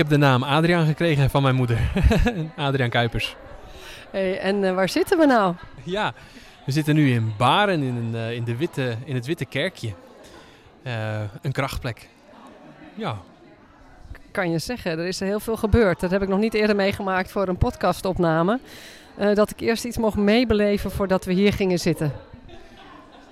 Heb 0.00 0.08
de 0.08 0.16
naam 0.16 0.42
Adriaan 0.42 0.86
gekregen 0.86 1.30
van 1.30 1.42
mijn 1.42 1.54
moeder. 1.54 1.78
Adriaan 2.56 2.90
Kuipers. 2.90 3.36
Hey, 4.10 4.38
en 4.38 4.62
uh, 4.62 4.74
waar 4.74 4.88
zitten 4.88 5.18
we 5.18 5.26
nou? 5.26 5.54
Ja, 5.82 6.12
we 6.66 6.72
zitten 6.72 6.94
nu 6.94 7.10
in 7.10 7.32
Baren 7.38 7.82
in, 7.82 7.96
een, 7.96 8.14
uh, 8.14 8.32
in, 8.32 8.44
de 8.44 8.56
witte, 8.56 8.96
in 9.04 9.14
het 9.14 9.26
Witte 9.26 9.44
Kerkje. 9.44 9.92
een 11.42 11.52
krachtplek. 11.52 12.08
Ja. 12.94 13.18
Kan 14.30 14.50
je 14.50 14.58
zeggen, 14.58 14.98
er 14.98 15.06
is 15.06 15.20
heel 15.20 15.40
veel 15.40 15.56
gebeurd. 15.56 16.00
Dat 16.00 16.10
heb 16.10 16.22
ik 16.22 16.28
nog 16.28 16.38
niet 16.38 16.54
eerder 16.54 16.76
meegemaakt 16.76 17.30
voor 17.30 17.48
een 17.48 17.58
podcastopname. 17.58 18.60
dat 19.34 19.50
ik 19.50 19.60
eerst 19.60 19.84
iets 19.84 19.98
mocht 19.98 20.16
meebeleven 20.16 20.90
voordat 20.90 21.24
we 21.24 21.32
hier 21.32 21.52
gingen 21.52 21.78
zitten. 21.78 22.12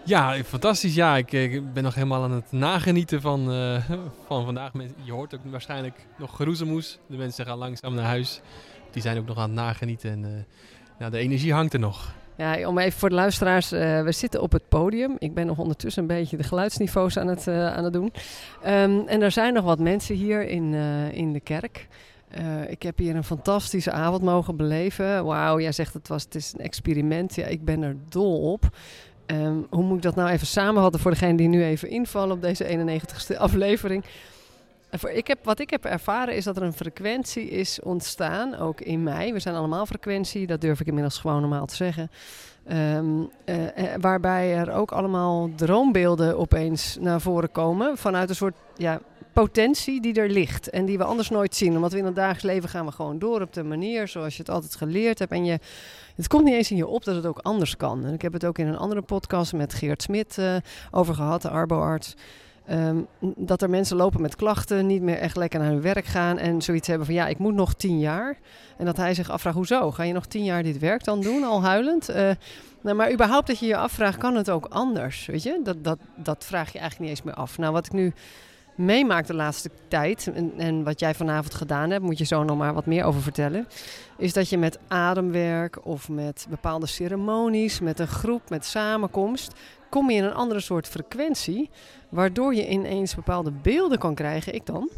Ja, 0.08 0.42
fantastisch. 0.44 0.94
Ja, 0.94 1.16
ik, 1.16 1.32
ik, 1.32 1.72
ben 1.72 1.82
nog 1.82 1.94
helemaal 1.94 2.22
aan 2.22 2.32
het 2.32 2.52
nagenieten 2.52 3.20
van, 3.20 3.52
uh, 3.52 3.90
van 4.26 4.44
vandaag. 4.44 4.72
Je 5.02 5.12
hoort 5.12 5.34
ook 5.34 5.40
waarschijnlijk 5.44 6.06
nog 6.18 6.36
geroezemoes. 6.36 6.98
De 7.06 7.16
mensen 7.16 7.46
gaan 7.46 7.58
langzaam 7.58 7.94
naar 7.94 8.04
huis. 8.04 8.40
Die 8.90 9.02
zijn 9.02 9.18
ook 9.18 9.26
nog 9.26 9.36
aan 9.36 9.42
het 9.42 9.52
nagenieten. 9.52 10.10
En 10.10 10.22
uh, 10.22 10.28
nou, 10.98 11.10
de 11.10 11.18
energie 11.18 11.52
hangt 11.52 11.72
er 11.72 11.78
nog. 11.78 12.14
Ja, 12.36 12.68
om 12.68 12.78
even 12.78 12.98
voor 12.98 13.08
de 13.08 13.14
luisteraars. 13.14 13.70
We 13.70 14.12
zitten 14.12 14.42
op 14.42 14.52
het 14.52 14.68
podium. 14.68 15.16
Ik 15.18 15.34
ben 15.34 15.46
nog 15.46 15.58
ondertussen 15.58 16.02
een 16.02 16.08
beetje 16.08 16.36
de 16.36 16.42
geluidsniveaus 16.42 17.18
aan 17.18 17.28
het, 17.28 17.48
aan 17.48 17.84
het 17.84 17.92
doen. 17.92 18.12
Um, 18.66 19.06
en 19.06 19.22
er 19.22 19.30
zijn 19.30 19.54
nog 19.54 19.64
wat 19.64 19.78
mensen 19.78 20.14
hier 20.14 20.48
in, 20.48 20.74
in 21.12 21.32
de 21.32 21.40
kerk. 21.40 21.88
Ik 22.68 22.82
heb 22.82 22.98
hier 22.98 23.16
een 23.16 23.24
fantastische 23.24 23.92
avond 23.92 24.22
mogen 24.22 24.56
beleven. 24.56 25.24
Wauw, 25.24 25.60
jij 25.60 25.72
zegt 25.72 25.94
het 25.94 26.08
was 26.08 26.22
het 26.22 26.34
is 26.34 26.52
een 26.52 26.64
experiment. 26.64 27.34
Ja, 27.34 27.46
ik 27.46 27.64
ben 27.64 27.82
er 27.82 27.96
dol 28.08 28.52
op. 28.52 28.70
Um, 29.30 29.66
hoe 29.70 29.82
moet 29.82 29.96
ik 29.96 30.02
dat 30.02 30.14
nou 30.14 30.30
even 30.30 30.46
samenvatten 30.46 31.00
voor 31.00 31.10
degene 31.10 31.36
die 31.36 31.48
nu 31.48 31.64
even 31.64 31.88
invallen 31.88 32.34
op 32.36 32.42
deze 32.42 32.64
91ste 32.64 33.36
aflevering? 33.46 34.04
Voor 34.90 35.10
ik 35.10 35.26
heb, 35.26 35.38
wat 35.44 35.58
ik 35.58 35.70
heb 35.70 35.84
ervaren 35.84 36.36
is 36.36 36.44
dat 36.44 36.56
er 36.56 36.62
een 36.62 36.72
frequentie 36.72 37.50
is 37.50 37.80
ontstaan, 37.82 38.54
ook 38.54 38.80
in 38.80 39.02
mij. 39.02 39.32
We 39.32 39.38
zijn 39.38 39.54
allemaal 39.54 39.86
frequentie, 39.86 40.46
dat 40.46 40.60
durf 40.60 40.80
ik 40.80 40.86
inmiddels 40.86 41.18
gewoon 41.18 41.40
normaal 41.40 41.66
te 41.66 41.74
zeggen. 41.74 42.10
Um, 42.72 43.30
uh, 43.44 43.56
waarbij 44.00 44.56
er 44.56 44.72
ook 44.72 44.92
allemaal 44.92 45.50
droombeelden 45.56 46.38
opeens 46.38 46.96
naar 47.00 47.20
voren 47.20 47.52
komen 47.52 47.96
vanuit 47.96 48.28
een 48.28 48.34
soort 48.34 48.56
ja, 48.76 49.00
potentie 49.38 50.00
die 50.00 50.14
er 50.14 50.30
ligt 50.30 50.70
en 50.70 50.84
die 50.84 50.98
we 50.98 51.04
anders 51.04 51.30
nooit 51.30 51.54
zien. 51.54 51.74
Omdat 51.74 51.92
we 51.92 51.98
in 51.98 52.04
het 52.04 52.14
dagelijks 52.14 52.44
leven 52.44 52.68
gaan 52.68 52.86
we 52.86 52.92
gewoon 52.92 53.18
door 53.18 53.40
op 53.40 53.52
de 53.52 53.62
manier 53.62 54.08
zoals 54.08 54.36
je 54.36 54.42
het 54.42 54.50
altijd 54.50 54.74
geleerd 54.74 55.18
hebt. 55.18 55.32
En 55.32 55.44
je, 55.44 55.58
het 56.16 56.28
komt 56.28 56.44
niet 56.44 56.54
eens 56.54 56.70
in 56.70 56.76
je 56.76 56.86
op 56.86 57.04
dat 57.04 57.14
het 57.14 57.26
ook 57.26 57.38
anders 57.38 57.76
kan. 57.76 58.04
En 58.04 58.12
ik 58.12 58.22
heb 58.22 58.32
het 58.32 58.44
ook 58.44 58.58
in 58.58 58.66
een 58.66 58.76
andere 58.76 59.02
podcast 59.02 59.52
met 59.52 59.74
Geert 59.74 60.02
Smit 60.02 60.36
uh, 60.38 60.56
over 60.90 61.14
gehad, 61.14 61.42
de 61.42 61.48
arboarts. 61.48 62.14
Um, 62.70 63.06
dat 63.36 63.62
er 63.62 63.70
mensen 63.70 63.96
lopen 63.96 64.20
met 64.20 64.36
klachten, 64.36 64.86
niet 64.86 65.02
meer 65.02 65.18
echt 65.18 65.36
lekker 65.36 65.60
naar 65.60 65.68
hun 65.68 65.80
werk 65.80 66.04
gaan 66.04 66.38
en 66.38 66.62
zoiets 66.62 66.88
hebben 66.88 67.06
van 67.06 67.14
ja, 67.14 67.26
ik 67.26 67.38
moet 67.38 67.54
nog 67.54 67.74
tien 67.74 67.98
jaar. 67.98 68.38
En 68.76 68.84
dat 68.84 68.96
hij 68.96 69.14
zich 69.14 69.30
afvraagt, 69.30 69.56
hoezo? 69.56 69.90
Ga 69.90 70.02
je 70.02 70.12
nog 70.12 70.26
tien 70.26 70.44
jaar 70.44 70.62
dit 70.62 70.78
werk 70.78 71.04
dan 71.04 71.20
doen, 71.20 71.44
al 71.44 71.62
huilend? 71.62 72.10
Uh, 72.10 72.30
nou, 72.82 72.96
maar 72.96 73.12
überhaupt 73.12 73.46
dat 73.46 73.58
je 73.58 73.66
je 73.66 73.76
afvraagt, 73.76 74.18
kan 74.18 74.36
het 74.36 74.50
ook 74.50 74.66
anders? 74.66 75.26
Weet 75.26 75.42
je, 75.42 75.60
dat, 75.64 75.84
dat, 75.84 75.98
dat 76.16 76.44
vraag 76.44 76.72
je 76.72 76.78
eigenlijk 76.78 77.10
niet 77.10 77.18
eens 77.18 77.26
meer 77.26 77.34
af. 77.34 77.58
Nou, 77.58 77.72
wat 77.72 77.86
ik 77.86 77.92
nu 77.92 78.12
meemaakt 78.78 79.26
de 79.26 79.34
laatste 79.34 79.70
tijd, 79.88 80.30
en, 80.34 80.52
en, 80.56 80.84
wat 80.84 81.00
jij 81.00 81.14
vanavond 81.14 81.54
gedaan 81.54 81.90
hebt, 81.90 82.04
moet 82.04 82.18
je 82.18 82.24
zo 82.24 82.44
nog 82.44 82.58
maar 82.58 82.74
wat 82.74 82.86
meer 82.86 83.04
over 83.04 83.22
vertellen, 83.22 83.68
is 84.16 84.32
dat 84.32 84.48
je 84.48 84.58
met 84.58 84.78
ademwerk 84.88 85.86
of 85.86 86.08
met 86.08 86.46
bepaalde 86.50 86.86
ceremonies, 86.86 87.80
met 87.80 87.98
een 87.98 88.08
groep, 88.08 88.50
met 88.50 88.64
samenkomst, 88.64 89.52
kom 89.88 90.10
je 90.10 90.16
in 90.16 90.24
een 90.24 90.34
andere 90.34 90.60
soort 90.60 90.88
frequentie, 90.88 91.70
waardoor 92.08 92.54
je 92.54 92.68
ineens 92.68 93.14
bepaalde 93.14 93.50
beelden 93.50 93.98
kan 93.98 94.14
krijgen, 94.14 94.54
ik 94.54 94.66
dan, 94.66 94.88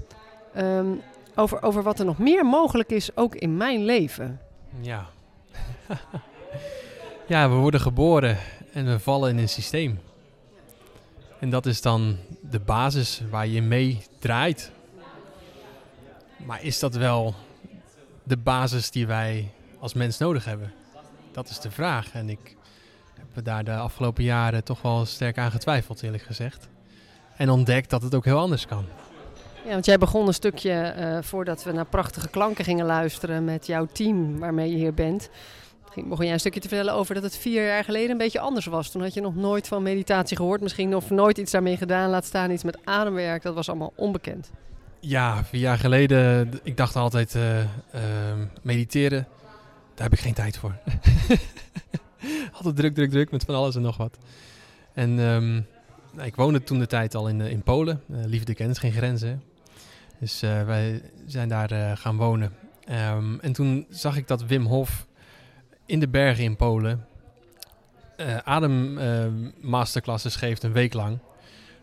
um, 0.57 1.01
over, 1.35 1.63
over 1.63 1.83
wat 1.83 1.99
er 1.99 2.05
nog 2.05 2.19
meer 2.19 2.47
mogelijk 2.47 2.91
is, 2.91 3.17
ook 3.17 3.35
in 3.35 3.57
mijn 3.57 3.85
leven. 3.85 4.41
Ja. 4.81 5.07
ja, 7.27 7.49
we 7.49 7.55
worden 7.55 7.81
geboren 7.81 8.39
en 8.73 8.87
we 8.87 8.99
vallen 8.99 9.31
in 9.31 9.39
een 9.39 9.49
systeem. 9.49 9.99
En 11.41 11.51
dat 11.51 11.67
is 11.67 11.83
dan 11.83 12.17
de 12.41 12.61
basis 12.61 13.23
waar 13.31 13.47
je 13.47 13.63
mee 13.63 14.03
draait. 14.19 14.71
Maar 16.37 16.63
is 16.63 16.79
dat 16.79 16.95
wel 16.95 17.35
de 18.23 18.37
basis 18.37 18.91
die 18.91 19.07
wij 19.07 19.51
als 19.79 19.95
mens 19.95 20.19
nodig 20.19 20.45
hebben? 20.45 20.73
Dat 21.33 21.49
is 21.49 21.61
de 21.61 21.71
vraag. 21.71 22.13
En 22.13 22.29
ik 22.29 22.57
heb 23.15 23.45
daar 23.45 23.65
de 23.65 23.77
afgelopen 23.77 24.25
jaren 24.25 24.65
toch 24.65 24.83
wel 24.83 25.07
sterk 25.07 25.39
aan 25.39 25.51
getwijfeld, 25.51 26.03
eerlijk 26.03 26.23
gezegd. 26.23 26.69
En 27.37 27.51
ontdekt 27.51 27.91
dat 27.91 28.03
het 28.03 28.15
ook 28.15 28.25
heel 28.25 28.39
anders 28.39 28.67
kan. 28.67 28.85
Ja, 29.65 29.71
want 29.71 29.85
jij 29.85 29.99
begon 29.99 30.27
een 30.27 30.35
stukje 30.35 30.95
uh, 30.99 31.19
voordat 31.23 31.63
we 31.63 31.73
naar 31.73 31.87
prachtige 31.87 32.29
klanken 32.29 32.65
gingen 32.65 32.87
luisteren 32.87 33.45
met 33.45 33.67
jouw 33.67 33.87
team 33.93 34.39
waarmee 34.39 34.71
je 34.71 34.77
hier 34.77 34.95
bent. 34.95 35.31
Mocht 35.95 36.23
jij 36.23 36.33
een 36.33 36.41
stukje 36.41 36.61
te 36.61 36.69
vertellen 36.69 36.95
over 36.95 37.15
dat 37.15 37.23
het 37.23 37.37
vier 37.37 37.67
jaar 37.67 37.85
geleden 37.85 38.11
een 38.11 38.17
beetje 38.17 38.41
anders 38.41 38.67
was? 38.67 38.91
Toen 38.91 39.03
had 39.03 39.15
je 39.15 39.21
nog 39.21 39.35
nooit 39.35 39.69
van 39.69 39.83
meditatie 39.83 40.37
gehoord, 40.37 40.61
misschien 40.61 40.97
of 40.97 41.11
nooit 41.11 41.39
iets 41.39 41.51
daarmee 41.51 41.77
gedaan. 41.77 42.11
Laat 42.11 42.25
staan 42.25 42.51
iets 42.51 42.65
met 42.65 42.79
ademwerk, 42.85 43.43
dat 43.43 43.55
was 43.55 43.69
allemaal 43.69 43.93
onbekend. 43.97 44.51
Ja, 45.01 45.45
vier 45.45 45.61
jaar 45.61 45.79
geleden, 45.79 46.51
ik 46.63 46.77
dacht 46.77 46.97
altijd 46.97 47.35
uh, 47.35 47.59
uh, 47.59 47.65
mediteren, 48.63 49.27
daar 49.95 50.05
heb 50.05 50.13
ik 50.13 50.25
geen 50.25 50.35
tijd 50.35 50.59
voor. 50.59 50.75
altijd 52.57 52.77
druk, 52.77 52.95
druk, 52.95 53.11
druk 53.11 53.31
met 53.31 53.45
van 53.45 53.55
alles 53.55 53.75
en 53.75 53.83
nog 53.83 53.97
wat. 53.97 54.19
En 54.93 55.19
um, 55.19 55.67
nou, 56.13 56.27
ik 56.27 56.37
woonde 56.37 56.63
toen 56.63 56.79
de 56.79 56.87
tijd 56.87 57.15
al 57.15 57.29
in, 57.29 57.41
in 57.41 57.63
Polen. 57.63 58.03
Liefde 58.07 58.55
kent 58.55 58.79
geen 58.79 58.93
grenzen. 58.93 59.43
Dus 60.19 60.41
wij 60.41 61.03
zijn 61.27 61.49
daar 61.49 61.97
gaan 61.97 62.17
wonen. 62.17 62.53
Um, 62.91 63.41
en 63.41 63.53
toen 63.53 63.87
zag 63.89 64.17
ik 64.17 64.29
dat 64.29 64.45
Wim 64.45 64.67
Hof 64.67 65.07
in 65.91 66.01
de 66.01 66.09
bergen 66.09 66.45
in 66.45 66.57
Polen 66.57 67.07
uh, 68.17 68.37
adem 68.37 68.99
uh, 68.99 69.27
masterclasses 69.61 70.37
geeft 70.37 70.63
een 70.63 70.73
week 70.73 70.95
lang. 70.95 71.19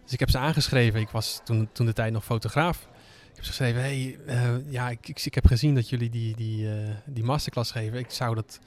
Dus 0.04 0.14
ik 0.14 0.20
heb 0.20 0.30
ze 0.30 0.38
aangeschreven. 0.38 1.00
Ik 1.00 1.10
was 1.10 1.42
toen, 1.44 1.70
toen 1.72 1.86
de 1.86 1.94
tijd 1.94 2.14
nog 2.14 2.24
fotograaf. 2.24 2.88
Ik 3.30 3.36
heb 3.36 3.44
ze 3.44 3.50
geschreven, 3.50 3.82
hey, 3.82 4.20
uh, 4.28 4.72
ja, 4.72 4.90
ik, 4.90 5.08
ik, 5.08 5.26
ik, 5.26 5.36
heb 5.36 5.46
gezien 5.46 5.76
dat 5.76 5.90
jullie 5.90 6.10
die, 6.10 6.36
die, 6.36 6.70
die 7.06 7.24
masterclass 7.24 7.72
geven. 7.72 8.00
Ik 8.00 8.12
zou 8.12 8.36
dat 8.36 8.60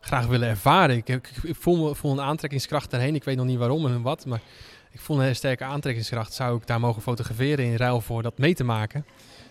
graag 0.00 0.26
willen 0.26 0.48
ervaren. 0.48 0.96
Ik, 0.96 1.08
ik, 1.08 1.30
ik 1.42 1.56
voel, 1.56 1.94
voel, 1.94 2.12
een 2.12 2.20
aantrekkingskracht 2.20 2.90
daarheen. 2.90 3.14
Ik 3.14 3.24
weet 3.24 3.36
nog 3.36 3.46
niet 3.46 3.58
waarom 3.58 3.86
en 3.86 4.02
wat, 4.02 4.26
maar 4.26 4.40
ik 4.90 5.00
voel 5.00 5.16
een 5.16 5.22
hele 5.22 5.34
sterke 5.34 5.64
aantrekkingskracht. 5.64 6.32
Zou 6.32 6.56
ik 6.56 6.66
daar 6.66 6.80
mogen 6.80 7.02
fotograferen 7.02 7.64
in 7.64 7.76
ruil 7.76 8.00
voor 8.00 8.22
dat 8.22 8.38
mee 8.38 8.54
te 8.54 8.64
maken? 8.64 9.04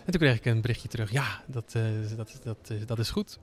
En 0.05 0.11
toen 0.11 0.21
kreeg 0.21 0.35
ik 0.35 0.45
een 0.45 0.61
berichtje 0.61 0.87
terug. 0.87 1.11
Ja, 1.11 1.43
dat, 1.45 1.75
dat, 2.15 2.39
dat, 2.43 2.87
dat 2.87 2.99
is 2.99 3.09
goed. 3.09 3.39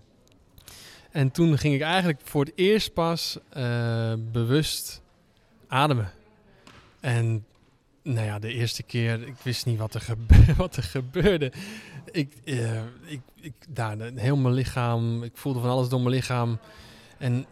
En 1.10 1.30
toen 1.30 1.58
ging 1.58 1.74
ik 1.74 1.80
eigenlijk 1.80 2.20
voor 2.24 2.44
het 2.44 2.52
eerst 2.54 2.92
pas 2.92 3.38
uh, 3.56 4.12
bewust 4.32 5.02
ademen. 5.68 6.10
En 7.00 7.44
nou 8.02 8.26
ja, 8.26 8.38
de 8.38 8.52
eerste 8.52 8.82
keer, 8.82 9.26
ik 9.26 9.36
wist 9.42 9.66
niet 9.66 9.78
wat 9.78 9.94
er, 9.94 10.06
wat 10.56 10.76
er 10.76 10.82
gebeurde. 10.82 11.52
Ik, 12.10 12.34
uh, 12.44 12.80
ik, 13.04 13.20
ik, 13.40 13.52
daar, 13.68 13.96
heel 14.14 14.36
mijn 14.36 14.54
lichaam, 14.54 15.22
ik 15.22 15.32
voelde 15.34 15.60
van 15.60 15.70
alles 15.70 15.88
door 15.88 16.00
mijn 16.00 16.14
lichaam. 16.14 16.58
En 17.18 17.46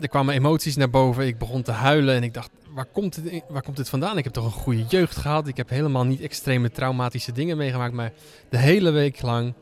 er 0.00 0.08
kwamen 0.08 0.34
emoties 0.34 0.76
naar 0.76 0.90
boven. 0.90 1.26
Ik 1.26 1.38
begon 1.38 1.62
te 1.62 1.72
huilen 1.72 2.14
en 2.14 2.22
ik 2.22 2.34
dacht, 2.34 2.50
waar 2.70 2.84
komt, 2.84 3.22
dit, 3.22 3.42
waar 3.48 3.62
komt 3.62 3.76
dit 3.76 3.88
vandaan? 3.88 4.18
Ik 4.18 4.24
heb 4.24 4.32
toch 4.32 4.44
een 4.44 4.50
goede 4.50 4.84
jeugd 4.88 5.16
gehad. 5.16 5.48
Ik 5.48 5.56
heb 5.56 5.68
helemaal 5.68 6.04
niet 6.04 6.20
extreme 6.20 6.70
traumatische 6.70 7.32
dingen 7.32 7.56
meegemaakt. 7.56 7.94
Maar 7.94 8.12
de 8.48 8.58
hele 8.58 8.90
week 8.90 9.22
lang 9.22 9.54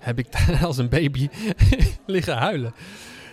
heb 0.00 0.18
ik 0.18 0.32
daar 0.32 0.64
als 0.66 0.78
een 0.78 0.88
baby 0.88 1.28
liggen 2.06 2.36
huilen. 2.36 2.74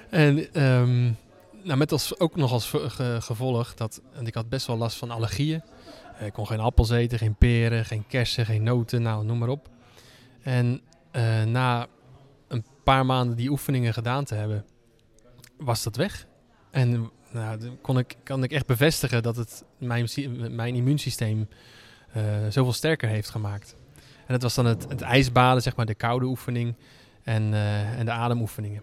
En 0.09 0.63
um, 0.63 1.17
nou, 1.63 1.77
met 1.77 1.91
als, 1.91 2.19
ook 2.19 2.35
nog 2.35 2.51
als 2.51 2.73
gevolg 3.19 3.73
dat 3.73 4.01
ik 4.23 4.33
had 4.33 4.49
best 4.49 4.67
wel 4.67 4.77
last 4.77 4.97
van 4.97 5.11
allergieën. 5.11 5.63
Ik 6.19 6.33
kon 6.33 6.47
geen 6.47 6.59
appels 6.59 6.89
eten, 6.89 7.17
geen 7.17 7.35
peren, 7.35 7.85
geen 7.85 8.07
kersen, 8.07 8.45
geen 8.45 8.63
noten, 8.63 9.01
nou 9.01 9.25
noem 9.25 9.37
maar 9.37 9.49
op. 9.49 9.69
En 10.41 10.81
uh, 11.11 11.43
na 11.43 11.87
een 12.47 12.65
paar 12.83 13.05
maanden 13.05 13.35
die 13.35 13.49
oefeningen 13.49 13.93
gedaan 13.93 14.23
te 14.23 14.35
hebben, 14.35 14.65
was 15.57 15.83
dat 15.83 15.95
weg. 15.95 16.27
En 16.71 17.11
nou, 17.31 17.69
kon 17.81 17.97
ik, 17.97 18.15
kan 18.23 18.43
ik 18.43 18.51
echt 18.51 18.65
bevestigen 18.65 19.23
dat 19.23 19.35
het 19.35 19.63
mijn, 19.77 20.07
mijn 20.55 20.75
immuunsysteem 20.75 21.47
zoveel 22.49 22.73
sterker 22.73 23.09
heeft 23.09 23.29
gemaakt. 23.29 23.75
En 24.27 24.33
dat 24.33 24.41
was 24.41 24.55
dan 24.55 24.65
het, 24.65 24.89
het 24.89 25.01
ijsbaden, 25.01 25.61
zeg 25.61 25.75
maar, 25.75 25.85
de 25.85 25.95
koude 25.95 26.25
oefening 26.25 26.75
en, 27.23 27.53
en 27.97 28.05
de 28.05 28.11
ademoefeningen. 28.11 28.81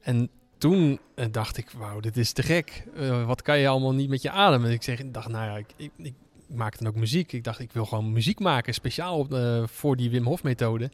En 0.00 0.30
toen 0.58 0.98
dacht 1.30 1.56
ik, 1.56 1.70
wauw, 1.70 2.00
dit 2.00 2.16
is 2.16 2.32
te 2.32 2.42
gek. 2.42 2.84
wat 3.26 3.42
kan 3.42 3.58
je 3.58 3.68
allemaal 3.68 3.94
niet 3.94 4.08
met 4.08 4.22
je 4.22 4.30
adem? 4.30 4.64
En 4.64 4.70
ik 4.70 4.82
zeg, 4.82 5.00
dacht, 5.06 5.28
nou 5.28 5.44
ja, 5.44 5.56
ik, 5.56 5.90
ik, 5.96 6.14
maakte 6.48 6.84
dan 6.84 6.92
ook 6.92 6.98
muziek. 6.98 7.32
Ik 7.32 7.44
dacht, 7.44 7.60
ik 7.60 7.72
wil 7.72 7.84
gewoon 7.84 8.12
muziek 8.12 8.40
maken, 8.40 8.74
speciaal 8.74 9.26
voor 9.66 9.96
die 9.96 10.10
Wim 10.10 10.24
Hof 10.24 10.42
methode. 10.42 10.90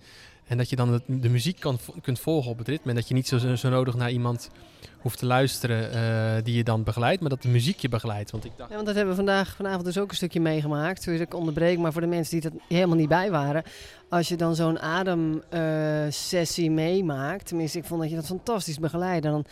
En 0.53 0.59
dat 0.59 0.71
je 0.71 0.77
dan 0.77 1.01
de 1.07 1.29
muziek 1.29 1.61
kan, 1.61 1.79
kunt 2.03 2.21
volgen 2.21 2.51
op 2.51 2.59
het 2.59 2.69
ritme. 2.69 2.91
En 2.91 2.97
dat 2.97 3.09
je 3.09 3.15
niet 3.15 3.29
zo, 3.29 3.57
zo 3.57 3.69
nodig 3.69 3.95
naar 3.95 4.11
iemand 4.11 4.51
hoeft 4.99 5.19
te 5.19 5.27
luisteren 5.27 5.95
uh, 5.95 6.45
die 6.45 6.57
je 6.57 6.65
dan 6.65 6.83
begeleidt, 6.83 7.21
maar 7.21 7.31
dat 7.31 7.43
de 7.43 7.49
muziek 7.49 7.79
je 7.79 7.89
begeleidt. 7.89 8.31
Want 8.31 8.45
ik 8.45 8.53
dacht... 8.57 8.69
Ja, 8.69 8.75
want 8.75 8.87
dat 8.87 8.97
hebben 8.97 9.17
we 9.17 9.23
vandaag, 9.25 9.57
vanavond 9.57 9.85
dus 9.85 9.99
ook 9.99 10.11
een 10.11 10.17
stukje 10.17 10.41
meegemaakt. 10.41 11.05
Dus 11.05 11.21
ik 11.21 11.35
onderbreek, 11.35 11.79
maar 11.79 11.93
voor 11.93 12.01
de 12.01 12.07
mensen 12.07 12.41
die 12.41 12.51
er 12.51 12.57
helemaal 12.69 12.97
niet 12.97 13.09
bij 13.09 13.31
waren. 13.31 13.63
Als 14.09 14.29
je 14.29 14.37
dan 14.37 14.55
zo'n 14.55 14.81
ademsessie 14.81 16.69
uh, 16.69 16.75
meemaakt, 16.75 17.47
tenminste 17.47 17.79
ik 17.79 17.85
vond 17.85 18.01
dat 18.01 18.11
je 18.11 18.17
dat 18.17 18.27
fantastisch 18.27 18.79
begeleidde. 18.79 19.29
Dan, 19.29 19.45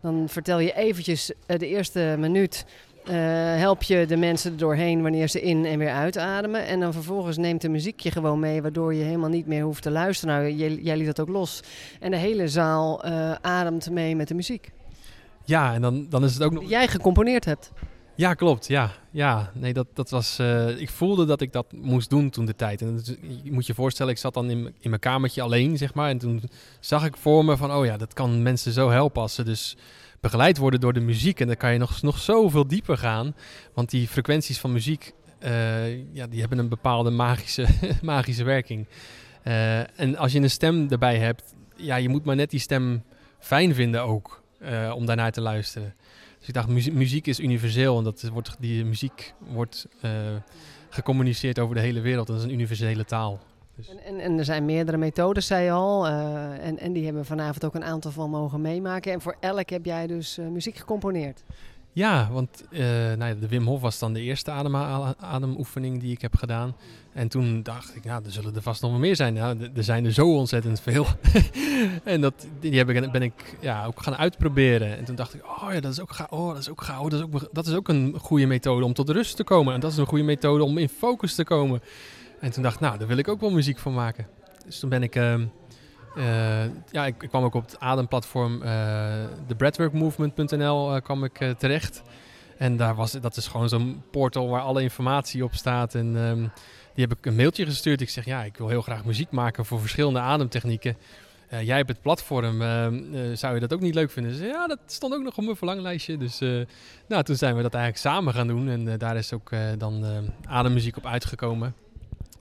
dan 0.00 0.28
vertel 0.28 0.58
je 0.58 0.74
eventjes 0.74 1.30
uh, 1.30 1.58
de 1.58 1.66
eerste 1.66 2.16
minuut 2.18 2.64
uh, 3.04 3.14
help 3.56 3.82
je 3.82 4.06
de 4.06 4.16
mensen 4.16 4.52
er 4.52 4.58
doorheen 4.58 5.02
wanneer 5.02 5.28
ze 5.28 5.40
in 5.40 5.64
en 5.64 5.78
weer 5.78 5.90
uitademen. 5.90 6.66
En 6.66 6.80
dan 6.80 6.92
vervolgens 6.92 7.36
neemt 7.36 7.60
de 7.60 7.68
muziek 7.68 8.00
je 8.00 8.10
gewoon 8.10 8.38
mee, 8.38 8.62
waardoor 8.62 8.94
je 8.94 9.04
helemaal 9.04 9.28
niet 9.28 9.46
meer 9.46 9.62
hoeft 9.62 9.82
te 9.82 9.90
luisteren. 9.90 10.34
Nou, 10.34 10.54
jij, 10.54 10.74
jij 10.74 10.96
liet 10.96 11.06
dat 11.06 11.20
ook 11.20 11.28
los. 11.28 11.60
En 12.00 12.10
de 12.10 12.16
hele 12.16 12.48
zaal 12.48 13.06
uh, 13.06 13.32
ademt 13.40 13.90
mee 13.90 14.16
met 14.16 14.28
de 14.28 14.34
muziek. 14.34 14.70
Ja, 15.44 15.74
en 15.74 15.80
dan, 15.80 16.06
dan 16.08 16.24
is 16.24 16.34
het 16.34 16.42
ook 16.42 16.52
nog... 16.52 16.68
Jij 16.68 16.88
gecomponeerd 16.88 17.44
hebt. 17.44 17.72
Ja, 18.14 18.34
klopt. 18.34 18.66
Ja, 18.66 18.90
ja. 19.10 19.50
Nee, 19.54 19.72
dat, 19.72 19.86
dat 19.94 20.10
was. 20.10 20.38
Uh, 20.40 20.80
ik 20.80 20.90
voelde 20.90 21.24
dat 21.24 21.40
ik 21.40 21.52
dat 21.52 21.66
moest 21.72 22.10
doen 22.10 22.30
toen 22.30 22.44
de 22.44 22.56
tijd. 22.56 22.80
En 22.80 22.96
dat, 22.96 23.16
je 23.42 23.52
moet 23.52 23.66
je 23.66 23.74
voorstellen, 23.74 24.12
ik 24.12 24.18
zat 24.18 24.34
dan 24.34 24.50
in, 24.50 24.74
in 24.80 24.88
mijn 24.88 25.00
kamertje 25.00 25.42
alleen, 25.42 25.76
zeg 25.76 25.94
maar. 25.94 26.10
En 26.10 26.18
toen 26.18 26.42
zag 26.80 27.04
ik 27.04 27.16
voor 27.16 27.44
me 27.44 27.56
van, 27.56 27.72
oh 27.72 27.84
ja, 27.84 27.96
dat 27.96 28.12
kan 28.12 28.42
mensen 28.42 28.72
zo 28.72 28.90
helpen 28.90 29.22
als 29.22 29.34
ze 29.34 29.42
dus 29.42 29.76
begeleid 30.22 30.58
worden 30.58 30.80
door 30.80 30.92
de 30.92 31.00
muziek. 31.00 31.40
En 31.40 31.46
dan 31.46 31.56
kan 31.56 31.72
je 31.72 31.78
nog, 31.78 32.02
nog 32.02 32.18
zoveel 32.18 32.66
dieper 32.66 32.98
gaan. 32.98 33.34
Want 33.74 33.90
die 33.90 34.08
frequenties 34.08 34.58
van 34.58 34.72
muziek, 34.72 35.12
uh, 35.42 36.14
ja, 36.14 36.26
die 36.26 36.40
hebben 36.40 36.58
een 36.58 36.68
bepaalde 36.68 37.10
magische, 37.10 37.66
magische 38.02 38.44
werking. 38.44 38.86
Uh, 39.44 40.00
en 40.00 40.16
als 40.16 40.32
je 40.32 40.40
een 40.40 40.50
stem 40.50 40.90
erbij 40.90 41.18
hebt, 41.18 41.54
ja, 41.76 41.96
je 41.96 42.08
moet 42.08 42.24
maar 42.24 42.36
net 42.36 42.50
die 42.50 42.60
stem 42.60 43.02
fijn 43.38 43.74
vinden 43.74 44.02
ook. 44.02 44.42
Uh, 44.60 44.92
om 44.96 45.06
daarnaar 45.06 45.32
te 45.32 45.40
luisteren. 45.40 45.94
Dus 46.38 46.48
ik 46.48 46.54
dacht, 46.54 46.68
muziek, 46.68 46.92
muziek 46.92 47.26
is 47.26 47.40
universeel. 47.40 47.98
En 47.98 48.04
dat 48.04 48.22
wordt, 48.32 48.56
die 48.58 48.84
muziek 48.84 49.34
wordt 49.38 49.86
gecommuniceerd 50.88 51.58
over 51.58 51.74
de 51.74 51.80
hele 51.80 52.00
wereld. 52.00 52.26
Dat 52.26 52.36
is 52.36 52.42
een 52.42 52.52
universele 52.52 53.04
taal. 53.04 53.40
Dus. 53.76 53.88
En, 53.88 53.98
en, 54.04 54.20
en, 54.20 54.38
er 54.38 54.44
zijn 54.44 54.64
meerdere 54.64 54.96
methodes, 54.96 55.46
zei 55.46 55.64
je 55.64 55.70
al. 55.70 56.06
Uh, 56.06 56.66
en, 56.66 56.78
en 56.78 56.92
die 56.92 57.04
hebben 57.04 57.22
we 57.22 57.28
vanavond 57.28 57.64
ook 57.64 57.74
een 57.74 57.84
aantal 57.84 58.10
van 58.10 58.30
mogen 58.30 58.60
meemaken. 58.60 59.12
En 59.12 59.20
voor 59.20 59.36
elk 59.40 59.70
heb 59.70 59.84
jij 59.84 60.06
dus 60.06 60.38
uh, 60.38 60.46
muziek 60.46 60.76
gecomponeerd. 60.76 61.42
Ja, 61.94 62.28
want 62.32 62.64
uh, 62.70 62.80
nou 62.80 63.24
ja, 63.24 63.34
de 63.34 63.48
Wim 63.48 63.66
Hof 63.66 63.80
was 63.80 63.98
dan 63.98 64.12
de 64.12 64.20
eerste 64.20 64.50
adem 64.50 64.76
ademoefening 65.20 66.00
die 66.00 66.12
ik 66.12 66.20
heb 66.20 66.36
gedaan. 66.36 66.76
En 67.12 67.28
toen 67.28 67.62
dacht 67.62 67.96
ik, 67.96 68.04
nou, 68.04 68.24
er 68.24 68.32
zullen 68.32 68.54
er 68.54 68.62
vast 68.62 68.82
nog 68.82 68.90
wel 68.90 69.00
meer 69.00 69.16
zijn. 69.16 69.34
Nou, 69.34 69.70
er 69.74 69.84
zijn 69.84 70.04
er 70.04 70.12
zo 70.12 70.36
ontzettend 70.36 70.80
veel. 70.80 71.06
en 72.04 72.20
dat, 72.20 72.46
die 72.60 72.76
heb 72.76 72.88
ik, 72.88 73.12
ben 73.12 73.22
ik 73.22 73.56
ja, 73.60 73.86
ook 73.86 74.02
gaan 74.02 74.16
uitproberen. 74.16 74.96
En 74.96 75.04
toen 75.04 75.14
dacht 75.14 75.34
ik, 75.34 75.44
oh 75.44 75.72
ja, 75.72 75.80
dat 75.80 75.92
is 75.92 76.00
ook 76.00 76.12
gauw. 76.12 76.26
Oh, 76.30 76.48
dat 76.48 76.58
is 76.58 76.70
ook 76.70 76.82
gauw. 76.82 77.08
Dat 77.08 77.18
is 77.18 77.24
ook, 77.24 77.48
dat 77.52 77.66
is 77.66 77.74
ook 77.74 77.88
een 77.88 78.14
goede 78.18 78.46
methode 78.46 78.84
om 78.84 78.92
tot 78.92 79.08
rust 79.08 79.36
te 79.36 79.44
komen. 79.44 79.74
En 79.74 79.80
dat 79.80 79.92
is 79.92 79.96
een 79.96 80.06
goede 80.06 80.24
methode 80.24 80.64
om 80.64 80.78
in 80.78 80.88
focus 80.88 81.34
te 81.34 81.44
komen. 81.44 81.82
En 82.42 82.50
toen 82.50 82.62
dacht 82.62 82.74
ik, 82.74 82.80
nou, 82.80 82.98
daar 82.98 83.08
wil 83.08 83.16
ik 83.16 83.28
ook 83.28 83.40
wel 83.40 83.50
muziek 83.50 83.78
van 83.78 83.94
maken. 83.94 84.26
Dus 84.64 84.78
toen 84.78 84.88
ben 84.88 85.02
ik... 85.02 85.16
Uh, 85.16 85.34
uh, 86.16 86.64
ja, 86.90 87.06
ik, 87.06 87.18
kwam 87.18 87.44
ook 87.44 87.54
op 87.54 87.64
het 87.64 87.80
ademplatform 87.80 88.58
de 89.46 89.54
breathworkmovement.nl 89.56 90.94
uh, 90.94 91.00
kwam 91.02 91.24
ik 91.24 91.54
terecht. 91.58 92.02
En 92.58 92.76
daar 92.76 92.94
was, 92.94 93.12
dat 93.12 93.36
is 93.36 93.46
gewoon 93.46 93.68
zo'n 93.68 94.02
portal 94.10 94.48
waar 94.48 94.60
alle 94.60 94.82
informatie 94.82 95.44
op 95.44 95.54
staat. 95.54 95.94
En 95.94 96.16
um, 96.16 96.50
die 96.94 97.06
heb 97.06 97.18
ik 97.18 97.26
een 97.26 97.36
mailtje 97.36 97.64
gestuurd. 97.64 98.00
Ik 98.00 98.10
zeg, 98.10 98.24
ja, 98.24 98.44
ik 98.44 98.56
wil 98.56 98.68
heel 98.68 98.82
graag 98.82 99.04
muziek 99.04 99.30
maken 99.30 99.64
voor 99.64 99.80
verschillende 99.80 100.18
ademtechnieken. 100.18 100.96
jij 101.48 101.76
hebt 101.76 101.88
het 101.88 102.02
platform, 102.02 102.62
ehm, 102.62 103.34
zou 103.34 103.54
je 103.54 103.60
dat 103.60 103.72
ook 103.72 103.80
niet 103.80 103.94
leuk 103.94 104.10
vinden? 104.10 104.34
Ze 104.34 104.44
ja, 104.44 104.66
dat 104.66 104.78
stond 104.86 105.14
ook 105.14 105.22
nog 105.22 105.38
op 105.38 105.44
mijn 105.44 105.56
verlanglijstje. 105.56 106.16
Dus 106.16 106.38
nou, 107.08 107.22
toen 107.22 107.36
zijn 107.36 107.56
we 107.56 107.62
dat 107.62 107.74
eigenlijk 107.74 108.04
samen 108.04 108.34
gaan 108.34 108.46
doen. 108.46 108.68
En 108.68 108.98
daar 108.98 109.16
is 109.16 109.32
ook 109.32 109.50
dan 109.78 110.04
ademmuziek 110.46 110.96
op 110.96 111.06
uitgekomen. 111.06 111.74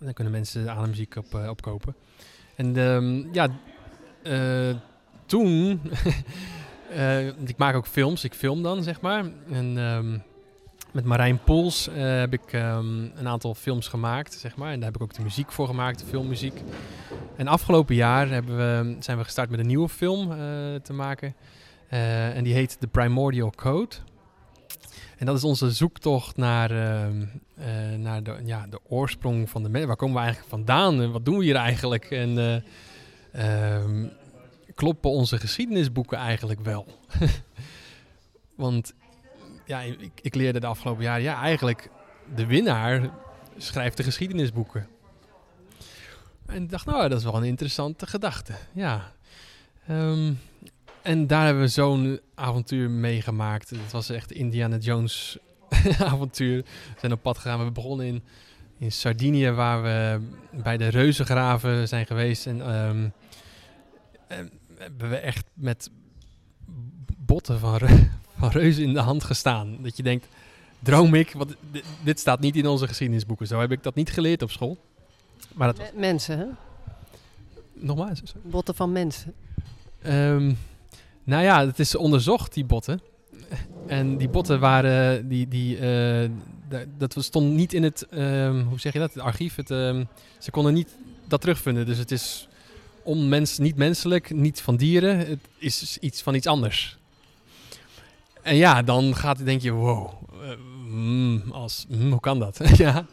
Dan 0.04 0.14
kunnen 0.14 0.34
mensen 0.34 0.70
ademmuziek 0.70 1.16
op, 1.16 1.34
uh, 1.36 1.50
opkopen. 1.50 1.96
En 2.56 2.78
um, 2.78 3.30
ja, 3.32 3.48
uh, 4.24 4.76
toen... 5.26 5.82
uh, 6.96 7.28
ik 7.28 7.58
maak 7.58 7.76
ook 7.76 7.88
films. 7.88 8.24
Ik 8.24 8.34
film 8.34 8.64
dan, 8.64 8.84
zeg 8.84 9.02
maar. 9.02 9.26
En 9.52 9.78
um, 9.78 10.24
met 10.92 11.06
Marijn 11.06 11.44
Poels 11.44 11.90
heb 11.94 12.34
ik 12.34 12.54
um, 12.54 13.12
een 13.16 13.28
aantal 13.28 13.56
films 13.56 13.88
gemaakt, 13.88 14.34
zeg 14.34 14.56
maar. 14.56 14.72
En 14.72 14.80
daar 14.80 14.92
heb 14.92 14.96
ik 14.96 15.02
ook 15.02 15.14
de 15.14 15.22
muziek 15.22 15.52
voor 15.52 15.68
gemaakt, 15.68 16.00
de 16.00 16.06
filmmuziek. 16.06 16.62
En 17.36 17.48
afgelopen 17.48 17.96
jaar 17.96 18.46
we, 18.46 18.96
zijn 19.00 19.18
we 19.18 19.24
gestart 19.24 19.50
met 19.50 19.60
een 19.60 19.68
nieuwe 19.68 19.90
film 19.90 20.30
te 20.84 20.94
maken. 20.94 21.36
en 21.90 22.44
die 22.44 22.54
heet 22.54 22.80
The 22.80 22.88
Primordial 22.88 23.54
Code. 23.56 23.96
En 25.18 25.26
dat 25.26 25.38
is 25.38 25.44
onze 25.44 25.72
zoektocht 25.72 26.38
naar, 26.38 26.72
uh, 26.72 27.08
uh, 27.10 27.98
naar 27.98 28.24
de, 28.24 28.42
ja, 28.46 28.68
de 28.68 28.80
oorsprong 28.88 29.50
van 29.50 29.64
de 29.64 29.70
mens. 29.70 29.86
Waar 29.86 29.96
komen 29.96 30.16
we 30.16 30.22
eigenlijk 30.22 30.50
vandaan 30.50 31.02
en 31.02 31.12
wat 31.12 31.26
doen 31.26 31.38
we 31.38 31.44
hier 31.44 31.56
eigenlijk? 31.56 32.12
En 32.12 32.64
uh, 33.36 33.84
kloppen 34.76 35.10
onze 35.10 35.38
geschiedenisboeken 35.38 36.18
eigenlijk 36.18 36.60
wel? 36.60 36.88
Want 38.56 38.94
ja, 39.66 39.82
ik, 39.82 40.12
ik, 40.22 40.36
leerde 40.36 40.60
de 40.60 40.68
afgelopen 40.68 41.04
jaren, 41.04 41.24
ja, 41.24 41.42
eigenlijk 41.42 41.90
de 42.36 42.46
winnaar 42.46 43.10
schrijft 43.58 43.98
de 43.98 44.04
geschiedenisboeken. 44.04 44.88
En 46.46 46.64
ik 46.64 46.70
dacht, 46.70 46.86
nou, 46.86 47.10
dat 47.10 47.18
is 47.18 47.24
wel 47.24 47.36
een 47.36 47.44
interessante 47.44 48.08
gedachte. 48.08 48.54
Ja. 48.74 49.12
Um, 49.90 50.40
en 51.02 51.28
daar 51.28 51.46
hebben 51.46 51.64
we 51.64 51.70
zo'n 51.70 52.20
avontuur 52.36 52.90
meegemaakt. 52.90 53.70
Het 53.70 53.92
was 53.92 54.10
echt 54.10 54.32
Indiana 54.32 54.78
Jones 54.78 55.38
avontuur. 56.00 56.58
We 56.58 57.00
zijn 57.00 57.12
op 57.12 57.22
pad 57.22 57.38
gegaan. 57.38 57.66
We 57.66 57.72
begonnen 57.72 58.06
in, 58.06 58.24
in 58.78 58.92
Sardinië, 58.92 59.50
waar 59.52 59.84
we 59.84 60.20
bij 60.64 60.78
de 60.78 60.88
reuzengraven 60.88 61.88
zijn 61.88 62.06
geweest. 62.06 62.46
En, 62.46 62.76
um, 62.76 63.14
en 64.28 64.52
hebben 64.78 65.10
we 65.10 65.16
echt 65.16 65.46
met 65.54 65.90
botten 67.18 67.60
van, 67.60 67.76
re 67.76 68.08
van 68.40 68.50
reuzen 68.50 68.84
in 68.84 68.94
de 68.94 69.00
hand 69.00 69.24
gestaan. 69.24 69.78
Dat 69.82 69.98
je 69.98 70.04
denkt, 70.04 70.28
droom 70.80 71.14
ik? 71.14 71.32
Want 71.32 71.56
dit, 71.72 71.84
dit, 72.04 72.20
staat 72.20 72.40
niet 72.40 72.56
in 72.56 72.68
onze 72.68 72.88
geschiedenisboeken. 72.88 73.48
Zo 73.48 73.60
heb 73.60 73.72
ik 73.72 73.84
dat 73.84 73.96
niet 73.96 74.10
geleerd 74.10 74.42
op 74.42 74.52
school. 74.52 74.78
Maar 75.54 75.68
dat 75.68 75.78
was... 75.78 75.88
Mensen, 75.96 76.38
hè? 76.38 76.46
Nogmaals? 77.74 78.22
Botten 78.42 78.76
van 78.76 78.92
mensen. 78.92 79.34
Um, 80.06 80.58
nou 81.24 81.44
ja, 81.44 81.66
het 81.66 81.80
is 81.80 81.96
onderzocht, 81.96 82.54
die 82.54 82.66
botten. 82.66 83.02
En 83.88 84.18
die 84.18 84.30
botten 84.30 84.60
waren, 84.60 85.28
die, 85.28 85.48
die, 85.48 85.80
uh, 85.80 86.30
dat 86.98 87.16
stond 87.20 87.54
niet 87.54 87.74
in 87.74 87.84
het, 87.84 88.08
um, 88.14 88.62
hoe 88.62 88.80
zeg 88.80 88.94
je 88.94 89.00
dat, 89.00 89.14
het 89.14 89.24
archief. 89.24 89.56
Het, 89.56 89.70
um, 89.70 90.08
ze 90.40 90.52
konden 90.52 90.74
niet 90.74 90.96
dat 91.28 91.42
terugvinden. 91.42 91.86
Dus 91.86 91.98
het 91.98 92.12
is 92.12 92.48
onmens, 93.04 93.58
niet 93.58 93.76
menselijk, 93.76 94.34
niet 94.34 94.62
van 94.62 94.76
dieren. 94.76 95.18
Het 95.18 95.40
is 95.58 95.98
iets 95.98 96.22
van 96.22 96.36
iets 96.36 96.48
anders. 96.48 96.98
En 98.42 98.56
ja, 98.56 98.82
dan 98.82 99.16
gaat, 99.16 99.46
denk 99.46 99.62
je, 99.62 99.72
wow, 99.72 100.12
uh, 100.42 100.50
mm, 100.86 101.52
als, 101.52 101.86
mm, 101.90 102.12
hoe 102.12 102.20
kan 102.20 102.40
dat? 102.40 102.60
ja. 102.78 103.06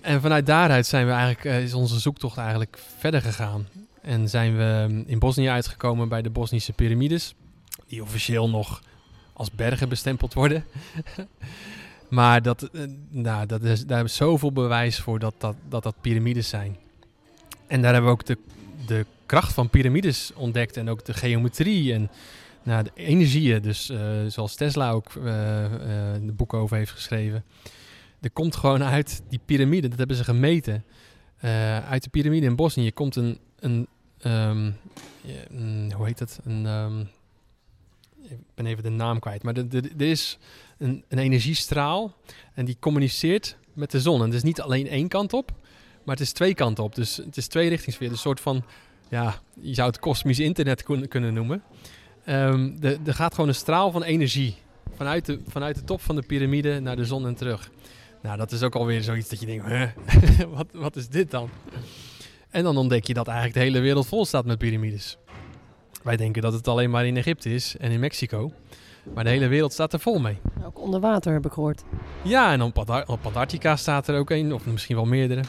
En 0.00 0.20
vanuit 0.20 0.46
daaruit 0.46 0.86
zijn 0.86 1.06
we 1.06 1.12
eigenlijk, 1.12 1.44
uh, 1.44 1.62
is 1.62 1.74
onze 1.74 1.98
zoektocht 1.98 2.36
eigenlijk 2.36 2.78
verder 2.98 3.22
gegaan. 3.22 3.66
En 4.02 4.28
zijn 4.28 4.56
we 4.56 5.02
in 5.06 5.18
Bosnië 5.18 5.48
uitgekomen 5.48 6.08
bij 6.08 6.22
de 6.22 6.30
Bosnische 6.30 6.72
piramides. 6.72 7.34
Die 7.86 8.02
officieel 8.02 8.48
nog 8.48 8.82
als 9.32 9.50
bergen 9.50 9.88
bestempeld 9.88 10.34
worden. 10.34 10.64
maar 12.08 12.42
dat, 12.42 12.62
eh, 12.62 12.82
nou, 13.08 13.46
dat 13.46 13.62
is, 13.62 13.80
daar 13.80 13.96
hebben 13.96 14.06
we 14.06 14.24
zoveel 14.24 14.52
bewijs 14.52 14.98
voor 14.98 15.18
dat 15.18 15.34
dat, 15.38 15.56
dat, 15.68 15.82
dat 15.82 15.94
piramides 16.00 16.48
zijn. 16.48 16.76
En 17.66 17.82
daar 17.82 17.92
hebben 17.92 18.10
we 18.10 18.16
ook 18.16 18.26
de, 18.26 18.38
de 18.86 19.06
kracht 19.26 19.52
van 19.52 19.70
piramides 19.70 20.32
ontdekt. 20.34 20.76
En 20.76 20.88
ook 20.90 21.04
de 21.04 21.14
geometrie 21.14 21.92
en 21.92 22.10
nou, 22.62 22.82
de 22.82 22.90
energieën. 22.94 23.62
Dus 23.62 23.90
uh, 23.90 24.00
zoals 24.26 24.54
Tesla 24.54 24.90
ook 24.90 25.14
uh, 25.14 25.24
de 26.22 26.32
boek 26.36 26.54
over 26.54 26.76
heeft 26.76 26.90
geschreven. 26.90 27.44
Er 28.20 28.30
komt 28.30 28.56
gewoon 28.56 28.82
uit 28.82 29.22
die 29.28 29.40
piramide, 29.44 29.88
dat 29.88 29.98
hebben 29.98 30.16
ze 30.16 30.24
gemeten. 30.24 30.84
uit 31.88 32.02
de 32.02 32.10
piramide 32.10 32.46
in 32.46 32.56
Bosnië 32.56 32.92
komt 32.92 33.16
een 33.16 33.38
een, 33.62 33.86
um, 34.26 34.76
hoe 35.96 36.06
heet 36.06 36.18
het? 36.18 36.40
Een, 36.44 36.66
um, 36.66 37.08
ik 38.22 38.38
ben 38.54 38.66
even 38.66 38.82
de 38.82 38.88
naam 38.88 39.18
kwijt, 39.18 39.42
maar 39.42 39.56
er 39.56 40.00
is 40.02 40.38
een, 40.78 41.04
een, 41.08 41.18
energiestraal 41.18 42.16
en 42.54 42.64
die 42.64 42.76
communiceert 42.80 43.56
met 43.72 43.90
de 43.90 44.00
zon. 44.00 44.18
En 44.18 44.26
het 44.26 44.34
is 44.34 44.42
niet 44.42 44.60
alleen 44.60 44.88
één 44.88 45.08
kant 45.08 45.32
op, 45.32 45.52
maar 46.04 46.14
het 46.14 46.24
is 46.24 46.32
twee 46.32 46.54
kanten 46.54 46.84
op. 46.84 46.94
Dus 46.94 47.16
het 47.16 47.36
is 47.36 47.46
twee 47.46 47.68
richtingsfeer. 47.68 48.08
Dus 48.08 48.16
een 48.16 48.22
soort 48.22 48.40
van, 48.40 48.64
ja, 49.08 49.40
je 49.60 49.74
zou 49.74 49.88
het 49.88 49.98
kosmisch 49.98 50.38
internet 50.38 50.82
kunnen, 50.82 51.08
kunnen 51.08 51.34
noemen. 51.34 51.62
Ehm, 52.24 52.70
er 52.80 53.14
gaat 53.14 53.34
gewoon 53.34 53.48
een 53.48 53.54
straal 53.54 53.90
van 53.90 54.02
energie 54.02 54.56
vanuit 54.96 55.26
de, 55.26 55.40
vanuit 55.46 55.74
de 55.74 55.84
top 55.84 56.00
van 56.00 56.16
de 56.16 56.22
piramide 56.22 56.80
naar 56.80 56.96
de 56.96 57.04
zon 57.04 57.26
en 57.26 57.34
terug. 57.34 57.70
Nou, 58.22 58.36
dat 58.36 58.52
is 58.52 58.62
ook 58.62 58.74
alweer 58.74 59.02
zoiets 59.02 59.28
dat 59.28 59.40
je 59.40 59.46
denkt, 59.46 59.66
huh, 59.66 59.88
wat, 60.56 60.66
wat 60.72 60.96
is 60.96 61.08
dit 61.08 61.30
dan? 61.30 61.50
En 62.52 62.62
dan 62.64 62.76
ontdek 62.76 63.06
je 63.06 63.14
dat 63.14 63.26
eigenlijk 63.26 63.58
de 63.58 63.64
hele 63.64 63.80
wereld 63.80 64.06
vol 64.06 64.24
staat 64.24 64.44
met 64.44 64.58
piramides. 64.58 65.18
Wij 66.02 66.16
denken 66.16 66.42
dat 66.42 66.52
het 66.52 66.68
alleen 66.68 66.90
maar 66.90 67.06
in 67.06 67.16
Egypte 67.16 67.54
is 67.54 67.76
en 67.76 67.90
in 67.90 68.00
Mexico. 68.00 68.52
Maar 69.14 69.24
de 69.24 69.30
hele 69.30 69.46
wereld 69.46 69.72
staat 69.72 69.92
er 69.92 70.00
vol 70.00 70.18
mee. 70.18 70.38
Ook 70.64 70.80
onder 70.80 71.00
water 71.00 71.32
heb 71.32 71.46
ik 71.46 71.52
gehoord. 71.52 71.82
Ja, 72.22 72.52
en 72.52 72.62
op, 72.62 72.78
op 73.06 73.26
Antarctica 73.26 73.76
staat 73.76 74.08
er 74.08 74.18
ook 74.18 74.30
een, 74.30 74.52
of 74.54 74.66
misschien 74.66 74.96
wel 74.96 75.04
meerdere. 75.04 75.42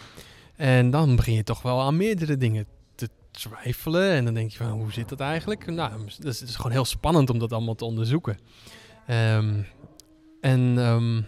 En 0.55 0.91
dan 0.91 1.15
begin 1.15 1.33
je 1.33 1.43
toch 1.43 1.61
wel 1.61 1.81
aan 1.81 1.97
meerdere 1.97 2.37
dingen 2.37 2.65
te 2.95 3.09
twijfelen. 3.31 4.11
En 4.11 4.25
dan 4.25 4.33
denk 4.33 4.51
je 4.51 4.57
van, 4.57 4.71
hoe 4.71 4.91
zit 4.91 5.09
dat 5.09 5.19
eigenlijk? 5.19 5.65
Nou, 5.65 5.91
is, 6.05 6.39
het 6.39 6.49
is 6.49 6.55
gewoon 6.55 6.71
heel 6.71 6.85
spannend 6.85 7.29
om 7.29 7.39
dat 7.39 7.51
allemaal 7.51 7.75
te 7.75 7.85
onderzoeken. 7.85 8.39
Ehm, 9.07 9.61
en 10.41 10.73
ehm, 10.77 11.21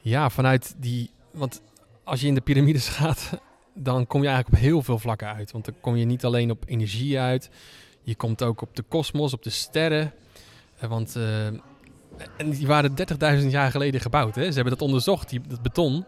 ja, 0.00 0.30
vanuit 0.30 0.74
die... 0.78 1.10
Want 1.32 1.62
als 2.04 2.20
je 2.20 2.26
in 2.26 2.34
de 2.34 2.40
piramides 2.40 2.88
gaat, 2.98 3.40
dan 3.74 4.06
kom 4.06 4.22
je 4.22 4.28
eigenlijk 4.28 4.56
op 4.56 4.68
heel 4.68 4.82
veel 4.82 4.98
vlakken 4.98 5.34
uit. 5.34 5.52
Want 5.52 5.64
dan 5.64 5.74
kom 5.80 5.96
je 5.96 6.04
niet 6.04 6.24
alleen 6.24 6.50
op 6.50 6.62
energie 6.66 7.18
uit. 7.18 7.50
Je 8.02 8.14
komt 8.14 8.42
ook 8.42 8.60
op 8.62 8.76
de 8.76 8.82
kosmos, 8.82 9.32
op 9.32 9.42
de 9.42 9.50
sterren. 9.50 10.12
Eh, 10.78 10.88
want... 10.88 11.16
eh, 11.16 11.46
en 12.36 12.50
die 12.50 12.66
waren 12.66 12.94
30.000 13.42 13.46
jaar 13.46 13.70
geleden 13.70 14.00
gebouwd. 14.00 14.34
Hè? 14.34 14.46
Ze 14.48 14.54
hebben 14.54 14.72
dat 14.72 14.82
onderzocht, 14.82 15.28
die, 15.28 15.40
dat 15.48 15.62
beton. 15.62 16.04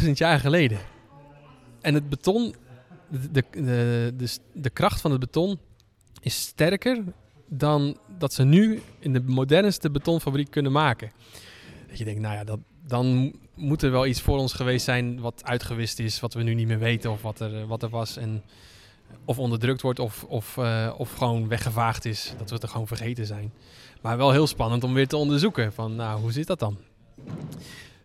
30.000 0.00 0.10
jaar 0.12 0.38
geleden. 0.38 0.78
En 1.80 1.94
het 1.94 2.08
beton, 2.08 2.54
de, 3.08 3.30
de, 3.30 3.44
de, 3.50 4.12
de, 4.16 4.38
de 4.52 4.70
kracht 4.70 5.00
van 5.00 5.10
het 5.10 5.20
beton 5.20 5.58
is 6.20 6.40
sterker 6.40 7.04
dan 7.46 7.98
dat 8.18 8.32
ze 8.32 8.44
nu 8.44 8.82
in 8.98 9.12
de 9.12 9.20
modernste 9.20 9.90
betonfabriek 9.90 10.50
kunnen 10.50 10.72
maken. 10.72 11.12
Dat 11.88 11.98
je 11.98 12.04
denkt, 12.04 12.20
nou 12.20 12.34
ja, 12.34 12.44
dat, 12.44 12.58
dan 12.92 13.32
moet 13.54 13.82
er 13.82 13.90
wel 13.90 14.06
iets 14.06 14.20
voor 14.20 14.38
ons 14.38 14.52
geweest 14.52 14.84
zijn 14.84 15.20
wat 15.20 15.44
uitgewist 15.44 15.98
is, 15.98 16.20
wat 16.20 16.34
we 16.34 16.42
nu 16.42 16.54
niet 16.54 16.66
meer 16.66 16.78
weten 16.78 17.10
of 17.10 17.22
wat 17.22 17.40
er, 17.40 17.66
wat 17.66 17.82
er 17.82 17.88
was. 17.88 18.16
En 18.16 18.42
of 19.24 19.38
onderdrukt 19.38 19.82
wordt 19.82 19.98
of, 19.98 20.24
of, 20.24 20.56
eh, 20.56 20.92
of 20.96 21.12
gewoon 21.12 21.48
weggevaagd 21.48 22.04
is, 22.04 22.34
dat 22.38 22.48
we 22.48 22.54
het 22.54 22.62
er 22.62 22.68
gewoon 22.68 22.86
vergeten 22.86 23.26
zijn. 23.26 23.52
Maar 24.00 24.16
wel 24.16 24.30
heel 24.30 24.46
spannend 24.46 24.84
om 24.84 24.94
weer 24.94 25.08
te 25.08 25.16
onderzoeken 25.16 25.72
van, 25.72 25.96
nou, 25.96 26.20
hoe 26.20 26.32
zit 26.32 26.46
dat 26.46 26.58
dan? 26.58 26.78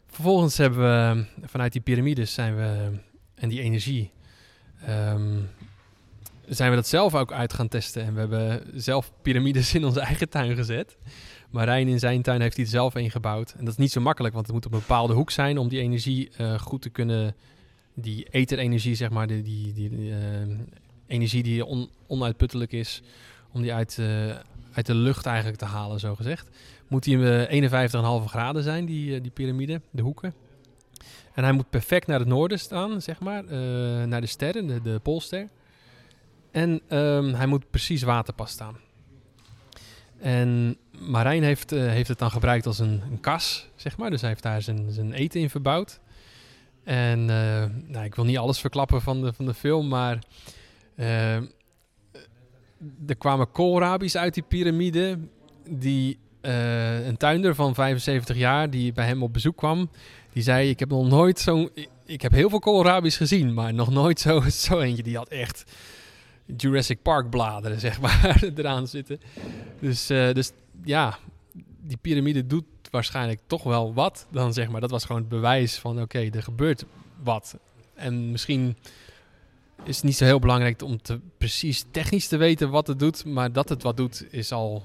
Vervolgens 0.08 0.58
hebben 0.58 0.80
we 0.80 1.26
vanuit 1.48 1.72
die 1.72 1.82
piramides 1.82 2.34
zijn 2.34 2.56
we 2.56 3.00
en 3.36 3.50
die 3.50 3.62
energie 3.62 4.12
ehm, 4.86 5.40
zijn 6.48 6.70
we 6.70 6.76
dat 6.76 6.88
zelf 6.88 7.16
ook 7.16 7.32
uit 7.32 7.54
gaan 7.54 7.68
testen 7.68 8.04
en 8.04 8.14
we 8.14 8.20
hebben 8.20 8.64
zelf 8.76 9.12
piramides 9.22 9.74
in 9.74 9.86
onze 9.86 10.00
eigen 10.00 10.30
tuin 10.30 10.56
gezet. 10.56 10.98
Marijn 11.50 11.88
in 11.88 12.00
zijn 12.00 12.22
tuin 12.22 12.42
heeft 12.42 12.58
hij 12.58 12.66
zelf 12.66 12.96
een 12.96 13.12
gebouwd 13.12 13.52
en 13.58 13.66
dat 13.66 13.74
is 13.74 13.80
niet 13.80 13.92
zo 13.92 14.02
makkelijk, 14.02 14.34
want 14.34 14.46
het 14.46 14.56
moet 14.56 14.66
op 14.66 14.74
een 14.74 14.80
bepaalde 14.80 15.14
hoek 15.14 15.32
zijn 15.32 15.58
om 15.58 15.68
die 15.68 15.80
energie 15.80 16.30
eh, 16.38 16.60
goed 16.60 16.82
te 16.82 16.90
kunnen, 16.90 17.36
die 17.94 18.28
etherenergie 18.30 18.96
zeg 18.96 19.10
maar, 19.10 19.28
die, 19.28 19.42
die, 19.42 19.74
die, 19.74 20.12
eh, 20.12 20.18
energie 21.08 21.44
die 21.44 21.66
on- 21.66 21.90
onuitputtelijk 22.08 22.72
is, 22.72 23.02
om 23.52 23.62
die 23.62 23.74
uit, 23.74 23.98
eh, 24.00 24.36
uit 24.74 24.86
de 24.86 24.96
lucht 24.96 25.26
eigenlijk 25.26 25.58
te 25.58 25.66
halen, 25.66 26.00
zo 26.00 26.16
gezegd. 26.16 26.50
Moet 26.88 27.04
die 27.04 27.46
eh, 27.48 27.72
51,5 28.22 28.26
graden 28.28 28.64
zijn, 28.64 28.86
die, 28.86 29.22
die 29.22 29.32
piramide, 29.32 29.82
de 29.92 30.02
hoeken. 30.02 30.34
En 31.34 31.44
hij 31.44 31.52
moet 31.54 31.70
perfect 31.70 32.08
naar 32.08 32.20
het 32.20 32.28
noorden 32.28 32.60
staan, 32.60 33.02
zeg 33.02 33.20
maar, 33.20 33.44
naar 34.08 34.22
de 34.22 34.28
sterren, 34.28 34.68
de, 34.68 34.82
de 34.82 35.00
poolster. 35.04 35.48
En 36.58 36.82
ehm, 36.88 37.34
hij 37.34 37.46
moet 37.48 37.70
precies 37.70 38.02
waterpas 38.04 38.52
staan. 38.52 38.78
En 40.20 40.78
Marijn 41.00 41.44
heeft, 41.44 41.72
eh, 41.72 41.80
heeft 41.88 42.08
het 42.08 42.20
dan 42.20 42.32
gebruikt 42.32 42.66
als 42.66 42.80
een, 42.80 43.02
een 43.12 43.20
kas, 43.20 43.68
zeg 43.76 43.98
maar. 43.98 44.10
Dus 44.10 44.22
hij 44.22 44.30
heeft 44.30 44.44
daar 44.44 44.62
zijn, 44.62 44.92
zijn 44.92 45.14
eten 45.14 45.40
in 45.42 45.50
verbouwd. 45.50 46.00
En 46.84 47.20
eh, 47.30 47.66
nou, 47.88 48.06
ik 48.06 48.16
wil 48.16 48.26
niet 48.26 48.38
alles 48.38 48.60
verklappen 48.60 49.02
van 49.02 49.22
de, 49.22 49.34
van 49.34 49.46
de 49.46 49.54
film, 49.54 49.88
maar 49.88 50.20
eh, 50.96 51.36
er 53.08 53.16
kwamen 53.18 53.52
koolrabi's 53.52 54.16
uit 54.16 54.34
die 54.34 54.44
piramide. 54.48 55.20
Die 55.70 56.20
een 57.08 57.18
tuinder 57.18 57.56
van 57.56 57.74
75 57.76 58.36
jaar 58.38 58.70
die 58.70 58.94
bij 58.94 59.06
hem 59.06 59.24
op 59.24 59.34
bezoek 59.34 59.58
kwam, 59.58 59.90
die 60.34 60.44
zei: 60.44 60.70
Ik 60.70 60.80
heb 60.80 60.90
nog 60.90 61.08
nooit 61.08 61.40
zo'n. 61.40 61.70
ik- 61.74 61.90
Ik 62.06 62.22
heb 62.22 62.32
heel 62.32 62.50
veel 62.50 62.60
koolrabi's 62.60 63.18
gezien, 63.18 63.54
maar 63.54 63.74
nog 63.74 63.90
nooit 63.92 64.20
zo, 64.20 64.42
zo 64.68 64.80
eentje. 64.80 65.04
Die 65.04 65.18
had 65.18 65.28
echt 65.30 65.64
Jurassic 66.58 67.02
Park 67.02 67.30
bladeren, 67.30 67.80
zeg 67.90 68.02
maar, 68.02 68.44
eraan 68.56 68.88
zitten. 68.88 69.20
Dus, 69.80 70.10
eh, 70.10 70.34
dus 70.34 70.52
ja, 70.84 71.18
die 71.82 71.98
piramide 71.98 72.48
doet 72.48 72.66
waarschijnlijk 72.92 73.40
toch 73.48 73.64
wel 73.64 73.94
wat. 73.94 74.28
Dan 74.32 74.54
zeg 74.54 74.70
maar, 74.70 74.82
dat 74.82 74.92
was 74.92 75.06
gewoon 75.06 75.22
het 75.22 75.30
bewijs 75.30 75.78
van: 75.78 76.02
oké, 76.02 76.20
er 76.20 76.44
gebeurt 76.44 76.86
wat. 77.24 77.58
En 77.94 78.32
misschien 78.32 78.78
is 79.84 79.96
het 79.96 80.06
niet 80.06 80.18
zo 80.18 80.26
heel 80.26 80.40
belangrijk 80.40 80.82
om 80.82 81.02
te 81.02 81.20
precies 81.38 81.86
technisch 81.92 82.28
te 82.28 82.38
weten 82.38 82.70
wat 82.70 82.88
het 82.88 83.00
doet, 83.00 83.26
maar 83.26 83.52
dat 83.52 83.70
het 83.70 83.84
wat 83.84 83.98
doet 83.98 84.26
is 84.30 84.52
al, 84.52 84.84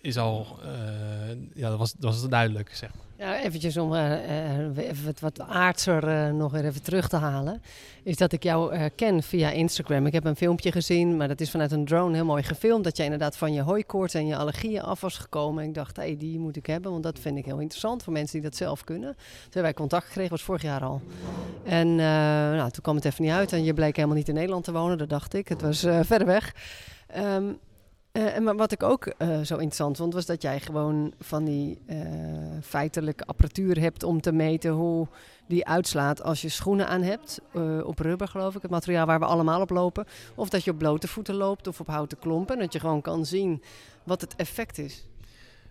is 0.00 0.16
al 0.16 0.58
eh, 0.62 1.36
ja, 1.54 1.68
dat 1.68 1.78
was, 1.78 1.92
dat 1.92 2.20
was 2.20 2.28
duidelijk. 2.28 2.74
Zeg. 2.74 2.94
maar. 2.94 3.05
Ja, 3.18 3.40
eventjes 3.40 3.76
om 3.76 3.94
eh, 3.94 4.76
even 4.76 5.14
wat 5.20 5.40
aardser 5.40 6.08
eh, 6.08 6.32
nog 6.32 6.54
even 6.54 6.82
terug 6.82 7.08
te 7.08 7.16
halen. 7.16 7.62
Is 8.02 8.16
dat 8.16 8.32
ik 8.32 8.42
jou 8.42 8.72
eh, 8.72 8.84
ken 8.94 9.22
via 9.22 9.50
Instagram. 9.50 10.06
Ik 10.06 10.12
heb 10.12 10.24
een 10.24 10.36
filmpje 10.36 10.72
gezien, 10.72 11.16
maar 11.16 11.28
dat 11.28 11.40
is 11.40 11.50
vanuit 11.50 11.72
een 11.72 11.84
drone 11.84 12.14
heel 12.14 12.24
mooi 12.24 12.42
gefilmd. 12.42 12.84
Dat 12.84 12.96
jij 12.96 13.04
inderdaad 13.04 13.36
van 13.36 13.52
je 13.52 13.60
hooikoorts 13.60 14.14
en 14.14 14.26
je 14.26 14.36
allergieën 14.36 14.82
af 14.82 15.00
was 15.00 15.18
gekomen. 15.18 15.62
En 15.62 15.68
ik 15.68 15.74
dacht, 15.74 15.96
hé, 15.96 16.02
hey, 16.02 16.16
die 16.16 16.38
moet 16.38 16.56
ik 16.56 16.66
hebben, 16.66 16.90
want 16.90 17.02
dat 17.02 17.18
vind 17.18 17.38
ik 17.38 17.44
heel 17.44 17.58
interessant 17.58 18.02
voor 18.02 18.12
mensen 18.12 18.40
die 18.40 18.48
dat 18.48 18.58
zelf 18.58 18.84
kunnen. 18.84 19.14
Toen 19.14 19.42
hebben 19.42 19.62
wij 19.62 19.74
contact 19.74 20.06
gekregen, 20.06 20.30
was 20.30 20.42
vorig 20.42 20.62
jaar 20.62 20.82
al. 20.82 21.00
En 21.64 21.94
nou, 21.94 22.70
toen 22.70 22.82
kwam 22.82 22.94
het 22.96 23.04
even 23.04 23.24
niet 23.24 23.32
uit 23.32 23.52
en 23.52 23.64
je 23.64 23.74
bleek 23.74 23.96
helemaal 23.96 24.16
niet 24.16 24.28
in 24.28 24.34
Nederland 24.34 24.64
te 24.64 24.72
wonen, 24.72 24.98
dat 24.98 25.08
dacht 25.08 25.34
ik. 25.34 25.48
Het 25.48 25.62
was 25.62 25.80
verder 25.80 26.26
weg. 26.26 26.54
Ehm, 27.06 27.44
eh, 28.16 28.36
en 28.36 28.42
maar 28.42 28.56
wat 28.56 28.72
ik 28.72 28.82
ook 28.82 29.06
eh, 29.06 29.28
zo 29.28 29.54
interessant 29.54 29.96
vond, 29.96 30.14
was 30.14 30.26
dat 30.26 30.42
jij 30.42 30.60
gewoon 30.60 31.12
van 31.20 31.44
die 31.44 31.78
eh, 31.86 31.98
feitelijke 32.62 33.24
apparatuur 33.24 33.80
hebt 33.80 34.02
om 34.02 34.20
te 34.20 34.32
meten 34.32 34.70
hoe 34.70 35.06
die 35.48 35.66
uitslaat 35.66 36.22
als 36.22 36.42
je 36.42 36.48
schoenen 36.48 36.88
aan 36.88 37.02
hebt. 37.02 37.40
eh, 37.52 37.86
op 37.86 37.98
rubber, 37.98 38.28
geloof 38.28 38.54
ik, 38.54 38.62
het 38.62 38.70
materiaal 38.70 39.06
waar 39.06 39.18
we 39.18 39.24
allemaal 39.24 39.60
op 39.60 39.70
lopen. 39.70 40.04
Of 40.34 40.48
dat 40.48 40.64
je 40.64 40.70
op 40.70 40.78
blote 40.78 41.08
voeten 41.08 41.34
loopt 41.34 41.66
of 41.66 41.80
op 41.80 41.86
houten 41.86 42.18
klompen. 42.18 42.54
En 42.54 42.60
dat 42.60 42.72
je 42.72 42.80
gewoon 42.80 43.00
kan 43.02 43.26
zien 43.26 43.62
wat 44.04 44.20
het 44.20 44.36
effect 44.36 44.78
is. 44.78 45.06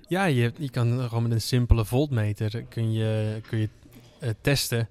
Ja, 0.08 0.25
je, 0.25 0.52
je 0.58 0.70
kan 0.70 1.00
gewoon 1.08 1.24
met 1.24 1.32
een 1.32 1.42
simpele 1.42 1.86
voltmeter 1.86 2.64
kun 2.64 2.92
je, 2.94 3.42
kun 3.50 3.58
je 3.60 3.70
eh, 4.20 4.30
testen 4.42 4.90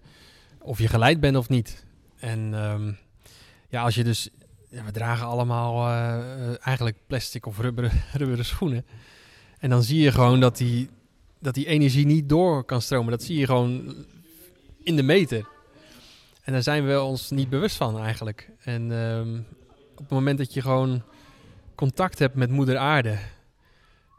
of 0.61 0.78
je 0.78 0.88
geleid 0.88 1.20
bent 1.20 1.37
of 1.37 1.49
niet. 1.49 1.84
En 2.18 2.54
ehm, 2.54 2.92
ja, 3.68 3.82
als 3.82 3.94
je 3.94 4.04
dus... 4.04 4.30
We 4.85 4.93
dragen 4.93 5.26
allemaal 5.26 5.88
eh, 5.88 6.49
eh, 6.49 6.57
eigenlijk 6.61 6.97
plastic 7.07 7.47
of 7.47 7.59
rubberen, 7.59 7.90
rubberen 8.12 8.45
schoenen. 8.45 8.87
En 9.59 9.71
dan 9.71 9.83
zie 9.83 10.02
je 10.02 10.12
gewoon 10.12 10.40
dat 10.40 10.57
die, 10.57 10.88
dat 11.38 11.54
die 11.54 11.66
energie 11.66 12.07
niet 12.07 12.28
door 12.28 12.64
kan 12.64 12.83
stromen. 12.83 13.11
Dat 13.11 13.23
zie 13.23 13.38
je 13.38 13.47
gewoon 13.47 13.95
in 14.83 14.97
de 14.97 15.02
meter. 15.02 15.47
En 16.43 16.52
daar 16.52 16.62
zijn 16.62 16.87
we 16.87 17.02
ons 17.02 17.31
niet 17.31 17.49
bewust 17.49 17.76
van 17.76 17.99
eigenlijk. 17.99 18.50
En 18.61 18.93
ehm, 18.93 19.38
op 19.90 19.99
het 19.99 20.11
moment 20.11 20.38
dat 20.38 20.54
je 20.54 20.61
gewoon 20.61 21.02
contact 21.75 22.19
hebt 22.19 22.35
met 22.35 22.50
moeder 22.50 22.76
aarde 22.76 23.19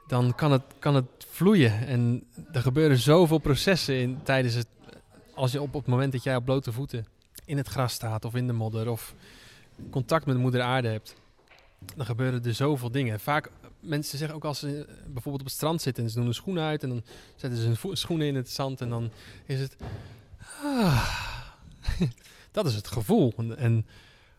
dan 0.08 0.36
kan 0.36 0.52
het, 0.52 0.64
kan 0.80 0.96
het 0.96 1.06
vloeien. 1.30 1.88
En 1.88 2.24
er 2.52 2.62
gebeuren 2.62 2.98
zoveel 2.98 3.38
processen 3.38 3.96
in, 3.96 4.20
tijdens 4.24 4.54
het. 4.54 4.68
Als 5.34 5.52
je 5.52 5.62
op, 5.62 5.76
op 5.76 5.82
het 5.82 5.92
moment 5.92 6.12
dat 6.12 6.24
jij 6.24 6.36
op 6.36 6.46
blote 6.46 6.72
voeten 6.72 7.06
in 7.46 7.58
het 7.58 7.68
gras 7.68 7.94
staat 7.94 8.26
of 8.26 8.36
in 8.36 8.48
de 8.48 8.54
modder 8.54 8.90
of 8.90 9.14
contact 9.89 10.25
met 10.25 10.38
moeder 10.38 10.62
aarde 10.62 10.88
hebt, 10.88 11.15
dan 11.96 12.05
gebeuren 12.05 12.44
er 12.44 12.53
zoveel 12.53 12.91
dingen. 12.91 13.20
Vaak 13.20 13.51
mensen 13.79 14.17
zeggen 14.17 14.38
ook 14.38 14.46
als 14.46 14.60
ze 14.60 14.86
bijvoorbeeld 15.05 15.39
op 15.39 15.46
het 15.46 15.55
strand 15.55 15.82
zitten 15.82 16.03
en 16.03 16.10
ze 16.10 16.15
doen 16.15 16.25
hun 16.25 16.34
schoenen 16.34 16.63
uit 16.63 16.84
en 16.84 16.89
dan 16.89 17.03
zetten 17.36 17.60
ze 17.60 17.88
hun 17.88 17.98
schoenen 17.98 18.27
in 18.27 18.36
het 18.36 18.50
zand 18.50 18.82
en 18.82 18.89
dan 18.89 19.10
is 19.46 19.60
het. 19.60 19.75
Ah, 20.63 21.10
dat 22.51 22.65
is 22.65 22.75
het 22.75 22.88
gevoel. 22.88 23.34
En, 23.38 23.58
en, 23.58 23.86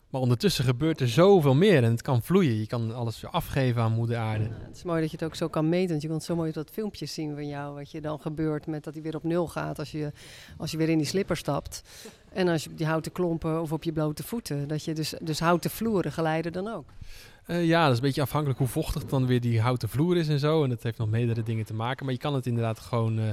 maar 0.09 0.21
ondertussen 0.21 0.63
gebeurt 0.63 0.99
er 0.99 1.09
zoveel 1.09 1.55
meer 1.55 1.83
en 1.83 1.91
het 1.91 2.01
kan 2.01 2.21
vloeien. 2.21 2.59
Je 2.59 2.67
kan 2.67 2.95
alles 2.95 3.21
weer 3.21 3.31
afgeven 3.31 3.81
aan 3.81 3.91
moeder 3.91 4.17
aarde. 4.17 4.43
Ja, 4.43 4.49
het 4.67 4.75
is 4.75 4.83
mooi 4.83 5.01
dat 5.01 5.11
je 5.11 5.17
het 5.17 5.25
ook 5.25 5.35
zo 5.35 5.47
kan 5.47 5.69
meten. 5.69 5.89
Want 5.89 6.01
je 6.01 6.07
kon 6.07 6.21
zo 6.21 6.35
mooi 6.35 6.51
dat 6.51 6.69
filmpje 6.69 7.05
zien 7.05 7.33
van 7.33 7.47
jou. 7.47 7.75
Wat 7.75 7.91
je 7.91 8.01
dan 8.01 8.19
gebeurt 8.19 8.67
met 8.67 8.83
dat 8.83 8.93
hij 8.93 9.03
weer 9.03 9.15
op 9.15 9.23
nul 9.23 9.47
gaat 9.47 9.79
als 9.79 9.91
je, 9.91 10.11
als 10.57 10.71
je 10.71 10.77
weer 10.77 10.89
in 10.89 10.97
die 10.97 11.07
slipper 11.07 11.37
stapt. 11.37 11.83
En 12.33 12.47
als 12.47 12.63
je 12.63 12.69
op 12.69 12.77
die 12.77 12.85
houten 12.85 13.11
klompen 13.11 13.61
of 13.61 13.71
op 13.71 13.83
je 13.83 13.91
blote 13.91 14.23
voeten. 14.23 14.67
Dat 14.67 14.83
je 14.83 14.93
dus, 14.93 15.13
dus 15.21 15.39
houten 15.39 15.69
vloeren 15.69 16.11
geleiden 16.11 16.51
dan 16.51 16.67
ook. 16.67 16.85
Eh, 17.45 17.65
ja, 17.65 17.83
dat 17.83 17.91
is 17.91 17.97
een 17.97 18.05
beetje 18.05 18.21
afhankelijk 18.21 18.59
hoe 18.59 18.67
vochtig 18.67 19.05
dan 19.05 19.25
weer 19.25 19.41
die 19.41 19.61
houten 19.61 19.89
vloer 19.89 20.17
is 20.17 20.27
en 20.27 20.39
zo. 20.39 20.63
En 20.63 20.69
dat 20.69 20.83
heeft 20.83 20.97
nog 20.97 21.09
meerdere 21.09 21.43
dingen 21.43 21.65
te 21.65 21.73
maken. 21.73 22.05
Maar 22.05 22.13
je 22.13 22.19
kan 22.19 22.33
het 22.33 22.45
inderdaad 22.45 22.79
gewoon 22.79 23.19
eh, 23.19 23.25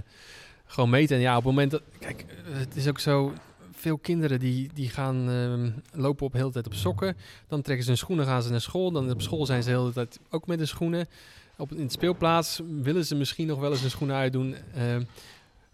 gewoon 0.67 0.91
meten. 0.91 1.17
En 1.17 1.23
ja, 1.23 1.37
op 1.37 1.45
het 1.45 1.53
moment 1.53 1.71
dat... 1.71 1.83
Kijk, 1.99 2.25
het 2.45 2.77
is 2.77 2.89
ook 2.89 2.99
zo... 2.99 3.33
Veel 3.75 3.99
kinderen 3.99 4.41
die, 4.41 4.71
die 4.75 4.89
gaan 4.89 5.29
ehm, 5.31 5.71
lopen 5.93 6.27
op 6.27 6.33
de 6.33 6.39
hele 6.39 6.51
tijd 6.51 6.67
op 6.67 6.75
sokken. 6.75 7.17
Dan 7.49 7.63
trekken 7.63 7.85
ze 7.85 7.91
hun 7.91 7.99
schoenen, 7.99 8.27
gaan 8.27 8.43
ze 8.43 8.51
naar 8.51 8.61
school. 8.61 8.91
Dan 8.91 9.11
op 9.11 9.23
school 9.23 9.47
zijn 9.47 9.63
ze 9.63 9.71
de 9.71 9.77
hele 9.77 9.93
tijd 9.93 10.21
ook 10.31 10.47
met 10.47 10.59
de 10.59 10.67
schoenen. 10.67 11.09
Op, 11.57 11.73
in 11.73 11.87
de 11.87 11.93
speelplaats 11.93 12.61
willen 12.83 13.07
ze 13.07 13.15
misschien 13.15 13.47
nog 13.47 13.61
wel 13.61 13.71
eens 13.71 13.81
hun 13.81 13.91
schoenen 13.91 14.17
uitdoen. 14.17 14.55
ehm, 14.75 15.03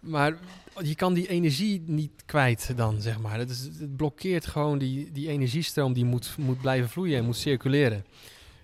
maar 0.01 0.39
je 0.83 0.95
kan 0.95 1.15
die 1.15 1.29
energie 1.29 1.83
niet 1.87 2.23
kwijt 2.27 2.73
dan, 2.77 3.01
zeg 3.01 3.21
maar. 3.21 3.39
Het, 3.39 3.51
is, 3.51 3.61
het 3.63 3.97
blokkeert 3.97 4.47
gewoon 4.47 4.79
die, 4.79 5.13
die 5.13 5.29
energiestroom 5.29 5.93
die 5.93 6.05
moet, 6.05 6.35
moet 6.39 6.61
blijven 6.61 6.89
vloeien 6.89 7.19
en 7.19 7.25
moet 7.25 7.37
circuleren. 7.37 8.05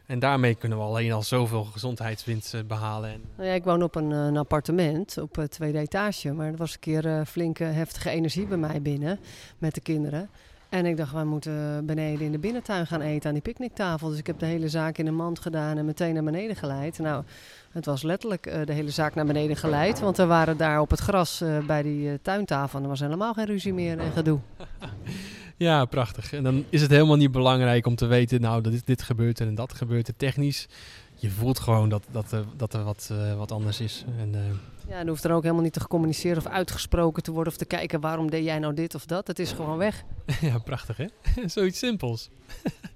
En 0.07 0.19
daarmee 0.19 0.55
kunnen 0.55 0.79
we 0.79 0.85
alleen 0.85 1.13
al 1.13 1.23
zoveel 1.23 1.65
gezondheidswinst 1.65 2.55
eh, 2.55 2.61
behalen. 2.67 3.11
En, 3.11 3.21
Nou 3.37 3.49
ja, 3.49 3.55
ik 3.55 3.65
woon 3.65 3.83
op 3.83 3.95
een, 3.95 4.13
eh, 4.13 4.25
een 4.25 4.37
appartement 4.37 5.19
op 5.19 5.37
het 5.37 5.51
tweede 5.51 5.79
etage. 5.79 6.33
Maar 6.33 6.47
er 6.47 6.57
was 6.57 6.73
een 6.73 6.81
keer 6.81 7.07
eh, 7.07 7.21
flinke 7.27 7.65
heftige 7.65 8.11
energie 8.11 8.47
bij 8.47 8.59
mij 8.59 8.83
binnen 8.83 9.19
met 9.59 9.75
de 9.75 9.81
kinderen. 9.81 10.31
En 10.69 10.87
ik 10.87 10.97
dacht, 10.97 11.13
wij 11.13 11.25
moeten 11.25 11.87
beneden 11.87 12.27
in 12.27 12.33
de 12.33 12.39
binnentuin 12.39 12.87
gaan 12.87 13.01
eten 13.01 13.29
aan 13.29 13.35
die 13.35 13.43
picknicktafel. 13.43 14.09
Dus 14.09 14.19
ik 14.19 14.27
heb 14.27 14.39
de 14.39 14.47
hele 14.47 14.69
zaak 14.69 14.99
in 14.99 15.07
een 15.07 15.15
mand 15.15 15.39
gedaan 15.39 15.79
en 15.79 15.85
meteen 15.85 16.15
naar 16.15 16.25
beneden 16.25 16.57
geleid. 16.57 16.99
Nou, 16.99 17.25
het 17.73 17.87
was 17.87 18.03
letterlijk 18.03 18.47
eh, 18.47 18.61
de 18.65 18.73
hele 18.73 18.91
zaak 18.91 19.15
naar 19.15 19.27
beneden 19.27 19.57
geleid. 19.57 20.01
Want 20.01 20.19
er 20.19 20.27
waren 20.27 20.57
daar 20.57 20.81
op 20.81 20.91
het 20.91 21.01
gras 21.01 21.41
eh, 21.41 21.59
bij 21.67 21.83
die 21.83 22.11
eh, 22.11 22.15
tuintafel. 22.23 22.79
En 22.79 22.85
er 22.85 22.91
was 22.91 23.01
helemaal 23.01 23.35
geen 23.35 23.47
ruzie 23.47 23.75
meer 23.75 23.99
en 23.99 24.13
gedoe. 24.13 24.39
ja, 25.57 25.85
prachtig. 25.85 26.33
En 26.33 26.43
dan 26.43 26.65
is 26.69 26.83
het 26.83 26.91
helemaal 26.91 27.17
niet 27.17 27.33
belangrijk 27.33 27.87
om 27.87 27.95
te 27.95 28.07
weten, 28.07 28.41
nou, 28.41 28.63
dat 28.63 28.73
dit, 28.73 28.87
dit 28.87 29.03
gebeurt 29.03 29.41
en 29.41 29.55
dat 29.55 29.75
gebeurt 29.75 30.09
er 30.09 30.17
technisch. 30.17 30.67
Je 31.15 31.31
voelt 31.31 31.59
gewoon 31.59 31.89
dat, 31.89 32.05
dat, 32.11 32.33
er, 32.33 32.45
dat 32.57 32.75
er 32.75 32.85
wat, 32.85 33.09
eh, 33.13 33.37
wat 33.37 33.53
anders 33.53 33.81
is. 33.81 34.05
En, 34.19 34.35
eh, 34.35 34.41
Ja, 34.89 34.99
en 34.99 35.09
hoeft 35.09 35.25
er 35.25 35.33
ook 35.33 35.43
helemaal 35.43 35.63
niet 35.63 35.73
te 35.73 35.87
communiceren 35.87 36.39
of 36.39 36.47
uitgesproken 36.47 37.23
te 37.23 37.31
worden. 37.33 37.53
Of 37.53 37.59
te 37.59 37.65
kijken 37.65 38.01
waarom 38.01 38.31
deed 38.31 38.45
jij 38.45 38.59
nou 38.59 38.75
dit 38.75 38.95
of 38.95 39.07
dat. 39.07 39.27
Het 39.27 39.39
is 39.39 39.53
gewoon 39.53 39.79
weg. 39.79 40.03
ja, 40.41 40.59
prachtig 40.59 40.97
hè? 40.97 41.07
Zoiets 41.47 41.79
simpels. 41.79 42.31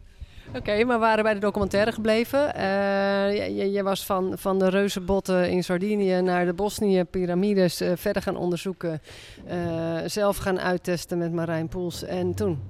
Oké, 0.56 0.84
maar 0.84 0.98
we 0.98 1.04
waren 1.04 1.24
bij 1.24 1.34
de 1.34 1.40
documentaire 1.40 1.92
gebleven. 1.92 2.54
Eh, 2.54 3.72
je, 3.74 3.82
was 3.82 4.06
van, 4.06 4.32
van 4.38 4.58
de 4.58 4.68
reuzenbotten 4.68 5.50
in 5.50 5.64
Sardinië 5.64 6.20
naar 6.20 6.46
de 6.46 6.52
Bosnië-pyramides 6.52 7.80
eh, 7.80 7.92
verder 7.96 8.22
gaan 8.22 8.36
onderzoeken. 8.36 9.00
eh, 9.46 9.98
zelf 10.06 10.36
gaan 10.36 10.60
uittesten 10.60 11.18
met 11.18 11.32
Marijn 11.32 11.68
Poels. 11.68 12.02
En 12.02 12.34
toen? 12.34 12.60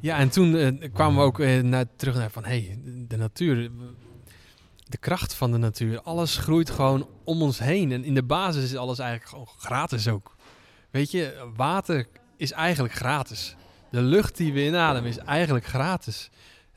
Ja, 0.00 0.18
en 0.18 0.30
toen 0.30 0.80
kwamen 0.92 1.18
we 1.18 1.24
ook 1.24 1.38
naar, 1.62 1.84
terug 1.96 2.14
naar 2.14 2.30
van, 2.30 2.44
hé, 2.44 2.60
hey, 2.60 2.78
de 3.08 3.16
natuur, 3.16 3.70
de 4.88 4.98
kracht 4.98 5.34
van 5.34 5.52
de 5.52 5.58
natuur. 5.58 6.00
Alles 6.00 6.36
groeit 6.36 6.70
gewoon 6.70 7.08
om 7.24 7.42
ons 7.42 7.58
heen. 7.58 7.92
En 7.92 8.04
in 8.04 8.14
de 8.14 8.22
basis 8.22 8.64
is 8.64 8.76
alles 8.76 8.98
eigenlijk 8.98 9.30
gewoon 9.30 9.48
gratis 9.58 10.08
ook. 10.08 10.36
Weet 10.90 11.10
je, 11.10 11.50
water 11.56 12.06
is 12.36 12.52
eigenlijk 12.52 12.94
gratis. 12.94 13.56
De 13.90 14.02
lucht 14.02 14.36
die 14.36 14.52
we 14.52 14.64
inademen 14.64 15.10
is 15.10 15.18
eigenlijk 15.18 15.66
gratis. 15.66 16.30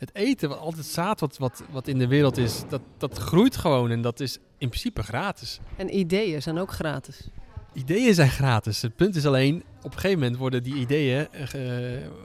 Het 0.03 0.15
eten, 0.15 0.49
wat 0.49 0.57
altijd 0.57 0.85
zaad 0.85 1.19
wat, 1.19 1.37
wat, 1.37 1.63
wat 1.71 1.87
in 1.87 1.97
de 1.97 2.07
wereld 2.07 2.37
is, 2.37 2.63
dat, 2.69 2.81
dat 2.97 3.17
groeit 3.17 3.57
gewoon 3.57 3.91
en 3.91 4.01
dat 4.01 4.19
is 4.19 4.37
in 4.57 4.67
principe 4.67 5.03
gratis. 5.03 5.59
En 5.75 5.97
ideeën 5.97 6.41
zijn 6.41 6.57
ook 6.57 6.71
gratis. 6.71 7.27
Ideeën 7.73 8.13
zijn 8.13 8.29
gratis. 8.29 8.81
Het 8.81 8.95
punt 8.95 9.15
is 9.15 9.25
alleen, 9.25 9.63
op 9.77 9.93
een 9.93 9.99
gegeven 9.99 10.19
moment 10.19 10.37
worden 10.37 10.63
die 10.63 10.75
ideeën 10.75 11.27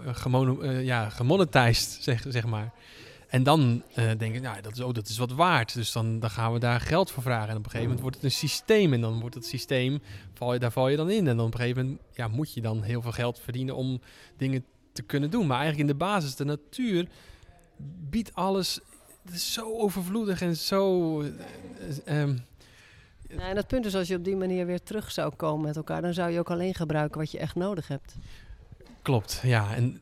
gemono- 0.07 0.61
eh, 0.61 0.85
ja, 0.85 1.09
gemonetized, 1.09 1.99
zeg, 2.01 2.25
zeg 2.29 2.47
maar. 2.47 2.73
En 3.29 3.43
dan 3.43 3.83
denk 3.95 4.35
ik, 4.35 4.43
nou, 4.43 4.61
dat 4.61 4.73
is, 4.73 4.81
oh, 4.81 4.95
dat 4.95 5.09
is 5.09 5.19
wat 5.19 5.33
waard. 5.33 5.75
Dus 5.75 5.93
dan, 5.93 6.19
dan 6.19 6.31
gaan 6.31 6.53
we 6.53 6.59
daar 6.59 6.81
geld 6.81 7.11
voor 7.11 7.23
vragen. 7.23 7.49
En 7.49 7.57
op 7.57 7.65
een 7.65 7.71
gegeven 7.71 7.83
moment 7.83 8.01
wordt 8.01 8.17
het 8.17 8.25
een 8.25 8.49
systeem. 8.49 8.93
En 8.93 9.01
dan 9.01 9.21
wordt 9.21 9.35
het 9.35 9.47
systeem, 9.47 10.01
val 10.35 10.53
je, 10.53 10.59
daar 10.59 10.73
val 10.73 10.89
je 10.89 10.97
dan 10.97 11.11
in. 11.11 11.27
En 11.27 11.37
dan 11.37 11.47
op 11.47 11.53
een 11.53 11.61
gegeven 11.61 11.85
moment 11.85 12.01
ja, 12.13 12.29
moet 12.29 12.55
je 12.55 12.61
dan 12.61 12.83
heel 12.83 13.03
veel 13.03 13.13
geld 13.13 13.39
verdienen 13.39 13.77
om 13.77 14.01
dingen 14.37 14.65
te 14.93 15.03
kunnen 15.03 15.31
doen. 15.31 15.47
Maar 15.47 15.59
eigenlijk 15.59 15.91
in 15.91 15.99
de 15.99 16.05
basis, 16.05 16.37
de 16.37 16.45
natuur 16.45 17.09
biedt 18.11 18.35
alles... 18.35 18.81
Het 19.25 19.35
is 19.35 19.53
zo 19.53 19.79
overvloedig 19.79 20.41
en 20.41 20.57
zo... 20.57 21.21
eh, 21.21 21.29
eh, 22.05 22.23
ehm, 22.23 22.37
Nou, 23.29 23.49
en 23.49 23.57
het 23.57 23.67
punt 23.67 23.87
is, 23.87 23.95
als 23.95 24.09
je 24.09 24.17
op 24.17 24.25
die 24.25 24.37
manier 24.37 24.67
weer 24.67 24.83
terug 24.83 25.11
zou 25.11 25.35
komen 25.35 25.67
met 25.67 25.77
elkaar, 25.77 26.03
dan 26.03 26.15
zou 26.15 26.31
je 26.31 26.39
ook 26.39 26.51
alleen 26.51 26.75
gebruiken 26.75 27.21
wat 27.21 27.31
je 27.31 27.39
echt 27.39 27.55
nodig 27.55 27.89
hebt. 27.89 28.15
Klopt, 29.03 29.41
ja. 29.43 29.75
En 29.75 30.01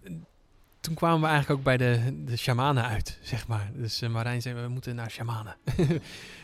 toen 0.80 0.94
kwamen 0.94 1.20
we 1.20 1.26
eigenlijk 1.26 1.58
ook 1.58 1.64
bij 1.64 1.76
de, 1.76 2.22
de 2.24 2.36
shamanen 2.36 2.84
uit, 2.84 3.18
zeg 3.22 3.46
maar. 3.46 3.70
Dus 3.74 4.02
eh, 4.02 4.08
Marijn 4.08 4.42
zei, 4.42 4.54
we 4.54 4.68
moeten 4.68 4.94
naar 4.94 5.10
shamanen. 5.10 5.56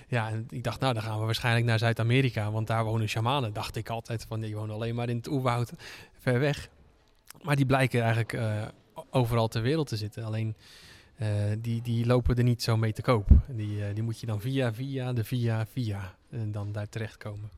ja, 0.09 0.29
en 0.29 0.47
ik 0.51 0.65
dacht, 0.65 0.81
nou, 0.81 0.95
dan 0.95 1.03
gaan 1.03 1.19
we 1.19 1.25
waarschijnlijk 1.25 1.67
naar 1.67 1.79
Zuid-Amerika, 1.79 2.51
want 2.51 2.67
daar 2.67 2.85
wonen 2.85 3.09
shamanen. 3.09 3.53
Dacht 3.53 3.77
ik 3.77 3.89
altijd 3.89 4.25
van, 4.29 4.41
die 4.41 4.57
wonen 4.57 4.75
alleen 4.75 4.95
maar 4.95 5.09
in 5.09 5.17
het 5.17 5.29
oerwoud, 5.29 5.73
ver 6.19 6.41
weg. 6.41 6.69
Maar 7.43 7.57
die 7.57 7.67
blijken 7.67 8.03
eigenlijk 8.03 8.39
overal 9.11 9.49
ter 9.49 9.63
wereld 9.63 9.89
te 9.89 9.97
zitten. 9.97 10.25
Alleen, 10.25 10.57
eh, 11.17 11.29
die, 11.59 11.83
die 11.83 12.07
lopen 12.07 12.37
er 12.37 12.45
niet 12.45 12.63
zo 12.63 12.77
mee 12.77 12.93
te 12.93 13.03
koop. 13.03 13.29
Die, 13.49 13.85
eh, 13.85 13.95
die 13.95 14.03
moet 14.03 14.21
je 14.21 14.27
dan 14.27 14.41
via, 14.41 14.75
via, 14.75 15.13
de 15.13 15.25
via, 15.25 15.67
via, 15.67 16.15
en 16.31 16.53
dan 16.53 16.73
daar 16.73 16.89
terechtkomen. 16.89 17.51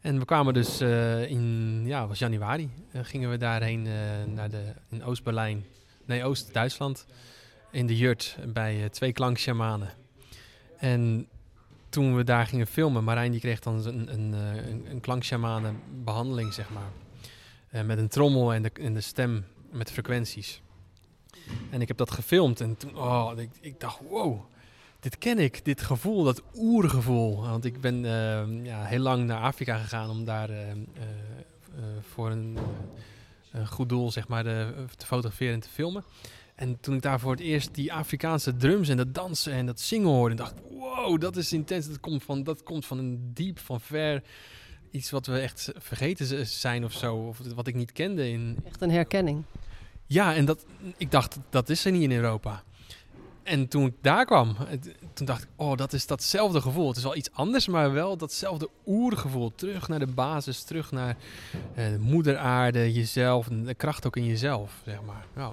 En 0.00 0.18
we 0.18 0.24
kwamen 0.24 0.54
dus 0.54 0.80
eh, 0.80 1.30
in, 1.30 1.82
ja, 1.86 2.06
was 2.06 2.18
januari, 2.18 2.70
eh, 2.92 3.00
gingen 3.04 3.30
we 3.30 3.36
daarheen 3.36 3.86
eh, 3.86 3.92
naar 4.26 4.50
de, 4.50 4.74
in 4.88 5.04
Oost-Berlijn, 5.04 5.64
nee, 6.04 6.24
Oost-Duitsland, 6.24 7.06
in 7.70 7.86
de 7.86 7.96
Jurt 7.96 8.38
bij 8.52 8.82
eh, 8.82 8.88
twee 8.88 9.12
klankshamanen. 9.12 9.90
En 10.78 11.28
toen 11.88 12.16
we 12.16 12.24
daar 12.24 12.46
gingen 12.46 12.66
filmen, 12.66 13.04
Marijn 13.04 13.30
die 13.30 13.40
kreeg 13.40 13.60
dan 13.60 13.86
een, 13.86 14.12
een, 14.12 14.34
eh, 14.34 14.70
een, 14.70 15.64
een 15.64 15.76
behandeling, 16.04 16.52
zeg 16.52 16.70
maar. 16.70 16.90
Eh, 17.68 17.82
met 17.82 17.98
een 17.98 18.08
trommel 18.08 18.54
en 18.54 18.62
de, 18.62 18.70
en 18.80 18.94
de 18.94 19.00
stem 19.00 19.44
met 19.72 19.90
frequenties. 19.90 20.62
En 21.70 21.80
ik 21.80 21.88
heb 21.88 21.96
dat 21.96 22.10
gefilmd 22.10 22.60
en 22.60 22.76
toen, 22.76 22.96
oh, 22.96 23.32
ik, 23.60 23.80
dacht, 23.80 23.98
wow, 24.08 24.40
dit 25.00 25.18
ken 25.18 25.38
ik, 25.38 25.64
dit 25.64 25.82
gevoel, 25.82 26.24
dat 26.24 26.42
oergevoel. 26.54 27.40
Want 27.40 27.64
ik 27.64 27.80
ben 27.80 28.04
eh, 28.04 28.64
ja, 28.64 28.84
heel 28.84 28.98
lang 28.98 29.24
naar 29.24 29.40
Afrika 29.40 29.78
gegaan 29.78 30.10
om 30.10 30.24
daar 30.24 30.50
eh, 30.50 30.70
eh, 30.70 30.76
voor 32.00 32.30
een, 32.30 32.58
een 33.52 33.68
goed 33.68 33.88
doel 33.88 34.10
zeg 34.10 34.28
maar, 34.28 34.44
te 34.44 35.06
fotograferen 35.06 35.54
en 35.54 35.60
te 35.60 35.68
filmen. 35.68 36.04
En 36.60 36.80
toen 36.80 36.94
ik 36.94 37.02
daar 37.02 37.20
voor 37.20 37.30
het 37.30 37.40
eerst 37.40 37.74
die 37.74 37.92
Afrikaanse 37.92 38.56
drums 38.56 38.88
en 38.88 38.96
dat 38.96 39.14
dansen 39.14 39.52
en 39.52 39.66
dat 39.66 39.80
zingen 39.80 40.08
hoorde, 40.08 40.34
dacht 40.34 40.52
ik, 40.52 40.78
wow, 40.78 41.20
dat 41.20 41.36
is 41.36 41.52
intens. 41.52 41.88
Dat 41.88 42.00
komt 42.00 42.22
van, 42.22 42.42
dat 42.42 42.62
komt 42.62 42.86
van 42.86 42.98
een 42.98 43.30
diep, 43.34 43.58
van 43.58 43.80
ver. 43.80 44.22
Iets 44.90 45.10
wat 45.10 45.26
we 45.26 45.38
echt 45.38 45.72
vergeten 45.76 46.46
zijn 46.46 46.84
of 46.84 46.92
zo. 46.92 47.16
Of 47.16 47.38
wat 47.54 47.66
ik 47.66 47.74
niet 47.74 47.92
kende 47.92 48.30
in, 48.30 48.58
Echt 48.64 48.82
een 48.82 48.90
herkenning. 48.90 49.44
Ja, 50.12 50.34
en 50.34 50.44
dat, 50.44 50.64
ik 50.96 51.10
dacht, 51.10 51.38
dat 51.50 51.68
is 51.68 51.84
er 51.84 51.92
niet 51.92 52.02
in 52.02 52.12
Europa. 52.12 52.62
En 53.42 53.68
toen 53.68 53.86
ik 53.86 53.94
daar 54.00 54.24
kwam, 54.24 54.56
toen 55.12 55.26
dacht 55.26 55.42
ik, 55.42 55.48
oh, 55.56 55.76
dat 55.76 55.92
is 55.92 56.06
datzelfde 56.06 56.60
gevoel. 56.60 56.88
Het 56.88 56.96
is 56.96 57.02
wel 57.02 57.16
iets 57.16 57.32
anders, 57.32 57.68
maar 57.68 57.92
wel 57.92 58.16
datzelfde 58.16 58.68
oergevoel. 58.86 59.52
Terug 59.54 59.88
naar 59.88 59.98
de 59.98 60.06
basis, 60.06 60.62
terug 60.62 60.90
naar 60.90 61.16
eh, 61.74 61.88
de 61.88 61.98
moeder 61.98 62.36
aarde, 62.36 62.92
jezelf, 62.92 63.48
de 63.48 63.74
kracht 63.74 64.06
ook 64.06 64.16
in 64.16 64.24
jezelf, 64.24 64.72
zeg 64.84 65.02
maar. 65.02 65.26
Ja. 65.36 65.52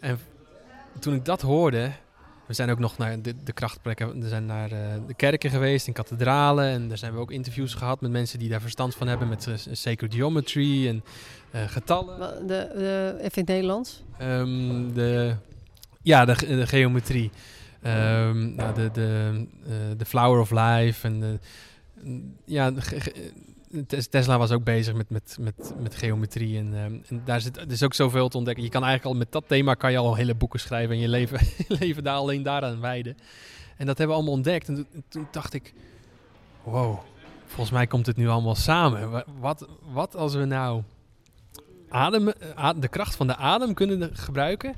En 0.00 0.18
toen 0.98 1.14
ik 1.14 1.24
dat 1.24 1.40
hoorde, 1.40 1.92
we 2.46 2.54
zijn 2.54 2.70
ook 2.70 2.78
nog 2.78 2.98
naar 2.98 3.22
de, 3.22 3.34
de 3.44 3.52
krachtplekken, 3.52 4.20
we 4.20 4.28
zijn 4.28 4.46
naar 4.46 4.72
eh, 4.72 4.78
de 5.06 5.14
kerken 5.14 5.50
geweest, 5.50 5.86
in 5.86 5.92
kathedralen. 5.92 6.64
En 6.64 6.88
daar 6.88 6.98
zijn 6.98 7.12
we 7.12 7.18
ook 7.18 7.30
interviews 7.30 7.74
gehad 7.74 8.00
met 8.00 8.10
mensen 8.10 8.38
die 8.38 8.48
daar 8.48 8.60
verstand 8.60 8.94
van 8.94 9.06
hebben, 9.08 9.28
met 9.28 9.46
eh, 9.46 9.54
sacred 9.72 10.14
geometry 10.14 10.88
en 10.88 11.04
eh, 11.50 11.62
getallen. 11.68 12.46
De, 12.46 12.70
de, 12.74 13.14
even 13.18 13.22
in 13.22 13.30
het 13.40 13.46
Nederlands. 13.48 14.02
Ehm, 14.18 14.92
de, 14.92 15.34
ja, 16.02 16.24
de, 16.24 16.34
ge- 16.34 16.46
de 16.46 16.66
geometrie. 16.66 17.30
Ehm, 17.82 18.54
nou, 18.54 18.74
de, 18.74 18.90
de, 18.92 19.46
de 19.96 20.04
Flower 20.04 20.40
of 20.40 20.50
Life. 20.50 21.06
En 21.06 21.20
de, 21.20 21.38
ja, 22.44 22.72
ge- 22.76 23.00
ge- 23.00 23.32
Tesla 24.10 24.38
was 24.38 24.50
ook 24.50 24.64
bezig 24.64 24.94
met, 24.94 25.10
met, 25.10 25.36
met, 25.40 25.74
met 25.80 25.94
geometrie. 25.94 26.58
En, 26.58 26.74
ehm, 26.74 26.94
en 27.08 27.22
daar 27.24 27.40
zit, 27.40 27.70
is 27.70 27.82
ook 27.82 27.94
zoveel 27.94 28.28
te 28.28 28.36
ontdekken. 28.36 28.64
Je 28.64 28.70
kan 28.70 28.84
eigenlijk 28.84 29.12
al 29.14 29.18
met 29.20 29.32
dat 29.32 29.44
thema 29.46 29.74
kan 29.74 29.90
je 29.92 29.98
al 29.98 30.14
hele 30.14 30.34
boeken 30.34 30.60
schrijven 30.60 30.94
en 30.94 31.00
je 31.00 31.08
leven, 31.08 31.38
leven 31.80 32.04
daar 32.04 32.16
alleen 32.16 32.42
daaraan 32.42 32.80
wijden. 32.80 33.16
En 33.76 33.86
dat 33.86 33.98
hebben 33.98 34.06
we 34.06 34.12
allemaal 34.22 34.32
ontdekt. 34.34 34.68
En 34.68 34.86
toen, 35.08 35.26
dacht 35.30 35.54
ik, 35.54 35.72
wow, 36.62 36.98
volgens 37.46 37.70
mij 37.70 37.86
komt 37.86 38.06
het 38.06 38.16
nu 38.16 38.28
allemaal 38.28 38.54
samen. 38.54 39.10
Wa- 39.10 39.24
Wat, 39.40 39.68
wat 39.92 40.16
als 40.16 40.34
we 40.34 40.44
nou 40.44 40.82
adem, 41.88 42.28
eh, 42.28 42.70
de 42.76 42.88
kracht 42.88 43.14
van 43.16 43.26
de 43.26 43.36
adem 43.36 43.74
kunnen 43.74 44.16
gebruiken 44.16 44.74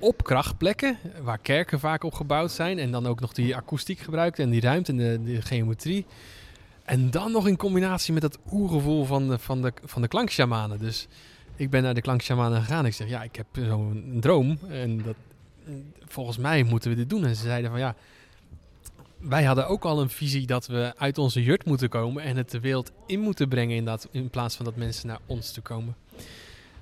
op 0.00 0.24
krachtplekken, 0.24 0.98
waar 1.22 1.38
kerken 1.38 1.80
vaak 1.80 2.04
op 2.04 2.14
gebouwd 2.14 2.50
zijn. 2.50 2.78
En 2.78 2.90
dan 2.90 3.06
ook 3.06 3.20
nog 3.20 3.32
die 3.32 3.56
akoestiek 3.56 3.98
gebruikt 3.98 4.38
en 4.38 4.50
die 4.50 4.60
ruimte 4.60 4.92
en 4.92 5.24
de 5.24 5.42
geometrie. 5.42 6.06
En 6.92 7.10
dan 7.10 7.32
nog 7.32 7.48
in 7.48 7.56
combinatie 7.56 8.12
met 8.12 8.22
dat 8.22 8.38
oergevoel 8.50 9.04
van 9.04 9.28
de, 9.28 9.38
van 9.38 9.62
de, 9.62 9.72
van 9.84 10.02
de 10.02 10.08
klankshamanen. 10.08 10.78
Dus 10.78 11.06
ik 11.56 11.70
ben 11.70 11.82
naar 11.82 11.94
de 11.94 12.00
klankshamanen 12.00 12.60
gegaan. 12.60 12.86
Ik 12.86 12.94
zeg, 12.94 13.08
ja, 13.08 13.22
ik 13.22 13.36
heb 13.36 13.46
zo'n 13.52 14.16
droom. 14.20 14.58
En 14.68 15.02
dat, 15.02 15.14
volgens 16.06 16.36
mij 16.36 16.62
moeten 16.62 16.90
we 16.90 16.96
dit 16.96 17.10
doen. 17.10 17.24
En 17.24 17.36
ze 17.36 17.42
zeiden 17.42 17.70
van, 17.70 17.80
ja, 17.80 17.94
wij 19.18 19.44
hadden 19.44 19.68
ook 19.68 19.84
al 19.84 20.00
een 20.00 20.10
visie 20.10 20.46
dat 20.46 20.66
we 20.66 20.92
uit 20.96 21.18
onze 21.18 21.42
jurt 21.42 21.64
moeten 21.64 21.88
komen 21.88 22.22
en 22.22 22.36
het 22.36 22.50
de 22.50 22.60
wereld 22.60 22.92
in 23.06 23.20
moeten 23.20 23.48
brengen 23.48 23.76
in, 23.76 23.84
dat, 23.84 24.08
in 24.10 24.30
plaats 24.30 24.56
van 24.56 24.64
dat 24.64 24.76
mensen 24.76 25.06
naar 25.06 25.20
ons 25.26 25.52
te 25.52 25.60
komen. 25.60 25.96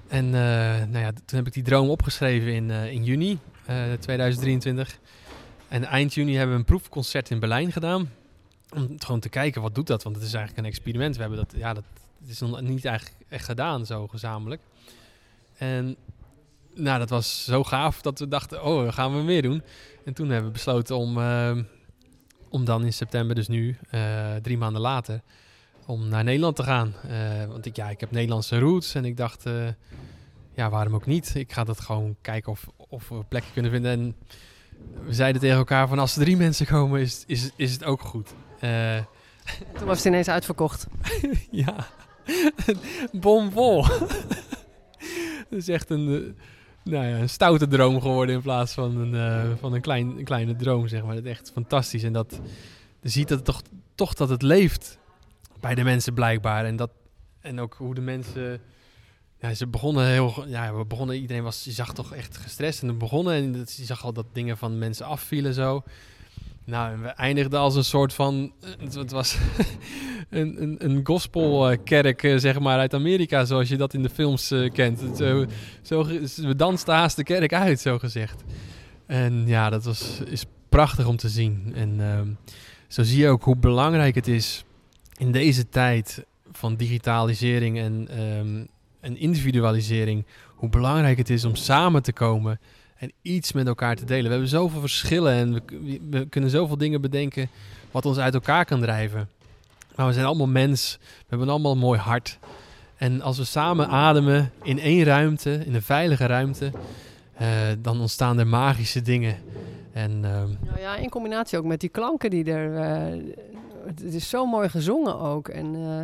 En 0.09 0.25
uh, 0.25 0.33
nou 0.33 0.99
ja, 0.99 1.13
toen 1.13 1.39
heb 1.39 1.47
ik 1.47 1.53
die 1.53 1.63
droom 1.63 1.89
opgeschreven 1.89 2.53
in, 2.53 2.69
uh, 2.69 2.93
in 2.93 3.05
juni 3.05 3.39
2023. 4.01 4.99
En 5.69 5.85
eind 5.85 6.15
juni 6.15 6.35
hebben 6.35 6.53
we 6.53 6.61
een 6.61 6.67
proefconcert 6.67 7.31
in 7.31 7.39
Berlijn 7.39 7.73
gedaan. 7.73 8.09
Om 8.75 8.95
gewoon 8.99 9.21
te 9.21 9.29
kijken 9.29 9.63
wat 9.63 9.75
doet 9.75 9.87
dat, 9.87 10.03
want 10.03 10.17
het 10.17 10.25
is 10.25 10.35
eigenlijk 10.35 10.67
een 10.67 10.73
experiment. 10.73 11.15
We 11.15 11.21
hebben 11.21 11.39
dat, 11.39 11.55
ja, 11.57 11.75
dat 11.75 11.85
is 12.27 12.41
nog 12.41 12.61
niet 12.61 12.85
eigenlijk 12.85 13.17
echt 13.29 13.45
gedaan 13.45 13.87
zo 13.87 14.07
gezamenlijk. 14.07 14.63
En 15.57 15.97
nou, 16.75 16.99
dat 16.99 17.11
was 17.11 17.45
zo 17.45 17.65
gaaf 17.65 18.01
dat 18.03 18.19
we 18.19 18.29
dachten, 18.29 18.65
oh, 18.65 18.93
gaan 18.93 19.17
we 19.17 19.23
meer 19.23 19.43
doen. 19.43 19.63
En 20.05 20.13
toen 20.13 20.29
hebben 20.29 20.47
we 20.47 20.53
besloten 20.53 20.97
om, 20.97 21.19
uh, 21.19 21.57
om 22.49 22.65
dan 22.65 22.85
in 22.85 22.93
september, 22.93 23.35
dus 23.35 23.49
nu, 23.49 23.77
uh, 23.95 24.35
drie 24.35 24.59
maanden 24.59 24.81
later, 24.81 25.21
om 25.87 26.09
naar 26.09 26.25
Nederland 26.25 26.57
te 26.57 26.63
gaan. 26.63 26.95
Uh, 27.07 27.45
want 27.45 27.67
ik, 27.67 27.77
ja, 27.77 27.91
ik 27.91 28.01
heb 28.01 28.11
Nederlandse 28.11 28.59
roots 28.59 28.95
en 28.95 29.05
ik 29.05 29.17
dacht, 29.17 29.45
ja, 30.55 30.71
waarom 30.71 30.95
ook 30.95 31.07
niet? 31.07 31.35
Ik 31.35 31.53
ga 31.53 31.65
dat 31.65 31.81
gewoon 31.81 32.17
kijken 32.21 32.53
of, 32.53 32.67
of 32.77 33.09
we 33.09 33.25
plekken 33.29 33.53
kunnen 33.53 33.71
vinden. 33.71 33.91
En 33.91 34.15
we 35.05 35.15
zeiden 35.15 35.41
tegen 35.41 35.57
elkaar 35.57 35.89
van 35.89 35.99
als 35.99 36.17
er 36.17 36.23
drie 36.23 36.37
mensen 36.37 36.67
komen, 36.67 37.01
is, 37.01 37.25
is, 37.27 37.51
is 37.57 37.73
het 37.73 37.85
ook 37.85 38.01
goed. 38.01 38.29
Toen 39.79 39.87
was 39.87 39.97
het 39.97 40.07
ineens 40.07 40.29
uitverkocht. 40.29 40.87
ja, 41.51 41.87
bomvol. 43.13 43.87
dat 45.49 45.59
is 45.63 45.69
echt 45.69 45.91
een 45.91 46.37
nou 46.83 47.07
ja, 47.07 47.19
een 47.19 47.29
stoute 47.29 47.69
droom 47.69 48.01
geworden 48.01 48.35
in 48.35 48.43
plaats 48.43 48.73
van 48.73 48.97
een, 48.97 49.15
uh, 49.15 49.57
van 49.59 49.73
een, 49.73 49.81
klein, 49.81 50.19
een 50.19 50.25
kleine 50.25 50.57
droom, 50.57 50.89
zeg 50.89 51.03
maar. 51.03 51.15
Dat 51.15 51.25
is 51.25 51.31
echt 51.31 51.51
fantastisch. 51.53 52.03
En 52.03 52.13
dat 52.13 52.41
je 53.01 53.09
ziet 53.09 53.29
dat 53.29 53.37
het 53.37 53.47
toch, 53.47 53.63
toch 53.95 54.15
dat 54.15 54.29
het 54.29 54.43
leeft 54.43 54.99
bij 55.61 55.75
de 55.75 55.85
mensen 55.85 56.15
blijkbaar. 56.15 56.65
En, 56.65 56.77
dat, 56.77 56.91
en 57.41 57.61
ook 57.61 57.75
hoe 57.75 57.95
de 57.95 58.01
mensen... 58.01 58.61
Ja, 59.41 59.55
ze 59.55 59.67
begonnen 59.67 60.07
heel... 60.07 60.45
Ja, 60.47 60.75
we 60.75 60.85
begonnen... 60.85 61.17
Iedereen 61.17 61.43
was... 61.43 61.65
Je 61.65 61.71
zag 61.71 61.95
toch 61.95 62.15
echt 62.15 62.37
gestrest. 62.37 62.83
En 62.83 62.89
we 62.89 62.95
begonnen 62.95 63.35
en 63.35 63.53
je 63.77 63.85
zag 63.85 64.05
al 64.05 64.13
dat 64.13 64.27
dingen 64.33 64.59
van 64.59 64.79
mensen 64.79 65.07
afvielen 65.07 65.55
zo. 65.55 65.83
Nou, 66.65 66.93
en 66.93 67.03
we 67.03 67.09
eindigden 67.09 67.61
als 67.61 67.75
een 67.75 67.85
soort 67.85 68.13
van. 68.13 68.53
Het, 68.79 69.11
was 69.11 69.37
een, 70.31 70.63
een, 70.63 70.77
een 70.79 71.01
gospelkerk, 71.05 72.23
eh, 72.23 72.37
zeg 72.37 72.59
maar, 72.59 72.79
uit 72.79 72.95
Amerika, 72.95 73.45
zoals 73.45 73.69
je 73.69 73.77
dat 73.77 73.95
in 73.95 74.03
de 74.03 74.11
films 74.11 74.53
uh, 74.53 74.71
kent. 74.71 75.01
Zo, 75.17 75.47
zo, 75.83 76.05
we 76.37 76.57
dansten 76.57 76.95
haast 76.95 77.17
de 77.17 77.23
kerk 77.23 77.53
uit, 77.53 77.81
zo 77.81 77.99
gezegd. 77.99 78.43
En 79.07 79.47
ja, 79.47 79.71
dat 79.71 79.85
was, 79.85 80.21
is 80.27 80.45
prachtig 80.69 81.07
om 81.07 81.17
te 81.17 81.29
zien. 81.29 81.73
En 81.75 81.99
uh, 81.99 82.21
zo 82.89 83.03
zie 83.03 83.19
je 83.19 83.29
ook 83.29 83.43
hoe 83.43 83.57
belangrijk 83.57 84.15
het 84.15 84.29
is 84.29 84.65
in 85.17 85.33
deze 85.33 85.69
tijd 85.69 86.25
van 86.53 86.77
digitalisering 86.77 87.79
en, 87.79 88.21
um, 88.21 88.69
en 89.01 89.17
individualisering. 89.17 90.25
Hoe 90.55 90.69
belangrijk 90.69 91.19
het 91.19 91.31
is 91.31 91.45
om 91.45 91.55
samen 91.55 92.03
te 92.03 92.13
komen 92.13 92.61
en 92.97 93.13
iets 93.23 93.53
met 93.53 93.67
elkaar 93.67 93.97
te 93.97 94.05
delen. 94.05 94.25
We 94.25 94.31
hebben 94.31 94.49
zoveel 94.49 94.81
verschillen 94.81 95.33
en 95.33 95.53
we, 95.53 95.63
we, 96.11 96.29
kunnen 96.29 96.51
zoveel 96.51 96.77
dingen 96.77 97.01
bedenken 97.01 97.49
wat 97.91 98.07
ons 98.07 98.19
uit 98.19 98.35
elkaar 98.35 98.65
kan 98.65 98.81
drijven. 98.81 99.29
Maar 99.97 100.07
we 100.07 100.13
zijn 100.13 100.27
allemaal 100.27 100.47
mens, 100.47 100.99
we 101.01 101.27
hebben 101.29 101.49
allemaal 101.49 101.73
een 101.73 101.79
mooi 101.79 101.99
hart. 101.99 102.39
En 102.97 103.23
als 103.23 103.39
we 103.39 103.45
samen 103.45 103.89
ademen 103.89 104.53
in 104.63 104.79
één 104.79 105.05
ruimte, 105.05 105.63
in 105.67 105.75
een 105.75 105.83
veilige 105.83 106.27
ruimte, 106.27 106.71
uh, 107.41 107.49
dan 107.79 108.01
ontstaan 108.01 108.39
er 108.39 108.47
magische 108.47 109.03
dingen. 109.03 109.37
En, 109.93 110.11
uh, 110.11 110.43
nou 110.61 110.81
ja, 110.81 110.97
in 110.97 111.09
combinatie 111.09 111.59
ook 111.59 111.65
met 111.65 111.81
die 111.81 111.89
klanken 111.89 112.31
die 112.31 112.45
er. 112.45 112.73
Uh, 112.73 113.23
het 113.87 114.15
is 114.15 114.29
zo 114.29 114.47
mooi 114.47 114.69
gezongen 114.69 115.19
ook. 115.19 115.49
En, 115.49 115.75
uh, 115.75 116.01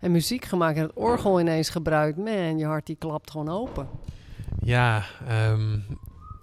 en 0.00 0.12
muziek 0.12 0.44
gemaakt 0.44 0.76
en 0.76 0.82
het 0.82 0.92
orgel 0.94 1.40
ineens 1.40 1.68
gebruikt. 1.68 2.18
Man, 2.18 2.58
je 2.58 2.64
hart 2.64 2.86
die 2.86 2.96
klapt 2.96 3.30
gewoon 3.30 3.48
open. 3.48 3.88
Ja, 4.60 5.04
um, 5.50 5.84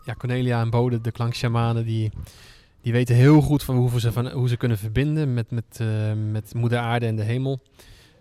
ja, 0.05 0.13
Cornelia 0.13 0.61
en 0.61 0.69
Bode, 0.69 1.01
de 1.01 1.11
klankszamanen, 1.11 1.85
die, 1.85 2.11
die 2.81 2.91
weten 2.91 3.15
heel 3.15 3.41
goed 3.41 3.63
van 3.63 3.75
hoe, 3.75 3.99
ze, 3.99 4.11
van, 4.11 4.31
hoe 4.31 4.49
ze 4.49 4.57
kunnen 4.57 4.77
verbinden 4.77 5.33
met, 5.33 5.51
met, 5.51 5.79
uh, 5.81 5.87
met 6.31 6.53
moeder 6.53 6.79
aarde 6.79 7.05
en 7.05 7.15
de 7.15 7.23
hemel. 7.23 7.61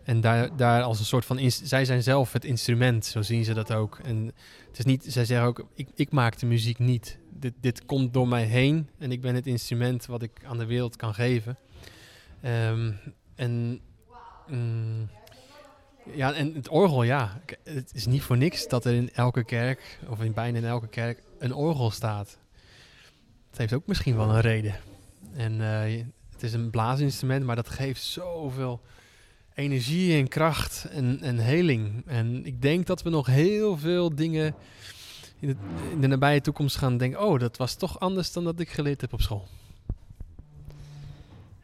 En 0.03 0.21
daar, 0.21 0.57
daar 0.57 0.83
als 0.83 0.99
een 0.99 1.05
soort 1.05 1.25
van... 1.25 1.51
Zij 1.51 1.85
zijn 1.85 2.03
zelf 2.03 2.33
het 2.33 2.45
instrument, 2.45 3.05
zo 3.05 3.23
zien 3.23 3.45
ze 3.45 3.55
dat 3.55 3.73
ook. 3.73 3.99
En 4.05 4.33
het 4.69 4.79
is 4.79 4.85
niet... 4.85 5.05
Zij 5.09 5.25
zeggen 5.25 5.47
ook, 5.47 5.67
ik, 5.75 5.89
ik 5.95 6.11
maak 6.11 6.39
de 6.39 6.47
muziek 6.47 6.79
niet. 6.79 7.19
Dit, 7.31 7.55
dit 7.61 7.85
komt 7.85 8.13
door 8.13 8.29
mij 8.29 8.45
heen 8.45 8.89
en 8.99 9.13
ik 9.13 9.21
ben 9.21 9.35
het 9.35 9.47
instrument 9.47 10.07
wat 10.07 10.23
ik 10.23 10.31
aan 10.47 10.59
de 10.59 10.67
wereld 10.67 10.97
kan 10.97 11.15
geven. 11.15 11.59
Um, 12.45 12.99
en... 13.35 13.81
Mm, 14.49 15.09
ja, 16.13 16.33
en 16.33 16.55
het 16.55 16.69
orgel, 16.69 17.03
ja. 17.03 17.41
Het 17.63 17.91
is 17.95 18.07
niet 18.07 18.23
voor 18.23 18.37
niks 18.37 18.69
dat 18.69 18.85
er 18.85 18.95
in 18.95 19.11
elke 19.15 19.45
kerk, 19.45 19.99
of 20.09 20.21
in 20.21 20.33
bijna 20.33 20.59
in 20.59 20.65
elke 20.65 20.89
kerk, 20.89 21.23
een 21.39 21.55
orgel 21.55 21.91
staat. 21.91 22.39
Het 23.49 23.59
heeft 23.59 23.73
ook 23.73 23.87
misschien 23.87 24.17
wel 24.17 24.31
een 24.31 24.41
reden. 24.41 24.75
En 25.37 25.53
uh, 25.53 26.05
het 26.33 26.43
is 26.43 26.53
een 26.53 26.71
blaasinstrument, 26.71 27.45
maar 27.45 27.57
dat 27.57 27.69
geeft 27.69 28.03
zoveel 28.03 28.81
energie 29.55 30.17
en 30.17 30.29
kracht 30.29 30.87
en, 30.91 31.19
en 31.23 31.39
heling. 31.39 32.03
En 32.07 32.47
ik 32.47 32.63
denk 32.63 32.87
dat 32.87 33.03
we 33.03 33.11
nog 33.11 33.27
heel 33.27 33.79
veel 33.79 34.15
dingen 34.15 34.55
in 35.91 36.01
de 36.01 36.07
nabije 36.07 36.41
toekomst 36.41 36.77
gaan 36.77 36.97
denken: 36.97 37.23
oh, 37.23 37.39
dat 37.39 37.57
was 37.57 37.75
toch 37.75 38.01
anders 38.01 38.33
dan 38.33 38.45
dat 38.45 38.61
ik 38.61 38.71
geleerd 38.71 39.01
heb 39.01 39.13
op 39.13 39.21
school. 39.21 39.49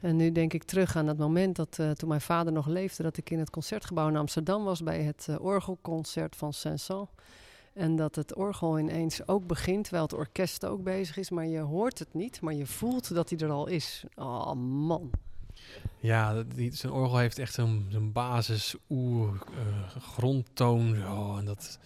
En 0.00 0.16
nu 0.16 0.32
denk 0.32 0.52
ik 0.52 0.62
terug 0.62 0.96
aan 0.96 1.06
dat 1.06 1.18
moment 1.18 1.56
dat 1.56 1.78
uh, 1.80 1.90
toen 1.90 2.08
mijn 2.08 2.20
vader 2.20 2.52
nog 2.52 2.66
leefde, 2.66 3.02
dat 3.02 3.16
ik 3.16 3.30
in 3.30 3.38
het 3.38 3.50
concertgebouw 3.50 4.08
in 4.08 4.16
Amsterdam 4.16 4.64
was 4.64 4.82
bij 4.82 5.02
het 5.02 5.26
uh, 5.30 5.40
orgelconcert 5.40 6.36
van 6.36 6.52
Saint-Saëns. 6.52 7.08
En 7.72 7.96
dat 7.96 8.14
het 8.14 8.34
orgel 8.34 8.78
ineens 8.78 9.28
ook 9.28 9.46
begint, 9.46 9.82
terwijl 9.82 10.02
het 10.02 10.12
orkest 10.12 10.66
ook 10.66 10.82
bezig 10.82 11.16
is, 11.16 11.30
maar 11.30 11.46
je 11.46 11.58
hoort 11.58 11.98
het 11.98 12.14
niet, 12.14 12.40
maar 12.40 12.54
je 12.54 12.66
voelt 12.66 13.14
dat 13.14 13.30
hij 13.30 13.38
er 13.38 13.50
al 13.50 13.66
is. 13.66 14.04
Oh 14.14 14.52
man. 14.52 15.10
Ja, 15.98 16.44
zijn 16.70 16.92
orgel 16.92 17.18
heeft 17.18 17.38
echt 17.38 17.54
zo'n 17.54 18.10
basis, 18.12 18.74
oer, 18.90 19.42
uh, 19.50 20.02
grondtoon. 20.02 21.06
Oh, 21.06 21.38
en 21.38 21.44
dat, 21.44 21.78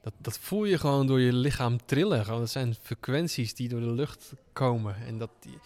dat, 0.00 0.12
dat 0.18 0.38
voel 0.38 0.64
je 0.64 0.78
gewoon 0.78 1.06
door 1.06 1.20
je 1.20 1.32
lichaam 1.32 1.84
trillen. 1.84 2.24
Gewoon, 2.24 2.40
dat 2.40 2.50
zijn 2.50 2.74
frequenties 2.80 3.54
die 3.54 3.68
door 3.68 3.80
de 3.80 3.92
lucht 3.92 4.32
komen. 4.52 4.96
En 5.06 5.18
dat, 5.18 5.30
die, 5.40 5.58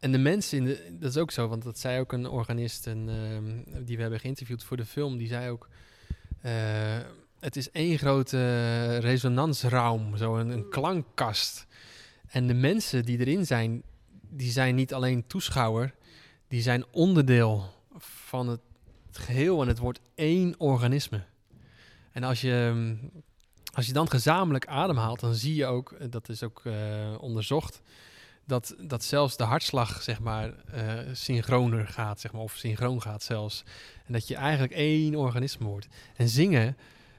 en 0.00 0.12
de 0.12 0.18
mensen, 0.18 0.58
in 0.58 0.64
de, 0.64 0.96
dat 0.98 1.10
is 1.10 1.16
ook 1.16 1.30
zo, 1.30 1.48
want 1.48 1.62
dat 1.62 1.78
zei 1.78 2.00
ook 2.00 2.12
een 2.12 2.28
organist 2.28 2.86
en, 2.86 3.08
uh, 3.08 3.84
die 3.84 3.96
we 3.96 4.02
hebben 4.02 4.20
geïnterviewd 4.20 4.64
voor 4.64 4.76
de 4.76 4.84
film, 4.84 5.18
die 5.18 5.28
zei 5.28 5.50
ook, 5.50 5.68
uh, 6.44 6.52
het 7.40 7.56
is 7.56 7.70
één 7.70 7.98
grote 7.98 8.96
resonansruim, 8.96 10.16
zo 10.16 10.36
een, 10.36 10.48
een, 10.48 10.68
klankkast. 10.68 11.66
En 12.26 12.46
de 12.46 12.54
mensen 12.54 13.04
die 13.04 13.18
erin 13.18 13.46
zijn, 13.46 13.82
die 14.20 14.50
zijn 14.50 14.74
niet 14.74 14.94
alleen 14.94 15.26
toeschouwer, 15.26 15.94
die 16.48 16.62
zijn 16.62 16.84
onderdeel 16.90 17.74
van 17.98 18.48
het 18.48 18.60
geheel 19.12 19.62
en 19.62 19.68
het 19.68 19.78
wordt 19.78 20.00
één 20.14 20.54
organisme. 20.58 21.24
En 22.12 22.22
als 22.22 22.40
je, 22.40 22.96
als 23.72 23.86
je 23.86 23.92
dan 23.92 24.10
gezamenlijk 24.10 24.66
ademhaalt, 24.66 25.20
dan 25.20 25.34
zie 25.34 25.54
je 25.54 25.66
ook, 25.66 26.10
dat 26.10 26.28
is 26.28 26.42
ook 26.42 26.62
uh, 26.64 26.74
onderzocht, 27.20 27.82
dat, 28.50 28.74
dat 28.78 29.04
zelfs 29.04 29.36
de 29.36 29.44
hartslag, 29.44 30.02
zeg 30.02 30.20
maar, 30.20 30.54
uh, 30.74 30.92
synchroner 31.12 31.86
gaat, 31.86 32.20
zeg 32.20 32.32
maar, 32.32 32.42
of 32.42 32.52
synchroon 32.56 33.02
gaat 33.02 33.22
zelfs. 33.22 33.64
En 34.06 34.12
dat 34.12 34.28
je 34.28 34.34
eigenlijk 34.34 34.72
één 34.72 35.14
organisme 35.14 35.66
wordt. 35.66 35.86
En 36.16 36.28
zingen, 36.28 36.76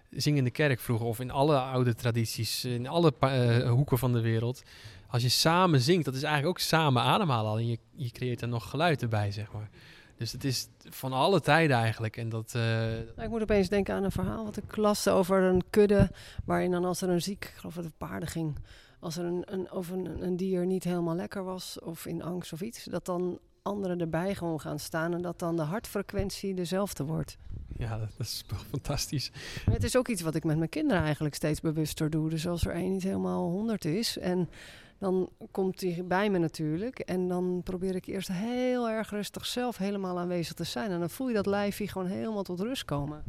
zingen 0.09 0.37
in 0.37 0.43
de 0.43 0.51
kerk 0.51 0.79
vroeger, 0.79 1.07
of 1.07 1.19
in 1.19 1.31
alle 1.31 1.59
oude 1.59 1.95
tradities, 1.95 2.65
in 2.65 2.87
alle 2.87 3.13
uh, 3.23 3.69
hoeken 3.69 3.97
van 3.97 4.13
de 4.13 4.21
wereld. 4.21 4.63
Als 5.07 5.21
je 5.21 5.29
samen 5.29 5.81
zingt, 5.81 6.05
dat 6.05 6.15
is 6.15 6.23
eigenlijk 6.23 6.57
ook 6.57 6.63
samen 6.63 7.01
ademhalen. 7.01 7.59
En 7.59 7.67
je, 7.67 7.77
je 7.91 8.11
creëert 8.11 8.41
er 8.41 8.47
nog 8.47 8.69
geluid 8.69 9.01
erbij, 9.01 9.31
zeg 9.31 9.51
maar. 9.51 9.69
Dus 10.17 10.31
het 10.31 10.43
is 10.43 10.67
van 10.89 11.13
alle 11.13 11.41
tijden 11.41 11.77
eigenlijk. 11.77 12.17
En 12.17 12.29
dat, 12.29 12.53
nou, 12.53 13.21
ik 13.21 13.29
moet 13.29 13.41
opeens 13.41 13.69
denken 13.69 13.95
aan 13.95 14.03
een 14.03 14.11
verhaal 14.11 14.45
wat 14.45 14.57
ik 14.57 14.75
las 14.75 15.07
over 15.07 15.41
een 15.41 15.63
kudde. 15.69 16.11
Waarin 16.45 16.71
dan 16.71 16.85
als 16.85 17.01
er 17.01 17.09
een 17.09 17.21
ziek, 17.21 17.45
ik 17.45 17.53
geloof 17.55 17.73
dat 17.73 17.83
het 17.83 17.97
paarden 17.97 18.29
ging 18.29 18.57
als 19.01 19.17
er 19.17 19.25
een, 19.25 19.43
een, 19.45 19.71
of 19.71 19.89
een, 19.89 20.23
een 20.23 20.37
dier 20.37 20.65
niet 20.65 20.83
helemaal 20.83 21.15
lekker 21.15 21.43
was 21.43 21.79
of 21.79 22.05
in 22.05 22.23
angst 22.23 22.53
of 22.53 22.61
iets, 22.61 22.83
dat 22.83 23.05
dan 23.05 23.39
anderen 23.61 23.99
erbij 23.99 24.35
gewoon 24.35 24.59
gaan 24.59 24.79
staan 24.79 25.13
en 25.13 25.21
dat 25.21 25.39
dan 25.39 25.55
de 25.55 25.61
hartfrequentie 25.61 26.53
dezelfde 26.53 27.03
wordt. 27.03 27.37
Ja, 27.77 27.97
dat 27.97 28.09
is 28.17 28.43
fantastisch. 28.69 29.31
het 29.71 29.83
is 29.83 29.95
ook 29.95 30.07
iets 30.07 30.21
wat 30.21 30.35
ik 30.35 30.43
met 30.43 30.57
mijn 30.57 30.69
kinderen 30.69 31.03
eigenlijk 31.03 31.35
steeds 31.35 31.59
bewuster 31.59 32.09
doe. 32.09 32.29
Dus 32.29 32.47
als 32.47 32.65
er 32.65 32.73
één 32.73 32.91
niet 32.91 33.03
helemaal 33.03 33.49
honderd 33.49 33.85
is 33.85 34.17
en 34.17 34.49
dan 34.97 35.29
komt 35.51 35.81
hij 35.81 36.03
bij 36.05 36.29
me 36.29 36.37
natuurlijk. 36.37 36.99
En 36.99 37.27
dan 37.27 37.61
probeer 37.63 37.95
ik 37.95 38.05
eerst 38.05 38.27
heel 38.31 38.89
erg 38.89 39.09
rustig 39.09 39.45
zelf 39.45 39.77
helemaal 39.77 40.19
aanwezig 40.19 40.53
te 40.53 40.63
zijn. 40.63 40.91
En 40.91 40.99
dan 40.99 41.09
voel 41.09 41.27
je 41.27 41.33
dat 41.33 41.45
lijfje 41.45 41.87
gewoon 41.87 42.07
helemaal 42.07 42.43
tot 42.43 42.59
rust 42.59 42.85
komen. 42.85 43.23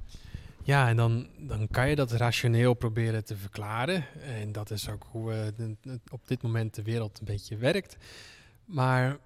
Ja, 0.64 0.88
en 0.88 0.96
dan, 0.96 1.29
dan 1.38 1.68
kan 1.70 1.88
je 1.88 1.96
dat 1.96 2.12
rationeel 2.12 2.75
proberen 2.75 3.25
te 3.25 3.37
verklaren. 3.37 4.05
En 4.20 4.53
dat 4.53 4.70
is 4.70 4.88
ook 4.88 5.07
hoe 5.11 5.53
uh, 5.57 5.70
op 6.11 6.29
dit 6.29 6.42
moment 6.42 6.75
de 6.75 6.83
wereld 6.83 7.18
een 7.18 7.25
beetje 7.25 7.57
werkt. 7.57 7.96
Maar 8.64 9.18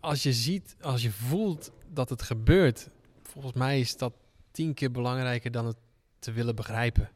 als 0.00 0.22
je 0.22 0.32
ziet, 0.32 0.76
als 0.80 1.02
je 1.02 1.10
voelt 1.10 1.72
dat 1.92 2.10
het 2.10 2.22
gebeurt, 2.22 2.88
volgens 3.22 3.54
mij 3.54 3.80
is 3.80 3.96
dat 3.96 4.12
tien 4.50 4.74
keer 4.74 4.90
belangrijker 4.90 5.50
dan 5.50 5.66
het 5.66 5.76
te 6.18 6.32
willen 6.32 6.54
begrijpen. 6.54 7.10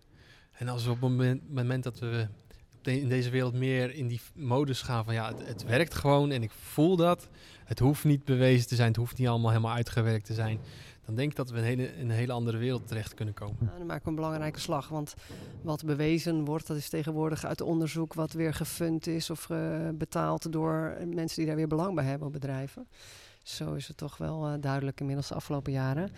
En 0.52 0.68
als 0.68 0.84
we 0.84 0.90
op 0.90 1.00
het 1.00 1.50
moment, 1.50 1.82
dat 1.82 1.98
we 1.98 2.28
in 2.82 3.08
deze 3.08 3.30
wereld 3.30 3.54
meer 3.54 3.94
in 3.94 4.08
die 4.08 4.20
modus 4.34 4.82
gaan 4.82 5.04
van 5.04 5.14
ja, 5.14 5.28
het, 5.28 5.46
het, 5.46 5.64
werkt 5.64 5.94
gewoon 5.94 6.30
en 6.30 6.42
ik 6.42 6.50
voel 6.50 6.96
dat. 6.96 7.28
Het 7.64 7.78
hoeft 7.78 8.04
niet 8.04 8.24
bewezen 8.24 8.68
te 8.68 8.74
zijn, 8.74 8.88
het 8.88 8.96
hoeft 8.96 9.18
niet 9.18 9.28
allemaal 9.28 9.50
helemaal 9.50 9.74
uitgewerkt 9.74 10.26
te 10.26 10.34
zijn. 10.34 10.60
Denk 11.14 11.34
dat 11.34 11.50
we 11.50 11.56
in 11.56 11.62
een 11.62 11.68
hele, 11.68 11.96
in 11.96 12.10
een 12.10 12.16
hele 12.16 12.32
andere 12.32 12.58
wereld 12.58 12.88
terecht 12.88 13.14
kunnen 13.14 13.34
komen. 13.34 13.56
Nou, 13.58 13.78
dan 13.78 13.86
maken 13.86 14.08
een 14.08 14.14
belangrijke 14.14 14.60
slag. 14.60 14.88
Want 14.88 15.14
wat 15.62 15.84
bewezen 15.84 16.44
wordt, 16.44 16.66
dat 16.66 16.76
is 16.76 16.88
tegenwoordig 16.88 17.44
uit 17.44 17.60
onderzoek 17.60 18.14
wat 18.14 18.32
weer 18.32 18.54
gefund 18.54 19.06
is 19.06 19.30
of 19.30 19.48
uh, 19.48 19.88
betaald 19.94 20.52
door 20.52 20.96
mensen 21.06 21.36
die 21.36 21.46
daar 21.46 21.56
weer 21.56 21.66
belang 21.66 21.94
bij 21.94 22.04
hebben, 22.04 22.32
bedrijven. 22.32 22.86
Zo 23.42 23.74
is 23.74 23.88
het 23.88 23.96
toch 23.96 24.16
wel 24.16 24.48
uh, 24.48 24.54
duidelijk 24.60 25.00
inmiddels 25.00 25.28
de 25.28 25.34
afgelopen 25.34 25.72
jaren. 25.72 26.10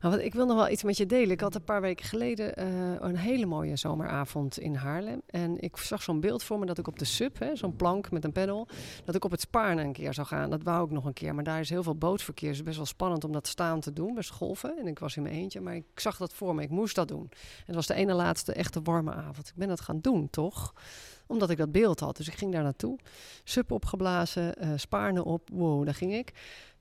Nou, 0.00 0.20
ik 0.20 0.34
wil 0.34 0.46
nog 0.46 0.56
wel 0.56 0.68
iets 0.68 0.82
met 0.82 0.96
je 0.96 1.06
delen. 1.06 1.30
Ik 1.30 1.40
had 1.40 1.54
een 1.54 1.64
paar 1.64 1.80
weken 1.80 2.04
geleden 2.04 2.60
uh, 2.60 2.94
een 2.98 3.16
hele 3.16 3.46
mooie 3.46 3.76
zomeravond 3.76 4.58
in 4.58 4.74
Haarlem. 4.74 5.22
En 5.26 5.60
ik 5.60 5.76
zag 5.76 6.02
zo'n 6.02 6.20
beeld 6.20 6.42
voor 6.42 6.58
me 6.58 6.66
dat 6.66 6.78
ik 6.78 6.86
op 6.86 6.98
de 6.98 7.04
sub, 7.04 7.50
zo'n 7.52 7.76
plank 7.76 8.10
met 8.10 8.24
een 8.24 8.32
pedal, 8.32 8.68
dat 9.04 9.14
ik 9.14 9.24
op 9.24 9.30
het 9.30 9.40
Spaarne 9.40 9.82
een 9.82 9.92
keer 9.92 10.14
zou 10.14 10.26
gaan. 10.26 10.50
Dat 10.50 10.62
wou 10.62 10.84
ik 10.84 10.90
nog 10.90 11.04
een 11.04 11.12
keer. 11.12 11.34
Maar 11.34 11.44
daar 11.44 11.60
is 11.60 11.70
heel 11.70 11.82
veel 11.82 11.96
bootverkeer. 11.96 12.50
Is 12.50 12.62
best 12.62 12.76
wel 12.76 12.86
spannend 12.86 13.24
om 13.24 13.32
dat 13.32 13.46
staan 13.46 13.80
te 13.80 13.92
doen, 13.92 14.14
best 14.14 14.30
golven. 14.30 14.78
En 14.78 14.86
ik 14.86 14.98
was 14.98 15.16
in 15.16 15.22
mijn 15.22 15.34
eentje, 15.34 15.60
maar 15.60 15.74
ik 15.74 15.84
zag 15.94 16.16
dat 16.16 16.34
voor 16.34 16.54
me. 16.54 16.62
Ik 16.62 16.70
moest 16.70 16.94
dat 16.94 17.08
doen. 17.08 17.28
En 17.30 17.64
het 17.66 17.74
was 17.74 17.86
de 17.86 17.94
ene 17.94 18.12
laatste 18.12 18.52
echte 18.52 18.82
warme 18.82 19.12
avond. 19.12 19.48
Ik 19.48 19.56
ben 19.56 19.68
dat 19.68 19.80
gaan 19.80 20.00
doen, 20.00 20.30
toch? 20.30 20.74
Omdat 21.26 21.50
ik 21.50 21.56
dat 21.56 21.72
beeld 21.72 22.00
had. 22.00 22.16
Dus 22.16 22.28
ik 22.28 22.34
ging 22.34 22.52
daar 22.52 22.62
naartoe. 22.62 22.98
Sub 23.44 23.72
opgeblazen, 23.72 24.54
uh, 24.64 24.68
Spaarne 24.76 25.24
op. 25.24 25.48
Wow, 25.52 25.84
daar 25.84 25.94
ging 25.94 26.14
ik. 26.14 26.32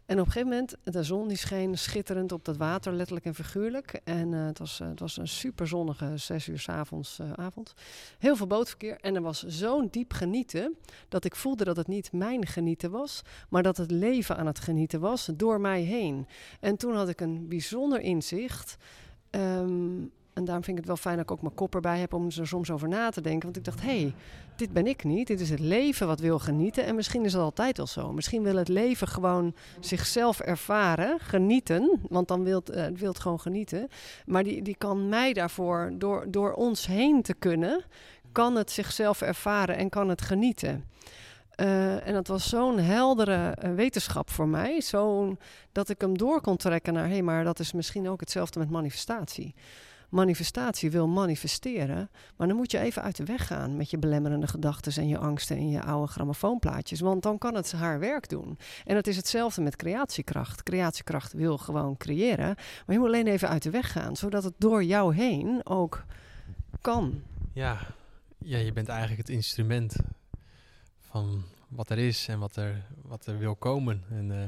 En 0.08 0.20
op 0.20 0.26
een 0.26 0.32
gegeven 0.32 0.50
moment, 0.50 0.76
de 0.84 1.04
zon 1.04 1.28
die 1.28 1.38
scheen 1.38 1.78
schitterend 1.78 2.32
op 2.32 2.46
dat 2.46 2.58
water, 2.58 2.94
letterlijk 2.94 3.26
en 3.26 3.36
figuurlijk. 3.36 4.00
En 4.04 4.32
uh, 4.32 4.46
het, 4.46 4.60
was, 4.60 4.80
uh, 4.80 4.88
het 4.88 5.00
was 5.00 5.18
een 5.18 5.28
super 5.28 5.68
zonnige 5.68 6.18
zes 6.18 6.48
uur 6.48 6.60
s 6.60 6.70
avonds, 6.70 7.20
uh, 7.20 7.32
avond. 7.32 7.74
Heel 8.20 8.36
veel 8.36 8.48
bootverkeer. 8.48 8.98
En 9.02 9.16
er 9.16 9.22
was 9.22 9.44
zo'n 9.44 9.88
diep 9.92 10.14
genieten 10.14 10.78
dat 11.10 11.26
ik 11.26 11.36
voelde 11.36 11.64
dat 11.64 11.78
het 11.78 11.88
niet 11.88 12.12
mijn 12.12 12.46
genieten 12.46 12.92
was, 12.92 13.22
maar 13.50 13.64
dat 13.64 13.78
het 13.78 13.92
leven 13.92 14.38
aan 14.38 14.46
het 14.46 14.60
genieten 14.60 15.00
was 15.00 15.30
door 15.34 15.62
mij 15.62 15.82
heen. 15.82 16.28
En 16.60 16.78
toen 16.78 16.96
had 16.96 17.10
ik 17.10 17.22
een 17.22 17.48
bijzonder 17.48 18.00
inzicht. 18.00 18.78
Um, 19.32 20.12
en 20.38 20.46
daarom 20.46 20.64
vind 20.64 20.78
ik 20.78 20.84
het 20.84 20.94
wel 20.94 21.02
fijn 21.02 21.16
dat 21.16 21.26
ik 21.26 21.32
ook 21.32 21.42
mijn 21.42 21.54
kop 21.54 21.76
erbij 21.76 22.00
heb 22.00 22.14
om 22.14 22.26
er 22.26 22.48
soms 22.48 22.72
over 22.72 22.88
na 22.88 23.10
te 23.10 23.22
denken. 23.22 23.44
Want 23.44 23.58
ik 23.58 23.64
dacht, 23.64 23.82
hé, 23.82 24.00
hey, 24.00 24.14
dit 24.56 24.74
ben 24.74 24.88
ik 24.88 25.04
niet. 25.04 25.28
Dit 25.28 25.40
is 25.40 25.50
het 25.50 25.60
leven 25.60 26.08
wat 26.08 26.20
wil 26.20 26.40
genieten. 26.40 26.86
En 26.86 26.96
misschien 26.96 27.26
is 27.26 27.34
het 27.34 27.42
altijd 27.42 27.80
al 27.80 27.88
zo. 27.88 28.14
Misschien 28.14 28.44
wil 28.44 28.56
het 28.56 28.68
leven 28.68 29.08
gewoon 29.08 29.54
zichzelf 29.80 30.40
ervaren, 30.40 31.20
genieten. 31.20 32.00
Want 32.10 32.28
dan 32.28 32.44
wil 32.44 32.62
het, 32.66 33.00
wil 33.00 33.10
het 33.10 33.20
gewoon 33.20 33.40
genieten. 33.40 33.88
Maar 34.26 34.44
die, 34.44 34.62
die 34.62 34.76
kan 34.78 35.10
mij 35.10 35.34
daarvoor, 35.34 35.92
door, 35.94 36.26
door 36.32 36.54
ons 36.54 36.86
heen 36.86 37.22
te 37.22 37.34
kunnen, 37.34 37.84
kan 38.32 38.56
het 38.56 38.72
zichzelf 38.72 39.22
ervaren 39.22 39.78
en 39.78 39.90
kan 39.90 40.10
het 40.10 40.22
genieten. 40.22 40.84
Uh, 41.62 42.08
en 42.08 42.14
dat 42.14 42.28
was 42.28 42.50
zo'n 42.50 42.80
heldere 42.80 43.58
uh, 43.64 43.74
wetenschap 43.74 44.30
voor 44.30 44.48
mij. 44.48 44.82
Zo'n 44.82 45.40
dat 45.72 45.90
ik 45.90 46.02
hem 46.02 46.18
door 46.18 46.42
kon 46.42 46.58
trekken 46.58 46.94
naar, 46.94 47.06
hé, 47.06 47.12
hey, 47.12 47.22
maar 47.22 47.44
dat 47.44 47.60
is 47.60 47.72
misschien 47.72 48.10
ook 48.10 48.20
hetzelfde 48.20 48.60
met 48.60 48.70
manifestatie 48.70 49.56
manifestatie 50.10 50.92
wil 50.92 51.08
manifesteren. 51.08 52.10
Maar 52.36 52.48
dan 52.48 52.56
moet 52.58 52.72
je 52.72 52.80
even 52.80 53.02
uit 53.02 53.16
de 53.16 53.26
weg 53.26 53.48
gaan 53.48 53.78
met 53.78 53.90
je 53.90 53.98
belemmerende 53.98 54.48
gedachten 54.48 55.02
en 55.02 55.08
je 55.08 55.18
angsten 55.18 55.58
en 55.58 55.70
je 55.70 55.82
oude 55.82 56.12
grammofoonplaatjes. 56.12 57.00
Want 57.00 57.24
dan 57.24 57.38
kan 57.38 57.56
het 57.56 57.72
haar 57.72 58.00
werk 58.00 58.30
doen. 58.30 58.58
En 58.86 58.96
het 58.96 59.08
is 59.08 59.16
hetzelfde 59.16 59.62
met 59.62 59.76
creatiekracht. 59.76 60.64
Creatiekracht 60.64 61.34
wil 61.34 61.58
gewoon 61.58 61.98
creëren. 61.98 62.56
Maar 62.56 62.96
je 62.96 63.00
moet 63.00 63.08
alleen 63.08 63.28
even 63.28 63.50
uit 63.50 63.64
de 63.64 63.70
weg 63.70 63.92
gaan, 63.92 64.16
zodat 64.16 64.44
het 64.44 64.54
door 64.58 64.84
jou 64.84 65.16
heen 65.16 65.66
ook 65.66 66.06
kan. 66.82 67.22
Ja, 67.54 67.78
ja 68.38 68.58
je 68.58 68.74
bent 68.74 68.88
eigenlijk 68.88 69.20
het 69.20 69.30
instrument 69.30 69.96
van 71.00 71.44
wat 71.68 71.90
er 71.90 71.98
is 71.98 72.28
en 72.28 72.40
wat 72.40 72.56
er, 72.56 72.84
wat 73.02 73.26
er 73.26 73.38
wil 73.38 73.56
komen. 73.56 74.04
En 74.10 74.30
uh, 74.30 74.44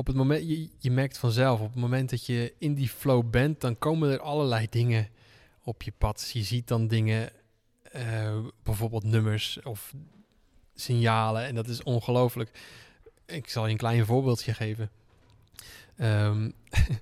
op 0.00 0.06
het 0.06 0.16
moment, 0.16 0.48
je, 0.48 0.68
je 0.78 0.90
merkt 0.90 1.18
vanzelf, 1.18 1.60
op 1.60 1.66
het 1.66 1.80
moment 1.80 2.10
dat 2.10 2.26
je 2.26 2.54
in 2.58 2.74
die 2.74 2.88
flow 2.88 3.30
bent, 3.30 3.60
dan 3.60 3.78
komen 3.78 4.10
er 4.10 4.20
allerlei 4.20 4.66
dingen 4.70 5.08
op 5.62 5.82
je 5.82 5.92
pad. 5.98 6.30
Je 6.32 6.42
ziet 6.42 6.68
dan 6.68 6.86
dingen, 6.86 7.30
uh, 7.96 8.38
bijvoorbeeld 8.62 9.04
nummers 9.04 9.62
of 9.62 9.94
signalen. 10.74 11.44
En 11.44 11.54
dat 11.54 11.68
is 11.68 11.82
ongelooflijk. 11.82 12.50
Ik 13.26 13.48
zal 13.48 13.66
je 13.66 13.72
een 13.72 13.78
klein 13.78 14.06
voorbeeldje 14.06 14.54
geven. 14.54 14.90
Um, 15.98 16.54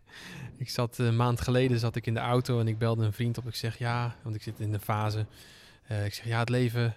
ik 0.65 0.71
zat 0.71 0.99
een 0.99 1.17
maand 1.17 1.41
geleden 1.41 1.79
zat 1.79 1.97
ik 1.97 2.07
in 2.07 2.15
de 2.15 2.21
auto 2.21 2.61
en 2.61 2.69
ik 2.69 2.79
belde 2.79 3.05
een 3.05 3.13
vriend 3.13 3.39
op. 3.39 3.47
Ik 3.47 3.55
zeg 3.55 3.79
ja, 3.79 4.17
want 4.23 4.35
ik 4.35 4.43
zit 4.43 4.61
in 4.61 4.73
de 4.73 4.81
fase. 4.81 5.27
Uh, 5.91 6.05
ik 6.05 6.15
zeg 6.15 6.27
ja, 6.27 6.39
het 6.39 6.49
leven, 6.49 6.95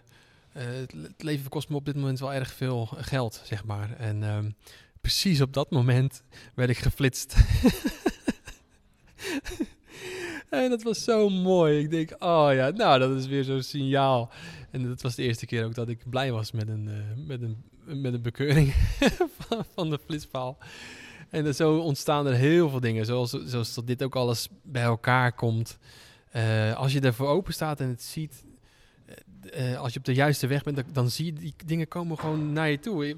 uh, 0.57 0.63
het 1.03 1.23
leven 1.23 1.49
kost 1.49 1.69
me 1.69 1.75
op 1.75 1.85
dit 1.85 1.95
moment 1.95 2.19
wel 2.19 2.33
erg 2.33 2.53
veel 2.53 2.85
geld, 2.85 3.41
zeg 3.43 3.65
maar. 3.65 3.95
En 3.97 4.23
um, 4.23 4.55
precies 5.01 5.41
op 5.41 5.53
dat 5.53 5.71
moment 5.71 6.23
werd 6.55 6.69
ik 6.69 6.77
geflitst. 6.77 7.35
en 10.49 10.69
dat 10.69 10.83
was 10.83 11.03
zo 11.03 11.29
mooi. 11.29 11.79
Ik 11.79 11.89
denk, 11.89 12.15
oh 12.19 12.49
ja, 12.53 12.69
nou, 12.69 12.99
dat 12.99 13.17
is 13.17 13.27
weer 13.27 13.43
zo'n 13.43 13.63
signaal. 13.63 14.31
En 14.71 14.87
dat 14.87 15.01
was 15.01 15.15
de 15.15 15.23
eerste 15.23 15.45
keer 15.45 15.65
ook 15.65 15.75
dat 15.75 15.89
ik 15.89 16.09
blij 16.09 16.31
was 16.31 16.51
met 16.51 16.67
een, 16.67 16.87
uh, 16.87 17.25
met 17.27 17.41
een, 17.41 17.63
met 18.01 18.13
een 18.13 18.21
bekeuring 18.21 18.73
van, 19.75 19.89
de 19.89 19.99
flitspaal. 20.05 20.57
En 21.29 21.55
zo 21.55 21.77
ontstaan 21.77 22.27
er 22.27 22.33
heel 22.33 22.69
veel 22.69 22.79
dingen, 22.79 23.05
zoals, 23.05 23.29
zoals 23.29 23.73
dat 23.73 23.87
dit 23.87 24.03
ook 24.03 24.15
alles 24.15 24.47
bij 24.63 24.83
elkaar 24.83 25.33
komt. 25.33 25.77
Uh, 26.35 26.73
als 26.75 26.93
je 26.93 26.99
ervoor 26.99 27.27
open 27.27 27.53
staat 27.53 27.79
en 27.79 27.87
het 27.87 28.01
ziet, 28.01 28.43
uh, 29.55 29.79
als 29.79 29.93
je 29.93 29.99
op 29.99 30.05
de 30.05 30.13
juiste 30.13 30.47
weg 30.47 30.63
bent, 30.63 30.75
dan, 30.75 30.85
dan 30.93 31.09
zie 31.09 31.25
je 31.25 31.33
die 31.33 31.53
dingen 31.65 31.87
komen 31.87 32.19
gewoon 32.19 32.53
naar 32.53 32.69
je 32.69 32.79
toe. 32.79 33.15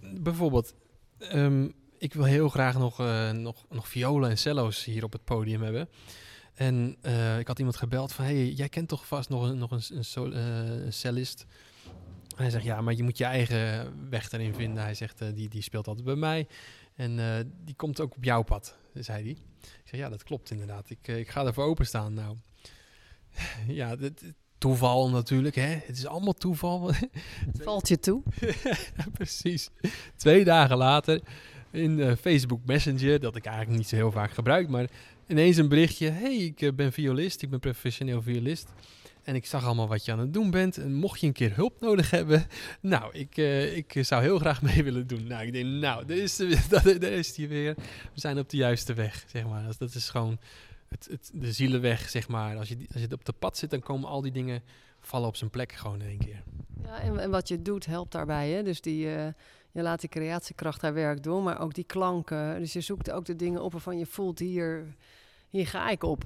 Bijvoorbeeld, 0.00 0.74
Um, 1.32 1.72
ik 1.98 2.14
wil 2.14 2.24
heel 2.24 2.48
graag 2.48 2.78
nog, 2.78 3.00
uh, 3.00 3.30
nog, 3.30 3.64
nog 3.68 3.88
violen 3.88 4.30
en 4.30 4.38
cello's 4.38 4.84
hier 4.84 5.04
op 5.04 5.12
het 5.12 5.24
podium 5.24 5.62
hebben. 5.62 5.88
En 6.54 6.96
uh, 7.02 7.38
ik 7.38 7.46
had 7.46 7.58
iemand 7.58 7.76
gebeld 7.76 8.12
van, 8.12 8.24
hey, 8.24 8.50
jij 8.50 8.68
kent 8.68 8.88
toch 8.88 9.06
vast 9.06 9.28
nog 9.28 9.54
nog 9.54 9.70
een, 9.70 9.82
een, 10.14 10.32
uh, 10.32 10.84
een 10.84 10.92
cellist? 10.92 11.46
Hij 12.36 12.50
zegt, 12.50 12.64
ja, 12.64 12.80
maar 12.80 12.94
je 12.94 13.02
moet 13.02 13.18
je 13.18 13.24
eigen 13.24 13.92
weg 14.10 14.32
erin 14.32 14.54
vinden. 14.54 14.82
Hij 14.82 14.94
zegt, 14.94 15.34
die, 15.34 15.48
die 15.48 15.62
speelt 15.62 15.86
altijd 15.86 16.06
bij 16.06 16.14
mij. 16.14 16.46
En 16.94 17.16
die 17.64 17.74
komt 17.74 18.00
ook 18.00 18.16
op 18.16 18.24
jouw 18.24 18.42
pad, 18.42 18.76
zei 18.94 19.22
hij. 19.22 19.36
Ik 19.60 19.88
zeg, 19.90 20.00
ja, 20.00 20.08
dat 20.08 20.22
klopt 20.22 20.50
inderdaad. 20.50 20.90
Ik, 20.90 21.08
ik 21.08 21.28
ga 21.30 21.44
ervoor 21.44 21.64
openstaan. 21.64 22.14
Nou, 22.14 22.36
ja, 23.80 23.96
dit, 23.96 24.34
toeval 24.64 25.10
natuurlijk. 25.10 25.54
Hè? 25.54 25.78
Het 25.86 25.96
is 25.96 26.06
allemaal 26.06 26.32
toeval. 26.32 26.90
Valt 27.64 27.88
je 27.88 27.98
toe. 27.98 28.22
Precies. 29.18 29.70
Twee 30.16 30.44
dagen 30.44 30.76
later 30.76 31.20
in 31.70 31.98
uh, 31.98 32.12
Facebook 32.20 32.60
Messenger, 32.64 33.20
dat 33.20 33.36
ik 33.36 33.44
eigenlijk 33.44 33.78
niet 33.78 33.88
zo 33.88 33.96
heel 33.96 34.12
vaak 34.12 34.30
gebruik, 34.30 34.68
maar 34.68 34.86
ineens 35.26 35.56
een 35.56 35.68
berichtje. 35.68 36.10
hey, 36.10 36.36
ik 36.36 36.60
uh, 36.60 36.72
ben 36.72 36.92
violist, 36.92 37.42
ik 37.42 37.50
ben 37.50 37.60
professioneel 37.60 38.22
violist. 38.22 38.68
En 39.22 39.34
ik 39.34 39.46
zag 39.46 39.64
allemaal 39.64 39.88
wat 39.88 40.04
je 40.04 40.12
aan 40.12 40.18
het 40.18 40.32
doen 40.32 40.50
bent. 40.50 40.78
En 40.78 40.94
mocht 40.94 41.20
je 41.20 41.26
een 41.26 41.32
keer 41.32 41.54
hulp 41.54 41.80
nodig 41.80 42.10
hebben, 42.10 42.46
nou, 42.80 43.14
ik, 43.14 43.36
uh, 43.36 43.76
ik 43.76 43.94
zou 44.00 44.22
heel 44.22 44.38
graag 44.38 44.62
mee 44.62 44.82
willen 44.82 45.06
doen. 45.06 45.26
Nou, 45.26 45.46
ik 45.46 45.52
denk, 45.52 45.66
nou, 45.66 46.04
daar 46.06 46.16
is, 46.16 46.36
daar 46.68 47.02
is 47.02 47.34
die 47.34 47.48
weer. 47.48 47.74
We 48.14 48.20
zijn 48.20 48.38
op 48.38 48.50
de 48.50 48.56
juiste 48.56 48.94
weg, 48.94 49.24
zeg 49.28 49.46
maar. 49.46 49.64
Dat, 49.64 49.78
dat 49.78 49.94
is 49.94 50.08
gewoon 50.08 50.38
het, 50.94 51.08
het, 51.10 51.30
de 51.34 51.52
zielenweg, 51.52 52.10
zeg 52.10 52.28
maar. 52.28 52.56
Als 52.56 52.68
je, 52.68 52.76
als 52.92 53.02
je 53.02 53.12
op 53.12 53.24
de 53.24 53.32
pad 53.32 53.56
zit, 53.56 53.70
dan 53.70 53.80
komen 53.80 54.08
al 54.08 54.20
die 54.20 54.32
dingen 54.32 54.62
vallen 55.00 55.28
op 55.28 55.36
zijn 55.36 55.50
plek 55.50 55.72
gewoon 55.72 56.00
in 56.00 56.08
één 56.08 56.18
keer. 56.18 56.42
Ja, 56.82 57.00
en, 57.00 57.18
en 57.18 57.30
wat 57.30 57.48
je 57.48 57.62
doet 57.62 57.86
helpt 57.86 58.12
daarbij. 58.12 58.50
Hè? 58.50 58.62
Dus 58.62 58.80
die, 58.80 59.06
uh, 59.06 59.26
je 59.72 59.82
laat 59.82 60.00
die 60.00 60.08
creatiekracht 60.08 60.82
haar 60.82 60.94
werk 60.94 61.22
doen, 61.22 61.42
maar 61.42 61.60
ook 61.60 61.74
die 61.74 61.84
klanken. 61.84 62.58
Dus 62.58 62.72
je 62.72 62.80
zoekt 62.80 63.10
ook 63.10 63.24
de 63.24 63.36
dingen 63.36 63.62
op 63.62 63.72
waarvan 63.72 63.98
je 63.98 64.06
voelt, 64.06 64.38
hier, 64.38 64.94
hier 65.50 65.66
ga 65.66 65.90
ik 65.90 66.02
op. 66.02 66.24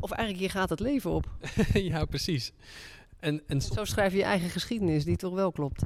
Of 0.00 0.10
eigenlijk, 0.10 0.40
hier 0.40 0.60
gaat 0.60 0.70
het 0.70 0.80
leven 0.80 1.10
op. 1.10 1.30
ja, 1.90 2.04
precies. 2.04 2.52
En, 3.20 3.42
en 3.46 3.60
zo 3.60 3.84
schrijf 3.84 4.12
je 4.12 4.18
je 4.18 4.24
eigen 4.24 4.50
geschiedenis, 4.50 5.04
die 5.04 5.16
toch 5.16 5.34
wel 5.34 5.52
klopt. 5.52 5.82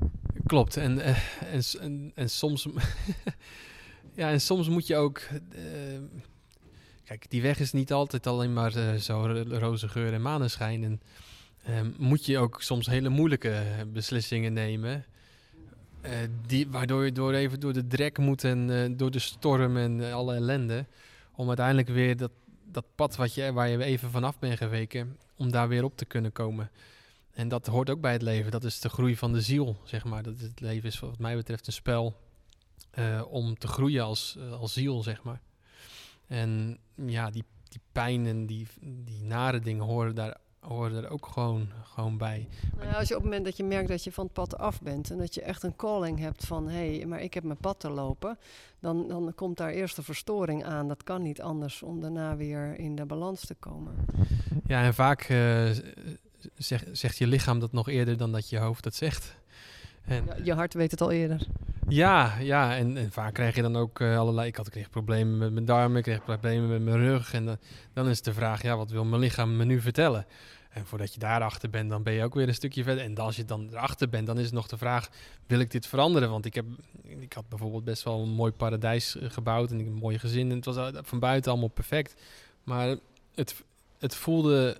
Klopt. 0.46 0.76
En, 0.76 0.96
uh, 0.96 1.08
en, 1.52 1.62
en, 1.80 2.12
en, 2.14 2.30
soms... 2.30 2.68
ja, 4.14 4.30
en 4.30 4.40
soms 4.40 4.68
moet 4.68 4.86
je 4.86 4.96
ook... 4.96 5.20
Uh, 5.56 5.62
Kijk, 7.08 7.30
die 7.30 7.42
weg 7.42 7.58
is 7.58 7.72
niet 7.72 7.92
altijd 7.92 8.26
alleen 8.26 8.52
maar 8.52 8.76
uh, 8.76 8.94
zo 8.94 9.44
roze 9.48 9.88
geur 9.88 10.12
en 10.12 10.22
maneschijn. 10.22 10.84
En 10.84 11.00
um, 11.76 11.94
moet 11.98 12.26
je 12.26 12.38
ook 12.38 12.62
soms 12.62 12.86
hele 12.86 13.08
moeilijke 13.08 13.62
beslissingen 13.92 14.52
nemen. 14.52 15.04
Uh, 16.02 16.10
die, 16.46 16.68
waardoor 16.68 17.04
je 17.04 17.12
door 17.12 17.32
even 17.32 17.60
door 17.60 17.72
de 17.72 17.86
drek 17.86 18.18
moet 18.18 18.44
en 18.44 18.68
uh, 18.68 18.96
door 18.96 19.10
de 19.10 19.18
storm 19.18 19.76
en 19.76 20.12
alle 20.12 20.34
ellende. 20.34 20.86
Om 21.34 21.46
uiteindelijk 21.46 21.88
weer 21.88 22.16
dat, 22.16 22.30
dat 22.64 22.84
pad 22.94 23.16
wat 23.16 23.34
je, 23.34 23.52
waar 23.52 23.68
je 23.68 23.84
even 23.84 24.10
vanaf 24.10 24.38
bent 24.38 24.58
geweken, 24.58 25.16
om 25.36 25.50
daar 25.50 25.68
weer 25.68 25.84
op 25.84 25.96
te 25.96 26.04
kunnen 26.04 26.32
komen. 26.32 26.70
En 27.32 27.48
dat 27.48 27.66
hoort 27.66 27.90
ook 27.90 28.00
bij 28.00 28.12
het 28.12 28.22
leven. 28.22 28.50
Dat 28.50 28.64
is 28.64 28.80
de 28.80 28.88
groei 28.88 29.16
van 29.16 29.32
de 29.32 29.40
ziel, 29.40 29.76
zeg 29.84 30.04
maar. 30.04 30.22
Dat 30.22 30.40
het 30.40 30.60
leven 30.60 30.88
is 30.88 31.00
wat 31.00 31.18
mij 31.18 31.36
betreft 31.36 31.66
een 31.66 31.72
spel. 31.72 32.16
eh, 32.90 33.22
om 33.28 33.58
te 33.58 33.66
groeien 33.66 34.04
als, 34.04 34.38
als 34.60 34.72
ziel, 34.72 35.02
zeg 35.02 35.22
maar. 35.22 35.40
En 36.28 36.78
ja, 36.94 37.30
die, 37.30 37.44
die 37.68 37.80
pijn 37.92 38.26
en 38.26 38.46
die, 38.46 38.66
die 38.80 39.22
nare 39.22 39.60
dingen 39.60 39.84
horen 39.84 40.14
daar, 40.14 40.36
horen 40.60 41.04
er 41.04 41.10
ook 41.10 41.26
gewoon, 41.26 41.68
gewoon 41.82 42.18
bij. 42.18 42.48
Nou 42.76 42.94
als 42.94 43.08
je 43.08 43.14
op 43.14 43.20
het 43.20 43.30
moment 43.30 43.44
dat 43.44 43.56
je 43.56 43.64
merkt 43.64 43.88
dat 43.88 44.04
je 44.04 44.12
van 44.12 44.24
het 44.24 44.32
pad 44.32 44.58
af 44.58 44.80
bent 44.82 45.10
en 45.10 45.18
dat 45.18 45.34
je 45.34 45.42
echt 45.42 45.62
een 45.62 45.76
calling 45.76 46.18
hebt 46.18 46.46
van 46.46 46.68
hé, 46.68 46.96
hey, 46.96 47.06
maar 47.06 47.20
ik 47.20 47.34
heb 47.34 47.44
mijn 47.44 47.58
pad 47.58 47.80
te 47.80 47.90
lopen, 47.90 48.38
dan, 48.80 49.08
dan 49.08 49.32
komt 49.34 49.56
daar 49.56 49.70
eerst 49.70 49.96
een 49.98 50.04
verstoring 50.04 50.64
aan. 50.64 50.88
Dat 50.88 51.02
kan 51.02 51.22
niet 51.22 51.40
anders 51.40 51.82
om 51.82 52.00
daarna 52.00 52.36
weer 52.36 52.78
in 52.78 52.96
de 52.96 53.06
balans 53.06 53.46
te 53.46 53.54
komen. 53.54 53.94
Ja, 54.66 54.82
en 54.82 54.94
vaak 54.94 55.28
uh, 55.28 55.70
zeg, 56.54 56.84
zegt 56.92 57.18
je 57.18 57.26
lichaam 57.26 57.58
dat 57.58 57.72
nog 57.72 57.88
eerder 57.88 58.16
dan 58.16 58.32
dat 58.32 58.48
je 58.48 58.58
hoofd 58.58 58.84
dat 58.84 58.94
zegt. 58.94 59.36
En, 60.08 60.24
ja, 60.26 60.36
je 60.44 60.54
hart 60.54 60.74
weet 60.74 60.90
het 60.90 61.00
al 61.00 61.10
eerder. 61.10 61.46
Ja, 61.88 62.38
ja 62.38 62.76
en, 62.76 62.96
en 62.96 63.12
vaak 63.12 63.34
krijg 63.34 63.54
je 63.54 63.62
dan 63.62 63.76
ook 63.76 64.00
uh, 64.00 64.18
allerlei... 64.18 64.48
Ik 64.48 64.56
had 64.56 64.70
kreeg 64.70 64.90
problemen 64.90 65.38
met 65.38 65.52
mijn 65.52 65.64
darmen, 65.64 65.96
ik 65.96 66.02
kreeg 66.02 66.24
problemen 66.24 66.68
met 66.68 66.82
mijn 66.82 66.96
rug. 66.96 67.32
En 67.32 67.44
uh, 67.44 67.52
dan 67.92 68.08
is 68.08 68.22
de 68.22 68.32
vraag, 68.32 68.62
ja, 68.62 68.76
wat 68.76 68.90
wil 68.90 69.04
mijn 69.04 69.20
lichaam 69.20 69.56
me 69.56 69.64
nu 69.64 69.80
vertellen? 69.80 70.26
En 70.68 70.86
voordat 70.86 71.14
je 71.14 71.20
daarachter 71.20 71.70
bent, 71.70 71.90
dan 71.90 72.02
ben 72.02 72.12
je 72.12 72.24
ook 72.24 72.34
weer 72.34 72.48
een 72.48 72.54
stukje 72.54 72.82
verder. 72.82 73.04
En 73.04 73.16
als 73.16 73.36
je 73.36 73.44
dan 73.44 73.68
erachter 73.70 74.08
bent, 74.08 74.26
dan 74.26 74.38
is 74.38 74.44
het 74.44 74.54
nog 74.54 74.66
de 74.66 74.78
vraag: 74.78 75.08
wil 75.46 75.60
ik 75.60 75.70
dit 75.70 75.86
veranderen? 75.86 76.30
Want 76.30 76.44
ik, 76.44 76.54
heb, 76.54 76.64
ik 77.02 77.32
had 77.32 77.48
bijvoorbeeld 77.48 77.84
best 77.84 78.02
wel 78.02 78.20
een 78.20 78.28
mooi 78.28 78.52
paradijs 78.52 79.16
gebouwd 79.20 79.70
en 79.70 79.78
een 79.78 79.92
mooi 79.92 80.18
gezin. 80.18 80.50
En 80.50 80.56
het 80.56 80.64
was 80.64 80.90
van 81.02 81.18
buiten 81.18 81.50
allemaal 81.50 81.68
perfect. 81.68 82.14
Maar 82.64 82.96
het, 83.34 83.62
het 83.98 84.14
voelde 84.14 84.78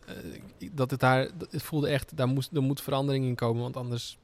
dat 0.73 0.91
het 0.91 1.01
daar, 1.01 1.29
het 1.51 1.63
voelde 1.63 1.89
echt, 1.89 2.17
daar 2.17 2.29
moest, 2.29 2.53
er 2.53 2.63
moet 2.63 2.83
verandering 2.83 3.25
in 3.25 3.35
komen. 3.35 3.63
Want 3.63 3.77
anders 3.77 4.19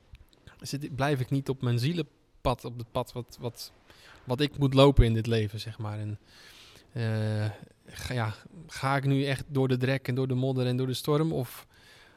zit, 0.67 0.95
blijf 0.97 1.21
ik 1.21 1.31
niet 1.31 1.49
op 1.49 1.63
mijn 1.63 1.79
zielenpad, 1.79 2.65
op 2.65 2.79
het 2.79 2.93
pad 2.93 3.13
wat, 3.13 3.37
wat, 3.41 3.73
wat 4.25 4.41
ik 4.41 4.59
moet 4.59 4.75
lopen 4.75 5.05
in 5.05 5.15
dit 5.15 5.27
leven, 5.27 5.61
zeg 5.61 5.79
maar. 5.79 5.99
En 5.99 6.19
uh, 6.93 7.51
ga, 7.87 8.15
ja, 8.15 8.35
ga 8.67 8.97
ik 8.97 9.05
nu 9.05 9.25
echt 9.25 9.45
door 9.49 9.69
de 9.69 9.77
drek 9.77 10.09
en 10.09 10.15
door 10.15 10.29
de 10.29 10.35
modder 10.35 10.67
en 10.67 10.77
door 10.77 10.87
de 10.87 10.95
storm 10.95 11.33
of 11.33 11.67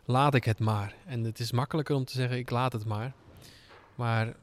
laat 0.06 0.34
ik 0.34 0.44
het 0.44 0.60
maar? 0.60 0.96
En 1.06 1.24
het 1.24 1.40
is 1.40 1.52
makkelijker 1.52 1.96
om 1.96 2.06
te 2.06 2.14
zeggen, 2.14 2.38
ik 2.38 2.50
laat 2.50 2.74
het 2.74 2.86
maar. 2.86 3.14
Maar 3.96 4.36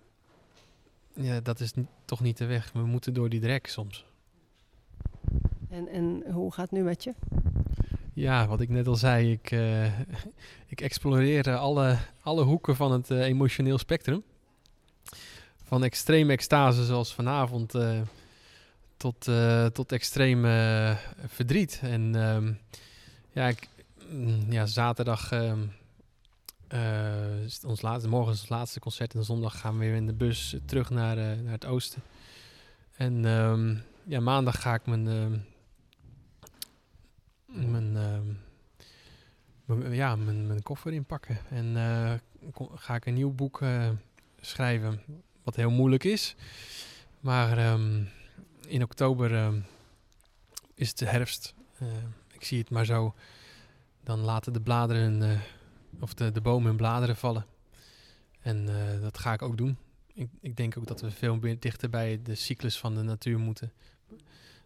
ja, 1.15 1.41
dat 1.41 1.61
is 1.61 1.73
toch 2.05 2.21
niet 2.21 2.37
de 2.37 2.47
weg. 2.47 2.73
We 2.73 2.87
moeten 2.87 3.15
door 3.15 3.29
die 3.29 3.41
drek 3.41 3.67
soms. 3.67 4.05
En, 5.69 5.89
en 5.89 6.33
hoe 6.33 6.53
gaat 6.53 6.71
het 6.71 6.79
nu 6.79 6.83
met 6.83 7.05
je? 7.05 7.15
Ja, 8.15 8.47
wat 8.47 8.61
ik 8.61 8.69
net 8.69 8.87
al 8.87 8.97
zei, 8.97 9.33
ik, 9.33 9.51
uh, 9.51 9.99
ik 10.75 10.81
exploreer 10.81 11.57
alle, 11.57 11.99
alle 12.23 12.43
hoeken 12.43 12.77
van 12.77 12.93
het 12.93 13.11
uh, 13.11 13.21
emotioneel 13.21 13.79
spectrum. 13.79 14.23
Van 15.63 15.85
extreme 15.85 16.33
extase 16.33 16.85
zoals 16.85 17.15
vanavond 17.15 17.75
tot, 18.97 19.29
tot 19.73 19.93
extreme 19.93 20.97
verdriet. 21.27 21.81
En 21.83 22.15
um, 22.15 22.59
ja, 23.33 23.49
ik, 23.49 23.69
mm, 24.09 24.53
ja, 24.53 24.67
zaterdag 24.67 25.33
um, 25.33 25.73
ons 27.67 27.83
laatste, 27.83 28.09
morgen 28.09 28.33
is 28.33 28.41
ons 28.41 28.49
laatste 28.49 28.81
concert 28.81 29.15
en 29.15 29.25
zondag 29.25 29.61
gaan 29.61 29.79
we 29.79 29.85
weer 29.85 29.95
in 29.95 30.07
de 30.07 30.13
bus 30.13 30.57
terug 30.65 30.91
naar, 30.91 31.17
naar 31.17 31.53
het 31.53 31.67
oosten. 31.67 32.03
En 32.97 33.25
um, 33.25 33.83
ja, 34.05 34.21
maandag 34.21 34.61
ga 34.61 34.75
ik 34.75 34.87
mijn 34.87 35.45
mijn, 37.55 37.97
uh, 39.67 39.95
ja, 39.97 40.17
mijn, 40.17 40.47
mijn 40.47 40.63
koffer 40.63 40.93
inpakken. 40.93 41.39
En 41.51 41.67
uh, 41.67 42.13
ga 42.75 42.95
ik 42.95 43.07
een 43.07 43.15
nieuw 43.15 43.33
boek 43.33 43.61
uh, 43.61 43.89
schrijven, 44.41 45.01
wat 45.43 45.57
heel 45.57 45.71
moeilijk 45.71 46.05
is. 46.05 46.35
Maar 47.21 47.73
um, 47.73 48.09
in 48.67 48.83
oktober 48.83 49.33
uh, 49.33 49.49
is 50.75 50.89
het 50.89 50.99
de 50.99 51.07
herfst. 51.07 51.55
ik 52.33 52.45
zie 52.45 52.59
het 52.59 52.71
maar 52.71 52.85
zo. 52.85 53.15
Dan 54.03 54.21
laten 54.21 54.53
de 54.53 54.61
bladeren, 54.61 55.41
of 56.01 56.15
de, 56.15 56.33
de 56.33 56.41
bomen 56.41 56.67
hun 56.67 56.77
bladeren 56.77 57.17
vallen. 57.17 57.47
En 58.41 58.69
dat 59.01 59.19
ga 59.19 59.33
ik 59.33 59.43
ook 59.43 59.57
doen. 59.57 59.77
Ik, 60.15 60.29
ik, 60.41 60.57
denk 60.57 60.79
ook 60.79 60.87
dat 60.87 61.01
we 61.01 61.11
veel 61.11 61.37
meer 61.37 61.61
dichter 61.61 61.91
bij 61.91 62.21
de 62.23 62.35
cyclus 62.35 62.79
van 62.79 62.95
de 62.95 63.03
natuur 63.03 63.39
moeten. 63.39 63.73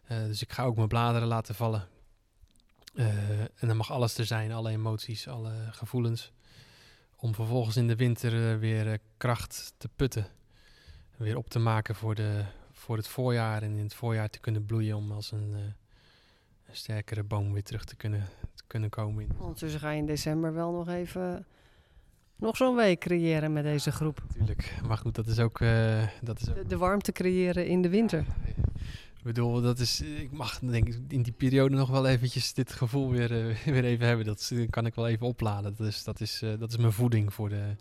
dus 0.07 0.43
ik 0.43 0.53
ga 0.53 0.65
ook 0.65 0.77
mijn 0.77 0.89
bladeren 0.89 1.29
laten 1.29 1.55
vallen. 1.55 1.89
Uh, 2.99 3.41
en 3.41 3.69
dan 3.69 3.77
mag 3.77 3.91
alles 3.93 4.19
er 4.19 4.25
zijn, 4.25 4.53
alle 4.53 4.71
emoties, 4.71 5.29
alle 5.29 5.53
gevoelens. 5.71 6.33
Om 7.17 7.35
vervolgens 7.35 7.77
in 7.77 7.87
de 7.87 7.97
winter 7.97 8.35
uh, 8.35 8.59
weer 8.59 8.87
uh, 8.87 8.95
kracht 9.17 9.73
te 9.77 9.89
putten. 9.97 10.27
Weer 11.17 11.37
op 11.37 11.51
te 11.51 11.59
maken 11.59 11.95
voor, 11.95 12.15
de, 12.15 12.45
voor 12.73 12.97
het 12.97 13.09
voorjaar. 13.09 13.63
En 13.63 13.77
in 13.77 13.83
het 13.83 13.95
voorjaar 13.95 14.31
te 14.31 14.39
kunnen 14.39 14.65
bloeien 14.65 14.97
om 14.97 15.13
als 15.13 15.33
een, 15.33 15.53
een 16.67 16.77
sterkere 16.77 17.23
boom 17.23 17.53
weer 17.53 17.63
terug 17.63 17.85
te 17.85 17.97
kunnen, 17.97 18.29
te 18.55 18.65
kunnen 18.67 18.91
komen. 18.91 19.23
In. 19.23 19.31
Ondertussen 19.39 19.81
ga 19.81 19.91
je 19.91 19.99
in 19.99 20.07
december 20.07 20.55
wel 20.55 20.73
nog 20.73 20.89
even 20.89 21.47
nog 22.37 22.57
zo'n 22.57 22.77
week 22.77 23.01
creëren 23.01 23.53
met 23.53 23.65
deze 23.65 23.93
groep. 23.93 24.23
Natuurlijk, 24.29 24.75
maar 24.87 24.99
goed, 24.99 25.15
dat 25.15 25.27
is 25.27 25.39
ook... 25.39 25.59
dat 26.21 26.41
is 26.41 26.49
ook... 26.49 26.55
De, 26.55 26.67
de, 26.67 26.77
warmte 26.77 27.13
creëren 27.13 27.67
in 27.67 27.83
de 27.83 27.89
winter. 27.89 28.25
Bedoel, 29.29 29.61
dat 29.61 29.79
is, 29.79 30.01
ik 30.01 30.33
mag 30.33 30.59
denk 30.59 30.89
ik 30.89 30.99
in 31.09 31.23
die 31.23 31.33
periode 31.33 31.77
nog 31.77 31.91
wel 31.91 32.07
eventjes 32.07 32.55
dit 32.55 32.73
gevoel 32.73 33.11
weer, 33.11 33.49
uh, 33.49 33.57
weer 33.75 33.85
even 33.85 34.07
hebben. 34.07 34.27
Dat 34.27 34.53
kan 34.71 34.87
ik 34.87 34.95
wel 34.95 35.09
even 35.09 35.27
opladen. 35.27 35.75
Dat 35.77 35.87
is, 35.87 36.05
dat 36.05 36.21
is, 36.21 36.43
uh, 36.43 36.59
dat 36.59 36.71
is 36.71 36.77
mijn 36.77 36.93
voeding 36.93 37.35
voor 37.35 37.49
de, 37.49 37.77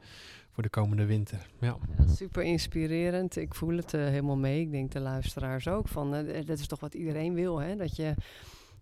voor 0.51 0.63
de 0.63 0.69
komende 0.69 1.05
winter. 1.05 1.47
Ja. 1.59 1.77
ja 1.97 2.07
super 2.07 2.43
inspirerend. 2.43 3.35
Ik 3.35 3.55
voel 3.55 3.77
het 3.77 3.91
helemaal 3.91 4.37
mee. 4.37 4.61
Ik 4.61 4.71
denk 4.71 4.91
de 4.91 4.99
luisteraars 4.99 5.67
ook. 5.67 5.87
Van, 5.87 6.11
dat 6.45 6.59
is 6.59 6.67
toch 6.67 6.79
wat 6.79 6.93
iedereen 6.93 7.33
wil, 7.33 7.57
hè? 7.57 7.75
Dat 7.75 7.95
je, 7.95 8.13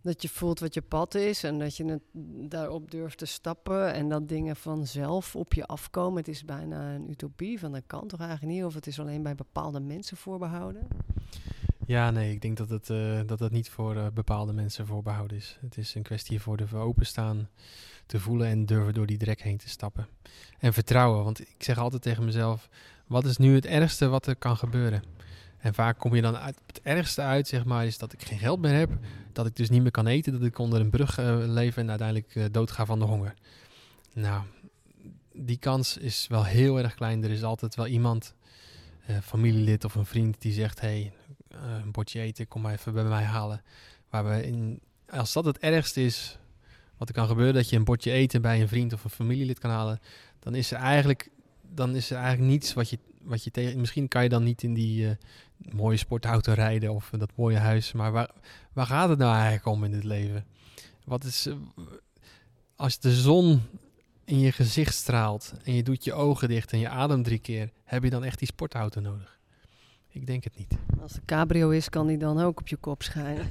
dat 0.01 0.21
je 0.21 0.29
voelt 0.29 0.59
wat 0.59 0.73
je 0.73 0.81
pad 0.81 1.15
is 1.15 1.43
en 1.43 1.59
dat 1.59 1.77
je 1.77 1.85
het 1.85 2.03
daarop 2.49 2.91
durft 2.91 3.17
te 3.17 3.25
stappen. 3.25 3.93
En 3.93 4.09
dat 4.09 4.29
dingen 4.29 4.55
vanzelf 4.55 5.35
op 5.35 5.53
je 5.53 5.65
afkomen. 5.65 6.17
Het 6.17 6.27
is 6.27 6.45
bijna 6.45 6.93
een 6.95 7.09
utopie. 7.09 7.59
Van 7.59 7.71
dat 7.71 7.83
kan 7.87 8.07
toch 8.07 8.19
eigenlijk 8.19 8.51
niet? 8.51 8.63
Of 8.63 8.73
het 8.73 8.87
is 8.87 8.99
alleen 8.99 9.23
bij 9.23 9.35
bepaalde 9.35 9.79
mensen 9.79 10.17
voorbehouden? 10.17 10.87
Ja, 11.87 12.11
nee, 12.11 12.31
ik 12.31 12.41
denk 12.41 12.57
dat 12.57 12.69
het, 12.69 12.89
uh, 12.89 13.19
dat 13.25 13.51
niet 13.51 13.69
voor 13.69 13.95
uh, 13.95 14.07
bepaalde 14.13 14.53
mensen 14.53 14.85
voorbehouden 14.85 15.37
is. 15.37 15.57
Het 15.61 15.77
is 15.77 15.95
een 15.95 16.03
kwestie 16.03 16.39
voor 16.39 16.57
de 16.57 16.75
openstaan, 16.75 17.49
te 18.05 18.19
voelen 18.19 18.47
en 18.47 18.65
durven 18.65 18.93
door 18.93 19.05
die 19.05 19.17
drek 19.17 19.41
heen 19.41 19.57
te 19.57 19.69
stappen. 19.69 20.07
En 20.59 20.73
vertrouwen, 20.73 21.23
want 21.23 21.39
ik 21.39 21.55
zeg 21.63 21.77
altijd 21.77 22.01
tegen 22.01 22.25
mezelf, 22.25 22.69
wat 23.07 23.25
is 23.25 23.37
nu 23.37 23.55
het 23.55 23.65
ergste 23.65 24.07
wat 24.07 24.27
er 24.27 24.35
kan 24.35 24.57
gebeuren? 24.57 25.03
En 25.57 25.73
vaak 25.73 25.99
kom 25.99 26.15
je 26.15 26.21
dan 26.21 26.37
uit 26.37 26.59
het 26.65 26.81
ergste 26.81 27.21
uit, 27.21 27.47
zeg 27.47 27.65
maar, 27.65 27.85
is 27.85 27.97
dat 27.97 28.13
ik 28.13 28.23
geen 28.23 28.39
geld 28.39 28.61
meer 28.61 28.73
heb, 28.73 28.91
dat 29.31 29.45
ik 29.45 29.55
dus 29.55 29.69
niet 29.69 29.81
meer 29.81 29.91
kan 29.91 30.07
eten, 30.07 30.31
dat 30.31 30.43
ik 30.43 30.59
onder 30.59 30.79
een 30.79 30.89
brug 30.89 31.19
uh, 31.19 31.35
leef 31.37 31.77
en 31.77 31.89
uiteindelijk 31.89 32.53
doodga 32.53 32.85
van 32.85 32.99
de 32.99 33.05
honger. 33.05 33.33
Nou, 34.13 34.43
die 35.33 35.57
kans 35.57 35.97
is 35.97 36.27
wel 36.27 36.43
heel 36.43 36.77
erg 36.77 36.95
klein. 36.95 37.23
Er 37.23 37.31
is 37.31 37.43
altijd 37.43 37.75
wel 37.75 37.87
iemand, 37.87 38.33
familielid 39.23 39.83
of 39.83 39.95
een 39.95 40.05
vriend, 40.05 40.41
die 40.41 40.53
zegt, 40.53 40.81
hey, 40.81 41.13
een 41.63 41.91
bordje 41.91 42.19
eten, 42.19 42.47
kom 42.47 42.61
maar 42.61 42.73
even 42.73 42.93
bij 42.93 43.03
mij 43.03 43.23
halen. 43.23 43.61
Waar 44.09 44.29
we 44.29 44.45
in, 44.45 44.79
als 45.09 45.33
dat 45.33 45.45
het 45.45 45.57
ergste 45.57 46.05
is 46.05 46.39
wat 46.97 47.07
er 47.07 47.13
kan 47.13 47.27
gebeuren, 47.27 47.53
dat 47.53 47.69
je 47.69 47.75
een 47.75 47.83
bordje 47.83 48.11
eten 48.11 48.41
bij 48.41 48.61
een 48.61 48.67
vriend 48.67 48.93
of 48.93 49.03
een 49.03 49.09
familielid 49.09 49.59
kan 49.59 49.71
halen, 49.71 49.99
dan 50.39 50.55
is 50.55 50.71
er 50.71 50.77
eigenlijk, 50.77 51.29
dan 51.61 51.95
is 51.95 52.11
er 52.11 52.17
eigenlijk 52.17 52.49
niets 52.49 52.73
wat 52.73 52.89
je, 52.89 52.99
wat 53.21 53.43
je 53.43 53.51
tegen. 53.51 53.79
Misschien 53.79 54.07
kan 54.07 54.23
je 54.23 54.29
dan 54.29 54.43
niet 54.43 54.63
in 54.63 54.73
die 54.73 55.05
uh, 55.05 55.11
mooie 55.57 55.97
sportauto 55.97 56.53
rijden 56.53 56.93
of 56.93 57.11
dat 57.17 57.31
mooie 57.35 57.57
huis, 57.57 57.91
maar 57.91 58.11
waar, 58.11 58.29
waar 58.73 58.85
gaat 58.85 59.09
het 59.09 59.19
nou 59.19 59.33
eigenlijk 59.33 59.65
om 59.65 59.83
in 59.83 59.91
dit 59.91 60.03
leven? 60.03 60.45
Wat 61.03 61.23
is, 61.23 61.47
uh, 61.47 61.55
als 62.75 62.99
de 62.99 63.13
zon 63.13 63.61
in 64.25 64.39
je 64.39 64.51
gezicht 64.51 64.95
straalt 64.95 65.53
en 65.63 65.73
je 65.73 65.83
doet 65.83 66.03
je 66.03 66.13
ogen 66.13 66.47
dicht 66.47 66.71
en 66.71 66.79
je 66.79 66.89
ademt 66.89 67.25
drie 67.25 67.39
keer, 67.39 67.69
heb 67.83 68.03
je 68.03 68.09
dan 68.09 68.23
echt 68.23 68.39
die 68.39 68.47
sportauto 68.47 69.01
nodig? 69.01 69.34
Ik 70.15 70.27
denk 70.27 70.43
het 70.43 70.57
niet. 70.57 70.77
Als 71.01 71.13
de 71.13 71.21
cabrio 71.25 71.69
is, 71.69 71.89
kan 71.89 72.07
die 72.07 72.17
dan 72.17 72.41
ook 72.41 72.59
op 72.59 72.67
je 72.67 72.75
kop 72.75 73.03
schijnen. 73.03 73.49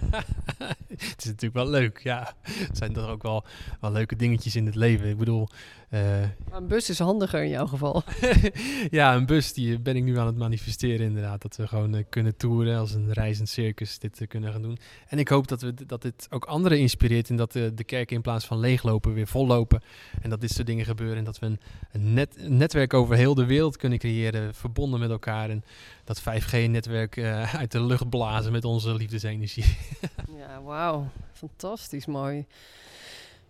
het 0.89 1.15
is 1.19 1.25
natuurlijk 1.25 1.55
wel 1.55 1.69
leuk, 1.69 1.99
ja. 1.99 2.35
Het 2.43 2.77
zijn 2.77 2.93
toch 2.93 3.09
ook 3.09 3.23
wel, 3.23 3.45
wel 3.81 3.93
leuke 3.93 4.17
dingetjes 4.17 4.57
in 4.57 4.67
het 4.67 4.75
leven. 4.75 5.09
Ik 5.09 5.19
bedoel... 5.19 5.49
Uh... 5.95 6.20
een 6.51 6.66
bus 6.66 6.90
is 6.90 6.99
handiger 6.99 7.42
in 7.42 7.49
jouw 7.49 7.66
geval. 7.66 8.03
ja, 8.90 9.14
een 9.14 9.26
bus 9.26 9.53
die 9.53 9.78
ben 9.78 9.97
ik 9.97 10.03
nu 10.03 10.18
aan 10.18 10.26
het 10.26 10.36
manifesteren 10.36 11.07
inderdaad. 11.07 11.42
Dat 11.42 11.57
we 11.57 11.66
gewoon 11.66 11.95
uh, 11.95 12.05
kunnen 12.09 12.36
toeren 12.36 12.78
als 12.78 12.92
een 12.92 13.12
reizend 13.12 13.49
circus 13.49 13.99
dit 13.99 14.20
uh, 14.20 14.28
kunnen 14.28 14.53
gaan 14.53 14.62
doen. 14.62 14.78
En 15.09 15.18
ik 15.18 15.28
hoop 15.28 15.49
dat, 15.49 15.62
we, 15.62 15.74
dat 15.86 16.03
dit 16.03 16.26
ook 16.30 16.45
anderen 16.45 16.78
inspireert. 16.78 17.30
En 17.30 17.36
dat 17.36 17.53
de 17.53 17.84
kerken 17.86 18.16
in 18.16 18.22
plaats 18.22 18.45
van 18.45 18.59
leeglopen 18.59 19.14
weer 19.14 19.26
vollopen. 19.26 19.82
En 20.22 20.30
dat 20.30 20.40
dit 20.40 20.51
soort 20.51 20.66
dingen 20.66 20.84
gebeuren. 20.84 21.16
En 21.16 21.24
dat 21.24 21.38
we 21.38 21.47
een, 21.47 21.61
een, 21.92 22.12
net, 22.14 22.36
een 22.38 22.57
netwerk 22.57 22.95
over 22.95 23.16
heel 23.16 23.34
de 23.34 23.47
wereld 23.47 23.76
kunnen 23.76 23.99
creëren. 23.99 24.55
Verbonden 24.55 25.01
met 25.01 25.11
elkaar. 25.11 25.51
En 25.51 25.64
dat 26.05 26.20
5G-netwerk 26.20 27.16
uh, 27.16 27.55
uit 27.55 27.72
de 27.72 27.82
lucht 27.82 28.09
blazen 28.09 28.53
met 28.53 28.64
onze 28.64 28.95
liefdesenergie. 28.95 29.76
ja, 30.38 30.62
wauw. 30.62 31.09
Fantastisch 31.32 32.07
mooi. 32.07 32.47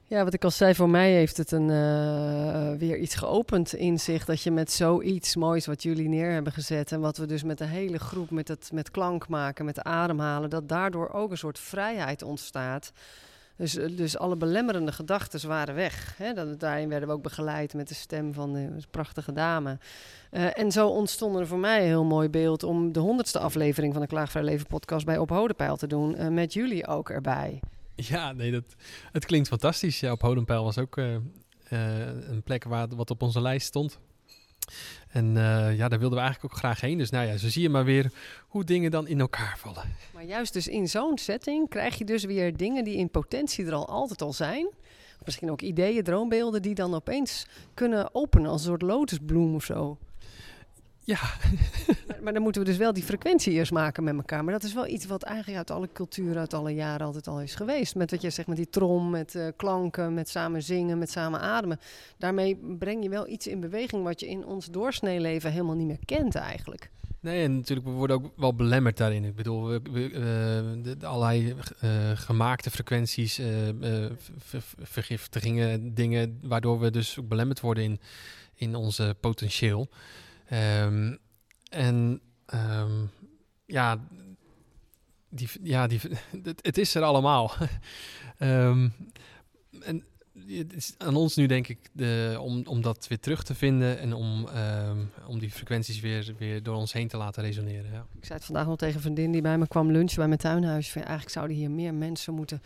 Ja, 0.06 0.24
wat 0.24 0.34
ik 0.34 0.44
al 0.44 0.50
zei, 0.50 0.74
voor 0.74 0.88
mij 0.88 1.12
heeft 1.12 1.36
het 1.36 1.52
een, 1.52 1.68
uh, 1.68 2.78
weer 2.78 2.98
iets 2.98 3.14
geopend 3.14 3.74
in 3.74 4.00
zich. 4.00 4.24
Dat 4.24 4.42
je 4.42 4.50
met 4.50 4.72
zoiets 4.72 5.36
moois 5.36 5.66
wat 5.66 5.82
jullie 5.82 6.08
neer 6.08 6.30
hebben 6.30 6.52
gezet. 6.52 6.92
En 6.92 7.00
wat 7.00 7.16
we 7.16 7.26
dus 7.26 7.42
met 7.42 7.58
de 7.58 7.64
hele 7.64 7.98
groep, 7.98 8.30
met, 8.30 8.48
het, 8.48 8.70
met 8.72 8.90
klank 8.90 9.28
maken, 9.28 9.64
met 9.64 9.82
ademhalen. 9.82 10.50
Dat 10.50 10.68
daardoor 10.68 11.08
ook 11.08 11.30
een 11.30 11.38
soort 11.38 11.58
vrijheid 11.58 12.22
ontstaat. 12.22 12.92
Dus, 13.56 13.72
dus 13.72 14.18
alle 14.18 14.36
belemmerende 14.36 14.92
gedachten 14.92 15.48
waren 15.48 15.74
weg. 15.74 16.14
Hè? 16.18 16.56
Daarin 16.56 16.88
werden 16.88 17.08
we 17.08 17.14
ook 17.14 17.22
begeleid 17.22 17.74
met 17.74 17.88
de 17.88 17.94
stem 17.94 18.32
van 18.32 18.52
de 18.52 18.70
prachtige 18.90 19.32
dame. 19.32 19.78
En 20.30 20.72
zo 20.72 20.88
ontstond 20.88 21.36
er 21.36 21.46
voor 21.46 21.58
mij 21.58 21.80
een 21.80 21.86
heel 21.86 22.04
mooi 22.04 22.28
beeld 22.28 22.62
om 22.62 22.92
de 22.92 23.00
honderdste 23.00 23.38
aflevering 23.38 23.92
van 23.92 24.02
de 24.02 24.08
Klaagvrij 24.08 24.42
Leven 24.42 24.66
podcast 24.66 25.06
bij 25.06 25.18
Op 25.18 25.30
Hodenpeil 25.30 25.76
te 25.76 25.86
doen. 25.86 26.34
Met 26.34 26.52
jullie 26.52 26.86
ook 26.86 27.10
erbij. 27.10 27.60
Ja, 27.94 28.32
nee, 28.32 28.50
dat, 28.50 28.64
het 29.12 29.24
klinkt 29.24 29.48
fantastisch. 29.48 30.00
Ja, 30.00 30.12
op 30.12 30.22
Hodenpeil 30.22 30.64
was 30.64 30.78
ook 30.78 30.96
uh, 30.96 31.16
een 32.28 32.42
plek 32.44 32.64
waar 32.64 32.88
wat 32.88 33.10
op 33.10 33.22
onze 33.22 33.40
lijst 33.40 33.66
stond. 33.66 33.98
En 35.08 35.26
uh, 35.36 35.76
ja, 35.76 35.88
daar 35.88 35.98
wilden 35.98 36.18
we 36.18 36.24
eigenlijk 36.24 36.54
ook 36.54 36.58
graag 36.58 36.80
heen. 36.80 36.98
Dus 36.98 37.10
nou 37.10 37.26
ja, 37.26 37.36
zo 37.36 37.48
zie 37.48 37.62
je 37.62 37.68
maar 37.68 37.84
weer 37.84 38.10
hoe 38.48 38.64
dingen 38.64 38.90
dan 38.90 39.08
in 39.08 39.20
elkaar 39.20 39.58
vallen. 39.58 39.82
Maar 40.14 40.24
juist 40.24 40.52
dus 40.52 40.68
in 40.68 40.88
zo'n 40.88 41.18
setting 41.18 41.68
krijg 41.68 41.98
je 41.98 42.04
dus 42.04 42.24
weer 42.24 42.56
dingen 42.56 42.84
die 42.84 42.96
in 42.96 43.10
potentie 43.10 43.66
er 43.66 43.74
al 43.74 43.88
altijd 43.88 44.22
al 44.22 44.32
zijn. 44.32 44.68
Misschien 45.24 45.50
ook 45.50 45.60
ideeën, 45.60 46.04
droombeelden 46.04 46.62
die 46.62 46.74
dan 46.74 46.94
opeens 46.94 47.46
kunnen 47.74 48.14
openen 48.14 48.50
als 48.50 48.60
een 48.60 48.66
soort 48.66 48.82
lotusbloem 48.82 49.54
of 49.54 49.64
zo. 49.64 49.98
Ja. 51.06 51.18
maar, 52.08 52.22
maar, 52.22 52.32
dan 52.32 52.42
moeten 52.42 52.62
we 52.62 52.68
dus 52.68 52.76
wel 52.76 52.92
die 52.92 53.02
frequentie 53.02 53.52
eerst 53.52 53.72
maken 53.72 54.04
met 54.04 54.14
elkaar. 54.14 54.44
Maar 54.44 54.52
dat 54.52 54.62
is 54.62 54.74
wel 54.74 54.86
iets 54.86 55.06
wat 55.06 55.22
eigenlijk 55.22 55.56
uit 55.56 55.70
alle 55.70 55.88
culturen, 55.92 56.38
uit 56.38 56.54
alle 56.54 56.74
jaren 56.74 57.06
altijd 57.06 57.26
al 57.26 57.40
is 57.40 57.54
geweest. 57.54 57.94
Met 57.94 58.10
wat 58.10 58.22
je 58.22 58.30
zegt, 58.30 58.48
met 58.48 58.56
die 58.56 58.70
trom, 58.70 59.10
met 59.10 59.34
uh, 59.34 59.46
klanken, 59.56 60.14
met 60.14 60.28
samen 60.28 60.62
zingen, 60.62 60.98
met 60.98 61.10
samen 61.10 61.40
ademen. 61.40 61.80
Daarmee 62.18 62.58
breng 62.78 63.02
je 63.02 63.08
wel 63.08 63.28
iets 63.28 63.46
in 63.46 63.60
beweging 63.60 64.02
wat 64.04 64.20
je 64.20 64.28
in 64.28 64.46
ons 64.46 64.66
doorsneeleven 64.66 65.50
helemaal 65.50 65.74
niet 65.74 65.86
meer 65.86 66.04
kent 66.04 66.34
eigenlijk. 66.34 66.90
Nee, 67.20 67.44
en 67.44 67.56
natuurlijk, 67.56 67.86
we 67.86 67.92
worden 67.92 68.16
ook 68.16 68.32
wel 68.36 68.54
belemmerd 68.54 68.96
daarin. 68.96 69.24
Ik 69.24 69.34
bedoel, 69.34 69.68
we, 69.68 69.80
we, 69.92 70.10
uh, 70.10 70.82
de, 70.82 70.96
de 70.96 71.06
allerlei 71.06 71.54
uh, 71.84 71.90
gemaakte 72.14 72.70
frequenties, 72.70 73.40
vergiftigingen, 74.78 75.94
dingen, 75.94 76.38
waardoor 76.42 76.80
we 76.80 76.90
dus 76.90 77.18
ook 77.18 77.28
belemmerd 77.28 77.60
worden 77.60 77.84
in, 77.84 78.00
in 78.54 78.74
onze 78.74 79.16
potentieel. 79.20 79.88
Um, 80.54 81.18
en 81.70 82.20
um, 82.54 83.10
ja, 83.66 84.00
die, 85.28 85.48
ja 85.62 85.86
die, 85.86 86.00
het, 86.60 86.78
is 86.78 86.94
er 86.94 87.02
allemaal. 87.02 87.52
um, 88.38 88.92
en 89.82 90.04
het 90.46 90.72
is 90.72 90.94
aan 90.98 91.16
ons 91.16 91.36
nu, 91.36 91.46
denk 91.46 91.68
ik, 91.68 91.78
de, 91.92 92.36
om, 92.40 92.66
om 92.66 92.82
dat 92.82 93.08
weer 93.08 93.20
terug 93.20 93.44
te 93.44 93.54
vinden 93.54 93.98
en 93.98 94.12
om, 94.12 94.48
om 95.26 95.38
die 95.38 95.50
frequenties 95.50 96.00
weer, 96.00 96.34
weer 96.38 96.62
door 96.62 96.76
ons 96.76 96.92
heen 96.92 97.08
te 97.08 97.16
laten 97.16 97.42
resoneren. 97.42 97.92
Ja. 97.92 98.06
Ik 98.16 98.24
zei 98.24 98.38
het 98.38 98.46
vandaag 98.46 98.66
nog 98.66 98.76
tegen 98.76 98.94
een 98.94 99.00
vriendin 99.00 99.32
die 99.32 99.42
bij 99.42 99.58
me 99.58 99.68
kwam 99.68 99.90
lunchen 99.90 100.18
bij 100.18 100.26
mijn 100.26 100.38
tuinhuis. 100.40 100.94
Eigenlijk 100.94 101.28
zouden 101.28 101.56
hier 101.56 101.70
meer 101.70 101.94
mensen 101.94 102.34
moeten 102.34 102.62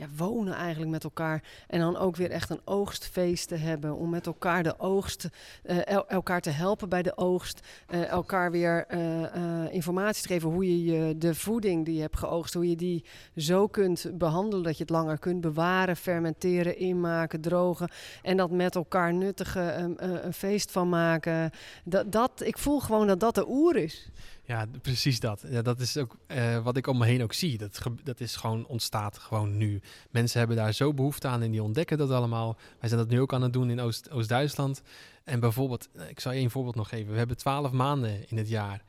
ja, 0.00 0.06
wonen 0.16 0.54
eigenlijk 0.54 0.90
met 0.90 1.04
elkaar. 1.04 1.42
En 1.66 1.80
dan 1.80 1.96
ook 1.96 2.16
weer 2.16 2.30
echt 2.30 2.50
een 2.50 2.60
oogstfeest 2.64 3.48
te 3.48 3.54
hebben. 3.54 3.96
Om 3.96 4.10
met 4.10 4.26
elkaar 4.26 4.62
de 4.62 4.78
oogst, 4.78 5.28
el 5.62 6.08
elkaar 6.08 6.40
te 6.40 6.50
helpen 6.50 6.88
bij 6.88 7.02
de 7.02 7.16
oogst. 7.16 7.60
Uh, 7.90 8.08
elkaar 8.08 8.50
weer 8.50 8.86
uh, 8.94 9.72
informatie 9.72 10.22
te 10.22 10.28
geven 10.28 10.50
hoe 10.50 10.64
je, 10.64 10.84
je 10.84 11.18
de 11.18 11.34
voeding 11.34 11.84
die 11.84 11.94
je 11.94 12.00
hebt 12.00 12.18
geoogst, 12.18 12.54
hoe 12.54 12.68
je 12.68 12.76
die 12.76 13.04
zo 13.36 13.66
kunt 13.66 14.10
behandelen 14.12 14.64
dat 14.64 14.76
je 14.76 14.82
het 14.82 14.92
langer 14.92 15.18
kunt 15.18 15.40
bewaren, 15.40 15.96
fermenteren, 15.96 16.78
inmaken, 16.78 17.40
drogen. 17.40 17.90
En 18.22 18.36
dat 18.36 18.50
met 18.50 18.74
elkaar 18.74 19.14
nuttige 19.14 19.60
een 19.96 20.32
feest 20.32 20.70
van 20.70 20.88
maken. 20.88 21.50
Dat, 21.84 22.12
dat, 22.12 22.42
ik 22.44 22.58
voel 22.58 22.80
gewoon 22.80 23.06
dat 23.06 23.20
dat 23.20 23.34
de 23.34 23.48
oer 23.48 23.76
is. 23.76 24.10
Ja, 24.44 24.66
precies 24.82 25.20
dat. 25.20 25.44
Ja, 25.50 25.62
dat 25.62 25.80
is 25.80 25.96
ook 25.96 26.16
uh, 26.28 26.62
wat 26.62 26.76
ik 26.76 26.86
om 26.86 26.98
me 26.98 27.06
heen 27.06 27.22
ook 27.22 27.32
zie. 27.32 27.58
Dat, 27.58 27.80
dat 28.02 28.20
is 28.20 28.36
gewoon 28.36 28.66
ontstaat 28.66 29.18
gewoon 29.18 29.56
nu. 29.56 29.80
Mensen 30.10 30.38
hebben 30.38 30.56
daar 30.56 30.72
zo 30.72 30.94
behoefte 30.94 31.28
aan 31.28 31.42
en 31.42 31.50
die 31.50 31.62
ontdekken 31.62 31.98
dat 31.98 32.10
allemaal. 32.10 32.56
Wij 32.78 32.88
zijn 32.88 33.00
dat 33.00 33.10
nu 33.10 33.20
ook 33.20 33.32
aan 33.32 33.42
het 33.42 33.52
doen 33.52 33.70
in 33.70 33.80
Oost, 33.80 34.10
Oost-Duitsland. 34.10 34.82
En 35.24 35.40
bijvoorbeeld, 35.40 35.88
eh, 35.92 36.08
ik 36.08 36.20
zal 36.20 36.32
je 36.32 36.38
één 36.38 36.50
voorbeeld 36.50 36.74
nog 36.74 36.88
geven. 36.88 37.12
We 37.12 37.18
hebben 37.18 37.36
twaalf 37.36 37.70
maanden 37.72 38.28
in 38.28 38.36
het 38.36 38.48
jaar. 38.48 38.82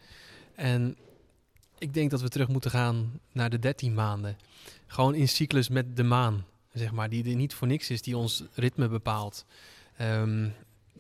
En 0.56 0.98
ik 1.78 1.94
denk 1.94 2.12
dat 2.12 2.22
we 2.22 2.30
terug 2.30 2.48
moeten 2.48 2.72
gaan 2.72 3.20
naar 3.32 3.50
de 3.50 3.60
dertien 3.60 3.94
maanden. 3.94 4.38
Gewoon 4.88 5.16
in 5.16 5.28
cyclus 5.28 5.70
met 5.70 5.96
de 5.96 6.04
maan, 6.04 6.46
zeg 6.74 6.92
maar. 6.92 7.10
Die 7.10 7.30
er 7.30 7.36
niet 7.36 7.54
voor 7.54 7.68
niks 7.68 7.90
is, 7.90 8.02
die 8.02 8.18
ons 8.18 8.44
ritme 8.54 8.88
bepaalt. 8.88 9.46
Um, 10.02 10.54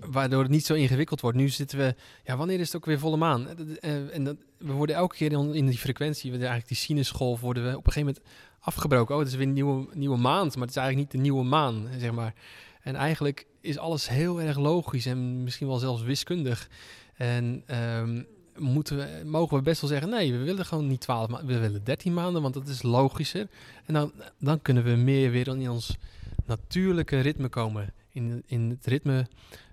waardoor 0.05 0.41
het 0.41 0.51
niet 0.51 0.65
zo 0.65 0.73
ingewikkeld 0.73 1.21
wordt. 1.21 1.37
Nu 1.37 1.49
zitten 1.49 1.77
we, 1.77 1.95
ja, 2.23 2.37
wanneer 2.37 2.59
is 2.59 2.65
het 2.65 2.75
ook 2.75 2.85
weer 2.85 2.99
volle 2.99 3.17
maan? 3.17 3.47
Eh, 3.79 4.15
en 4.15 4.23
dat, 4.23 4.35
we 4.57 4.71
worden 4.71 4.95
elke 4.95 5.15
keer 5.15 5.31
in 5.31 5.67
die 5.67 5.77
frequentie, 5.77 6.31
eigenlijk 6.31 6.67
die 6.67 6.77
sinusgolf, 6.77 7.41
worden 7.41 7.63
we 7.63 7.77
op 7.77 7.87
een 7.87 7.91
gegeven 7.91 8.13
moment 8.15 8.35
afgebroken. 8.59 9.15
Oh, 9.15 9.21
het 9.21 9.29
is 9.29 9.35
weer 9.35 9.47
een 9.47 9.53
nieuwe, 9.53 9.87
nieuwe 9.93 10.17
maand, 10.17 10.55
maar 10.55 10.67
het 10.67 10.75
is 10.75 10.81
eigenlijk 10.81 10.97
niet 10.97 11.21
de 11.21 11.29
nieuwe 11.29 11.43
maan, 11.43 11.87
zeg 11.97 12.11
maar. 12.11 12.33
En 12.81 12.95
eigenlijk 12.95 13.45
is 13.61 13.77
alles 13.77 14.09
heel 14.09 14.41
erg 14.41 14.57
logisch 14.57 15.05
en 15.05 15.43
misschien 15.43 15.67
wel 15.67 15.77
zelfs 15.77 16.01
wiskundig. 16.01 16.69
En 17.13 17.63
um, 17.99 18.27
moeten 18.57 18.97
we, 18.97 19.21
mogen 19.25 19.57
we 19.57 19.63
best 19.63 19.81
wel 19.81 19.89
zeggen, 19.89 20.09
nee, 20.09 20.31
we 20.31 20.37
willen 20.37 20.65
gewoon 20.65 20.87
niet 20.87 21.01
12 21.01 21.27
maanden, 21.27 21.47
we 21.47 21.59
willen 21.59 21.83
13 21.83 22.13
maanden, 22.13 22.41
want 22.41 22.53
dat 22.53 22.67
is 22.67 22.81
logischer. 22.81 23.47
En 23.85 23.93
dan, 23.93 24.11
dan 24.39 24.61
kunnen 24.61 24.83
we 24.83 24.89
meer 24.89 25.31
weer 25.31 25.47
in 25.47 25.69
ons 25.69 25.97
natuurlijke 26.45 27.19
ritme 27.19 27.49
komen. 27.49 27.93
In, 28.11 28.43
in 28.45 28.69
het 28.69 28.85
ritme 28.85 29.27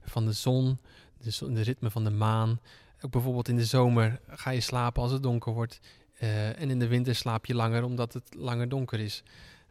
van 0.05 0.24
de 0.24 0.32
zon, 0.32 0.78
de, 1.18 1.53
de, 1.53 1.62
ritme 1.62 1.91
van 1.91 2.05
de 2.05 2.11
maan. 2.11 2.61
Ook 3.01 3.11
bijvoorbeeld 3.11 3.49
in 3.49 3.57
de 3.57 3.64
zomer 3.64 4.20
ga 4.28 4.51
je 4.51 4.61
slapen 4.61 5.03
als 5.03 5.12
het 5.12 5.22
donker 5.22 5.53
wordt. 5.53 5.80
Uh, 6.22 6.61
en 6.61 6.70
in 6.70 6.78
de 6.78 6.86
winter 6.86 7.14
slaap 7.14 7.47
je 7.47 7.55
langer 7.55 7.82
omdat 7.84 8.12
het 8.12 8.34
langer 8.36 8.68
donker 8.68 9.01
is. 9.01 9.22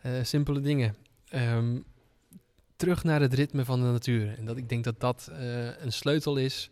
Uh, 0.06 0.24
simpele 0.24 0.60
dingen. 0.60 0.96
Um, 1.34 1.86
terug 2.76 3.04
naar 3.04 3.22
het 3.22 3.34
ritme 3.34 3.66
van 3.66 3.80
de 3.80 3.86
natuur. 3.86 4.38
En 4.38 4.46
dat, 4.46 4.58
ik 4.58 4.70
denk 4.70 4.84
dat 4.84 5.00
dat 5.00 5.30
uh, 5.32 5.82
een 5.82 5.94
sleutel 5.94 6.38
is. 6.38 6.70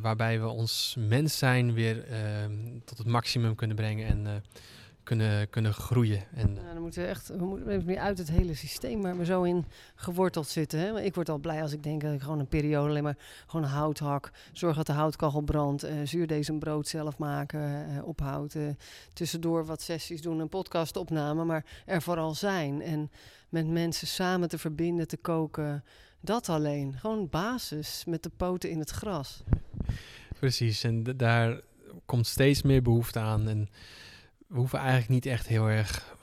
waarbij 0.00 0.40
we 0.40 0.46
ons 0.46 0.96
mens 0.98 1.38
zijn 1.38 1.72
weer 1.72 2.04
ehm, 2.04 2.78
tot 2.84 2.98
het 2.98 3.06
maximum 3.06 3.54
kunnen 3.54 3.76
brengen. 3.76 4.06
En 4.06 4.42
kunnen, 5.02 5.50
kunnen 5.50 5.74
groeien. 5.74 6.24
En, 6.34 6.54
ja, 6.54 6.72
dan 6.72 6.82
moeten 6.82 7.02
we 7.02 7.08
echt 7.08 7.28
we 7.28 7.44
moeten 7.44 7.68
even 7.68 8.00
uit 8.00 8.18
het 8.18 8.30
hele 8.30 8.54
systeem 8.54 9.02
waar 9.02 9.18
we 9.18 9.24
zo 9.24 9.42
in 9.42 9.64
geworteld 9.94 10.48
zitten. 10.48 10.78
Hè? 10.78 11.00
Ik 11.00 11.14
word 11.14 11.28
al 11.28 11.38
blij 11.38 11.62
als 11.62 11.72
ik 11.72 11.82
denk 11.82 12.00
dat 12.00 12.12
ik 12.12 12.20
gewoon 12.20 12.38
een 12.38 12.48
periode 12.48 12.88
alleen 12.88 13.02
maar 13.02 13.18
gewoon 13.46 13.66
hout 13.66 13.98
hak. 13.98 14.30
Zorg 14.52 14.76
dat 14.76 14.86
de 14.86 14.92
houtkachel 14.92 15.40
brandt. 15.40 15.84
Uh, 15.84 15.90
zuurdees 16.04 16.50
brood 16.58 16.88
zelf 16.88 17.18
maken. 17.18 17.86
Uh, 17.90 18.06
ophoud. 18.06 18.54
Uh, 18.54 18.68
tussendoor 19.12 19.66
wat 19.66 19.82
sessies 19.82 20.22
doen, 20.22 20.38
een 20.38 20.48
podcast 20.48 20.96
opname. 20.96 21.44
Maar 21.44 21.64
er 21.86 22.02
vooral 22.02 22.34
zijn. 22.34 22.82
En 22.82 23.10
met 23.48 23.66
mensen 23.66 24.06
samen 24.06 24.48
te 24.48 24.58
verbinden, 24.58 25.08
te 25.08 25.16
koken. 25.16 25.84
Dat 26.20 26.48
alleen. 26.48 26.98
Gewoon 26.98 27.28
basis 27.28 28.04
met 28.06 28.22
de 28.22 28.30
poten 28.36 28.70
in 28.70 28.78
het 28.78 28.90
gras. 28.90 29.42
Precies. 30.38 30.84
En 30.84 31.02
daar 31.02 31.60
komt 32.04 32.26
steeds 32.26 32.62
meer 32.62 32.82
behoefte 32.82 33.18
aan. 33.18 33.48
En 33.48 33.68
we 34.50 34.58
hoeven 34.58 34.78
eigenlijk 34.78 35.08
niet 35.08 35.26
echt 35.26 35.46
heel 35.46 35.66
erg 35.66 36.16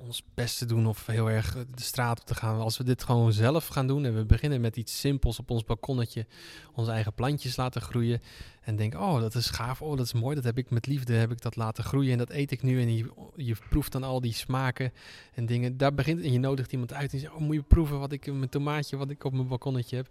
ons 0.00 0.22
best 0.34 0.58
te 0.58 0.66
doen 0.66 0.86
of 0.86 1.06
heel 1.06 1.30
erg 1.30 1.52
de 1.74 1.82
straat 1.82 2.20
op 2.20 2.26
te 2.26 2.34
gaan. 2.34 2.60
Als 2.60 2.78
we 2.78 2.84
dit 2.84 3.04
gewoon 3.04 3.32
zelf 3.32 3.66
gaan 3.66 3.86
doen 3.86 4.04
en 4.04 4.14
we 4.14 4.24
beginnen 4.24 4.60
met 4.60 4.76
iets 4.76 5.00
simpels 5.00 5.38
op 5.38 5.50
ons 5.50 5.64
balkonnetje, 5.64 6.26
onze 6.74 6.90
eigen 6.90 7.14
plantjes 7.14 7.56
laten 7.56 7.80
groeien 7.80 8.22
en 8.68 8.76
denken, 8.76 9.00
oh 9.00 9.20
dat 9.20 9.34
is 9.34 9.50
gaaf, 9.50 9.82
oh 9.82 9.96
dat 9.96 10.06
is 10.06 10.12
mooi, 10.12 10.34
dat 10.34 10.44
heb 10.44 10.58
ik 10.58 10.70
met 10.70 10.86
liefde, 10.86 11.12
heb 11.12 11.30
ik 11.30 11.40
dat 11.40 11.56
laten 11.56 11.84
groeien 11.84 12.12
en 12.12 12.18
dat 12.18 12.30
eet 12.30 12.50
ik 12.50 12.62
nu 12.62 12.80
en 12.80 12.96
je, 12.96 13.10
je 13.36 13.56
proeft 13.68 13.92
dan 13.92 14.02
al 14.02 14.20
die 14.20 14.32
smaken 14.32 14.92
en 15.34 15.46
dingen. 15.46 15.76
Daar 15.76 15.94
begint 15.94 16.20
en 16.22 16.32
je 16.32 16.38
nodigt 16.38 16.72
iemand 16.72 16.92
uit 16.92 17.12
en 17.12 17.18
zegt, 17.18 17.32
oh 17.32 17.40
moet 17.40 17.54
je 17.54 17.62
proeven 17.62 17.98
wat 17.98 18.12
ik, 18.12 18.32
mijn 18.32 18.48
tomaatje, 18.48 18.96
wat 18.96 19.10
ik 19.10 19.24
op 19.24 19.32
mijn 19.32 19.48
balkonnetje 19.48 19.96
heb. 19.96 20.08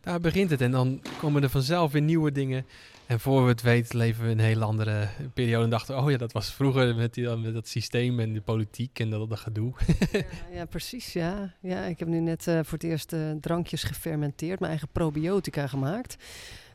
Daar 0.00 0.20
begint 0.20 0.50
het 0.50 0.60
en 0.60 0.70
dan 0.70 1.02
komen 1.20 1.42
er 1.42 1.50
vanzelf 1.50 1.92
weer 1.92 2.02
nieuwe 2.02 2.32
dingen 2.32 2.66
en 3.06 3.20
voor 3.20 3.42
we 3.42 3.48
het 3.48 3.62
weten 3.62 3.98
leven 3.98 4.24
we 4.24 4.30
een 4.30 4.38
hele 4.38 4.64
andere 4.64 5.08
periode 5.34 5.64
en 5.64 5.70
dachten, 5.70 5.98
oh 5.98 6.10
ja, 6.10 6.16
dat 6.16 6.32
was 6.32 6.52
vroeger 6.52 6.94
met, 6.94 7.14
die, 7.14 7.36
met 7.36 7.54
dat 7.54 7.68
systeem 7.68 8.20
en 8.20 8.32
de 8.32 8.40
politiek 8.40 8.98
en 8.98 9.10
dat, 9.10 9.28
dat 9.28 9.38
gedoe. 9.38 9.72
ja, 10.12 10.22
ja, 10.52 10.64
precies, 10.64 11.12
ja. 11.12 11.54
ja. 11.60 11.84
Ik 11.84 11.98
heb 11.98 12.08
nu 12.08 12.20
net 12.20 12.46
uh, 12.46 12.54
voor 12.54 12.78
het 12.78 12.82
eerst 12.82 13.12
uh, 13.12 13.30
drankjes 13.40 13.82
gefermenteerd, 13.82 14.58
mijn 14.58 14.70
eigen 14.70 14.88
probiotica 14.92 15.66
gemaakt. 15.66 16.16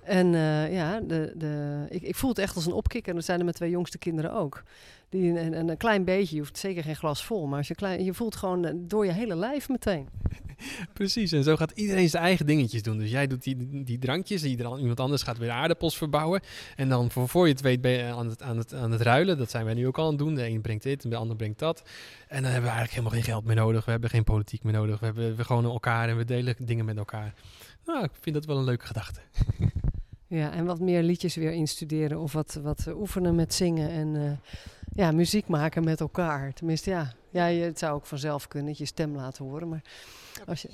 En 0.04 0.34
uh, 0.34 0.74
ja, 0.74 0.99
de, 0.99 1.34
de, 1.36 1.86
ik, 1.89 2.01
ik 2.01 2.16
voel 2.16 2.30
het 2.30 2.39
echt 2.39 2.56
als 2.56 2.66
een 2.66 2.74
opkikker. 2.74 3.10
En 3.10 3.16
dat 3.16 3.26
zijn 3.26 3.38
er 3.38 3.43
mijn 3.43 3.56
twee 3.56 3.70
jongste 3.70 3.97
kinderen 3.97 4.34
ook. 4.34 4.64
Die, 5.10 5.38
en, 5.38 5.54
en 5.54 5.70
een 5.70 5.78
klein 5.78 6.04
beetje, 6.04 6.36
je 6.36 6.41
hoeft 6.41 6.58
zeker 6.58 6.84
geen 6.84 6.95
glas 6.95 7.26
vol, 7.26 7.47
maar 7.47 7.58
als 7.58 7.68
je, 7.68 7.76
klein, 7.76 8.04
je 8.04 8.14
voelt 8.14 8.36
gewoon 8.36 8.88
door 8.88 9.06
je 9.06 9.12
hele 9.12 9.36
lijf 9.36 9.70
meteen. 9.70 10.08
Precies, 10.93 11.32
en 11.32 11.43
zo 11.43 11.56
gaat 11.56 11.72
iedereen 11.72 12.10
zijn 12.10 12.24
eigen 12.24 12.45
dingetjes 12.45 12.84
doen. 12.84 12.97
Dus 12.97 13.12
jij 13.12 13.28
doet 13.28 13.43
die, 13.43 13.84
die 13.84 13.99
drankjes, 13.99 14.43
iemand 14.43 14.99
anders 14.99 15.24
gaat 15.24 15.38
weer 15.38 15.49
aardappels 15.49 15.97
verbouwen. 15.97 16.41
En 16.76 16.89
dan 16.89 17.12
voor, 17.12 17.30
voor 17.30 17.47
je 17.47 17.51
het 17.51 17.62
weet 17.62 17.82
ben 17.82 17.91
je 17.91 18.04
aan 18.04 18.30
het, 18.30 18.41
aan, 18.41 18.58
het, 18.58 18.74
aan 18.74 18.91
het 18.91 19.01
ruilen. 19.01 19.38
Dat 19.38 19.49
zijn 19.49 19.66
wij 19.66 19.74
nu 19.74 19.88
ook 19.88 19.97
al 19.97 20.04
aan 20.04 20.10
het 20.10 20.20
doen. 20.20 20.36
De 20.36 20.47
een 20.47 20.62
brengt 20.62 20.84
dit 20.84 21.04
en 21.04 21.10
de 21.10 21.16
ander 21.16 21.36
brengt 21.36 21.60
dat. 21.60 21.84
En 22.28 22.41
dan 22.41 22.51
hebben 22.51 22.70
we 22.70 22.76
eigenlijk 22.76 22.91
helemaal 22.91 23.12
geen 23.12 23.24
geld 23.24 23.45
meer 23.45 23.56
nodig. 23.56 23.86
We 23.86 23.91
hebben 23.91 24.10
geen 24.10 24.24
politiek 24.24 24.64
meer 24.64 24.74
nodig. 24.74 24.99
We 24.99 25.06
hebben 25.06 25.36
we 25.36 25.43
gewoon 25.43 25.66
elkaar 25.66 26.10
en 26.10 26.18
we 26.18 26.26
delen 26.26 26.56
dingen 26.60 26.86
met 26.86 26.97
elkaar. 26.97 27.34
Nou, 27.86 28.04
ik 28.04 28.12
vind 28.20 28.36
dat 28.36 28.45
wel 28.45 28.58
een 28.58 28.64
leuke 28.64 28.86
gedachte. 28.86 29.20
Ja, 30.34 30.51
en 30.51 30.65
wat 30.65 30.79
meer 30.79 31.03
liedjes 31.03 31.36
weer 31.36 31.51
instuderen 31.51 32.19
of 32.19 32.34
wat, 32.34 32.59
wat 32.63 32.88
oefenen 32.88 33.36
met 33.36 33.53
zingen 33.53 33.89
en 33.89 34.15
uh, 34.15 34.31
ja, 34.93 35.11
muziek 35.11 35.47
maken 35.47 35.84
met 35.84 35.99
elkaar. 35.99 36.53
Tenminste, 36.53 36.89
ja, 36.89 37.13
ja, 37.29 37.45
het 37.45 37.79
zou 37.79 37.93
ook 37.93 38.05
vanzelf 38.05 38.47
kunnen, 38.47 38.73
je 38.77 38.86
stem 38.86 39.15
laten 39.15 39.45
horen. 39.45 39.69
Maar 39.69 39.81
als 40.45 40.61
je... 40.61 40.69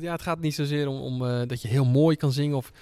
Ja, 0.00 0.12
het 0.12 0.22
gaat 0.22 0.40
niet 0.40 0.54
zozeer 0.54 0.88
om, 0.88 1.00
om 1.00 1.22
uh, 1.22 1.42
dat 1.46 1.62
je 1.62 1.68
heel 1.68 1.84
mooi 1.84 2.16
kan 2.16 2.32
zingen. 2.32 2.56
Of 2.56 2.72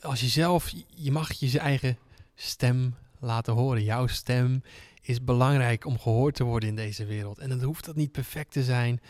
als 0.00 0.20
je 0.20 0.26
zelf, 0.26 0.72
je 0.88 1.12
mag 1.12 1.32
je 1.32 1.58
eigen 1.58 1.98
stem 2.34 2.94
laten 3.18 3.52
horen. 3.52 3.84
Jouw 3.84 4.06
stem 4.06 4.62
is 5.02 5.24
belangrijk 5.24 5.86
om 5.86 5.98
gehoord 5.98 6.34
te 6.34 6.44
worden 6.44 6.68
in 6.68 6.76
deze 6.76 7.04
wereld. 7.04 7.38
En 7.38 7.48
dan 7.48 7.62
hoeft 7.62 7.84
dat 7.84 7.96
niet 7.96 8.12
perfect 8.12 8.52
te 8.52 8.64
zijn. 8.64 9.00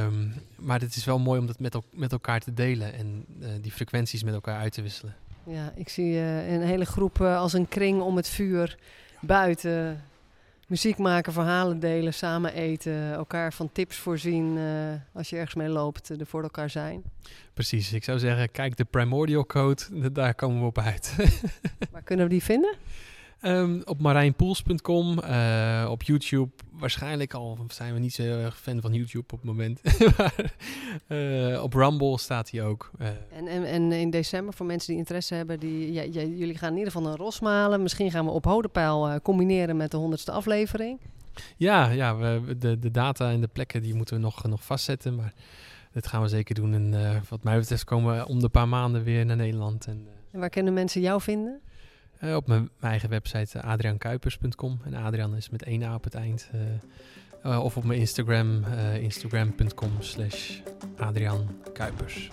Um, 0.00 0.34
maar 0.56 0.80
het 0.80 0.96
is 0.96 1.04
wel 1.04 1.18
mooi 1.18 1.40
om 1.40 1.46
dat 1.46 1.58
met, 1.58 1.76
met 1.92 2.12
elkaar 2.12 2.40
te 2.40 2.52
delen 2.52 2.92
en 2.92 3.24
uh, 3.40 3.48
die 3.60 3.72
frequenties 3.72 4.22
met 4.22 4.34
elkaar 4.34 4.58
uit 4.58 4.72
te 4.72 4.82
wisselen. 4.82 5.16
Ja, 5.46 5.72
ik 5.74 5.88
zie 5.88 6.12
uh, 6.12 6.52
een 6.52 6.62
hele 6.62 6.84
groep 6.84 7.18
uh, 7.20 7.38
als 7.38 7.52
een 7.52 7.68
kring 7.68 8.00
om 8.00 8.16
het 8.16 8.28
vuur 8.28 8.78
buiten 9.20 10.02
muziek 10.66 10.98
maken, 10.98 11.32
verhalen 11.32 11.80
delen, 11.80 12.14
samen 12.14 12.54
eten, 12.54 13.12
elkaar 13.12 13.52
van 13.52 13.72
tips 13.72 13.96
voorzien 13.96 14.56
uh, 14.56 14.92
als 15.12 15.30
je 15.30 15.36
ergens 15.36 15.54
mee 15.54 15.68
loopt, 15.68 16.08
er 16.08 16.26
voor 16.26 16.42
elkaar 16.42 16.70
zijn. 16.70 17.02
Precies, 17.54 17.92
ik 17.92 18.04
zou 18.04 18.18
zeggen, 18.18 18.50
kijk 18.50 18.76
de 18.76 18.84
Primordial 18.84 19.46
Code, 19.46 19.82
daar 20.12 20.34
komen 20.34 20.60
we 20.60 20.66
op 20.66 20.78
uit. 20.78 21.14
Waar 21.90 22.02
kunnen 22.02 22.26
we 22.26 22.30
die 22.30 22.42
vinden? 22.42 22.74
Um, 23.46 23.82
op 23.84 24.00
marijnpoels.com, 24.00 25.18
uh, 25.18 25.86
op 25.90 26.02
YouTube. 26.02 26.50
Waarschijnlijk 26.72 27.34
al 27.34 27.58
zijn 27.68 27.94
we 27.94 27.98
niet 27.98 28.14
zo 28.14 28.22
erg 28.22 28.60
fan 28.60 28.80
van 28.80 28.92
YouTube 28.92 29.24
op 29.24 29.30
het 29.30 29.44
moment. 29.44 29.80
maar, 30.16 30.54
uh, 31.08 31.62
op 31.62 31.74
Rumble 31.74 32.18
staat 32.18 32.50
hij 32.50 32.64
ook. 32.64 32.90
Uh. 33.00 33.06
En, 33.08 33.46
en, 33.46 33.64
en, 33.64 33.92
in 33.92 34.10
december, 34.10 34.54
voor 34.54 34.66
mensen 34.66 34.88
die 34.88 34.98
interesse 34.98 35.34
hebben, 35.34 35.60
die, 35.60 35.92
ja, 35.92 36.02
ja, 36.02 36.22
jullie 36.22 36.58
gaan 36.58 36.70
in 36.70 36.78
ieder 36.78 36.92
geval 36.92 37.10
een 37.10 37.16
ros 37.16 37.40
malen. 37.40 37.82
Misschien 37.82 38.10
gaan 38.10 38.24
we 38.24 38.30
op 38.30 38.44
Hodepeil 38.44 39.20
combineren 39.22 39.76
met 39.76 39.90
de 39.90 39.96
honderdste 39.96 40.32
aflevering. 40.32 41.00
Ja, 41.56 41.88
ja 41.88 42.16
we, 42.16 42.58
de, 42.58 42.78
de 42.78 42.90
data 42.90 43.30
en 43.30 43.40
de 43.40 43.48
plekken 43.52 43.82
die 43.82 43.94
moeten 43.94 44.16
we 44.16 44.22
nog, 44.22 44.42
nog 44.42 44.64
vastzetten. 44.64 45.14
Maar 45.14 45.32
dat 45.92 46.06
gaan 46.06 46.22
we 46.22 46.28
zeker 46.28 46.54
doen. 46.54 46.74
En 46.74 47.22
wat 47.28 47.42
mij 47.42 47.58
betreft 47.58 47.84
komen 47.84 48.16
we 48.16 48.26
om 48.26 48.40
de 48.40 48.48
paar 48.48 48.68
maanden 48.68 49.02
weer 49.02 49.26
naar 49.26 49.36
Nederland. 49.36 49.86
En, 49.86 50.06
en 50.30 50.40
waar 50.40 50.50
kunnen 50.50 50.72
mensen 50.72 51.00
jou 51.00 51.20
vinden? 51.20 51.60
Uh, 52.20 52.34
op 52.34 52.46
mijn, 52.46 52.70
mijn, 52.80 52.92
eigen 52.92 53.08
website 53.08 53.58
uh, 53.58 53.64
adriankuipers.com. 53.64 54.80
En 54.84 54.94
Adrian 54.94 55.36
is 55.36 55.50
met 55.50 55.62
één 55.62 55.82
A 55.82 55.94
op 55.94 56.04
het 56.04 56.14
eind. 56.14 56.50
Uh, 57.44 57.64
of 57.64 57.76
op 57.76 57.84
mijn 57.84 58.00
Instagram, 58.00 58.64
instagram.com 59.00 59.90
slash 59.98 60.58
Adrian 60.96 61.48
Kuipers. 61.72 62.30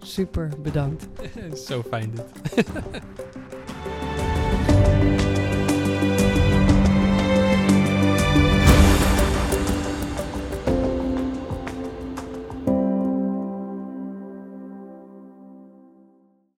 Super, 0.00 0.50
bedankt. 0.62 1.08
Zo 1.66 1.82
fijn 1.82 2.14
dit. 2.14 2.66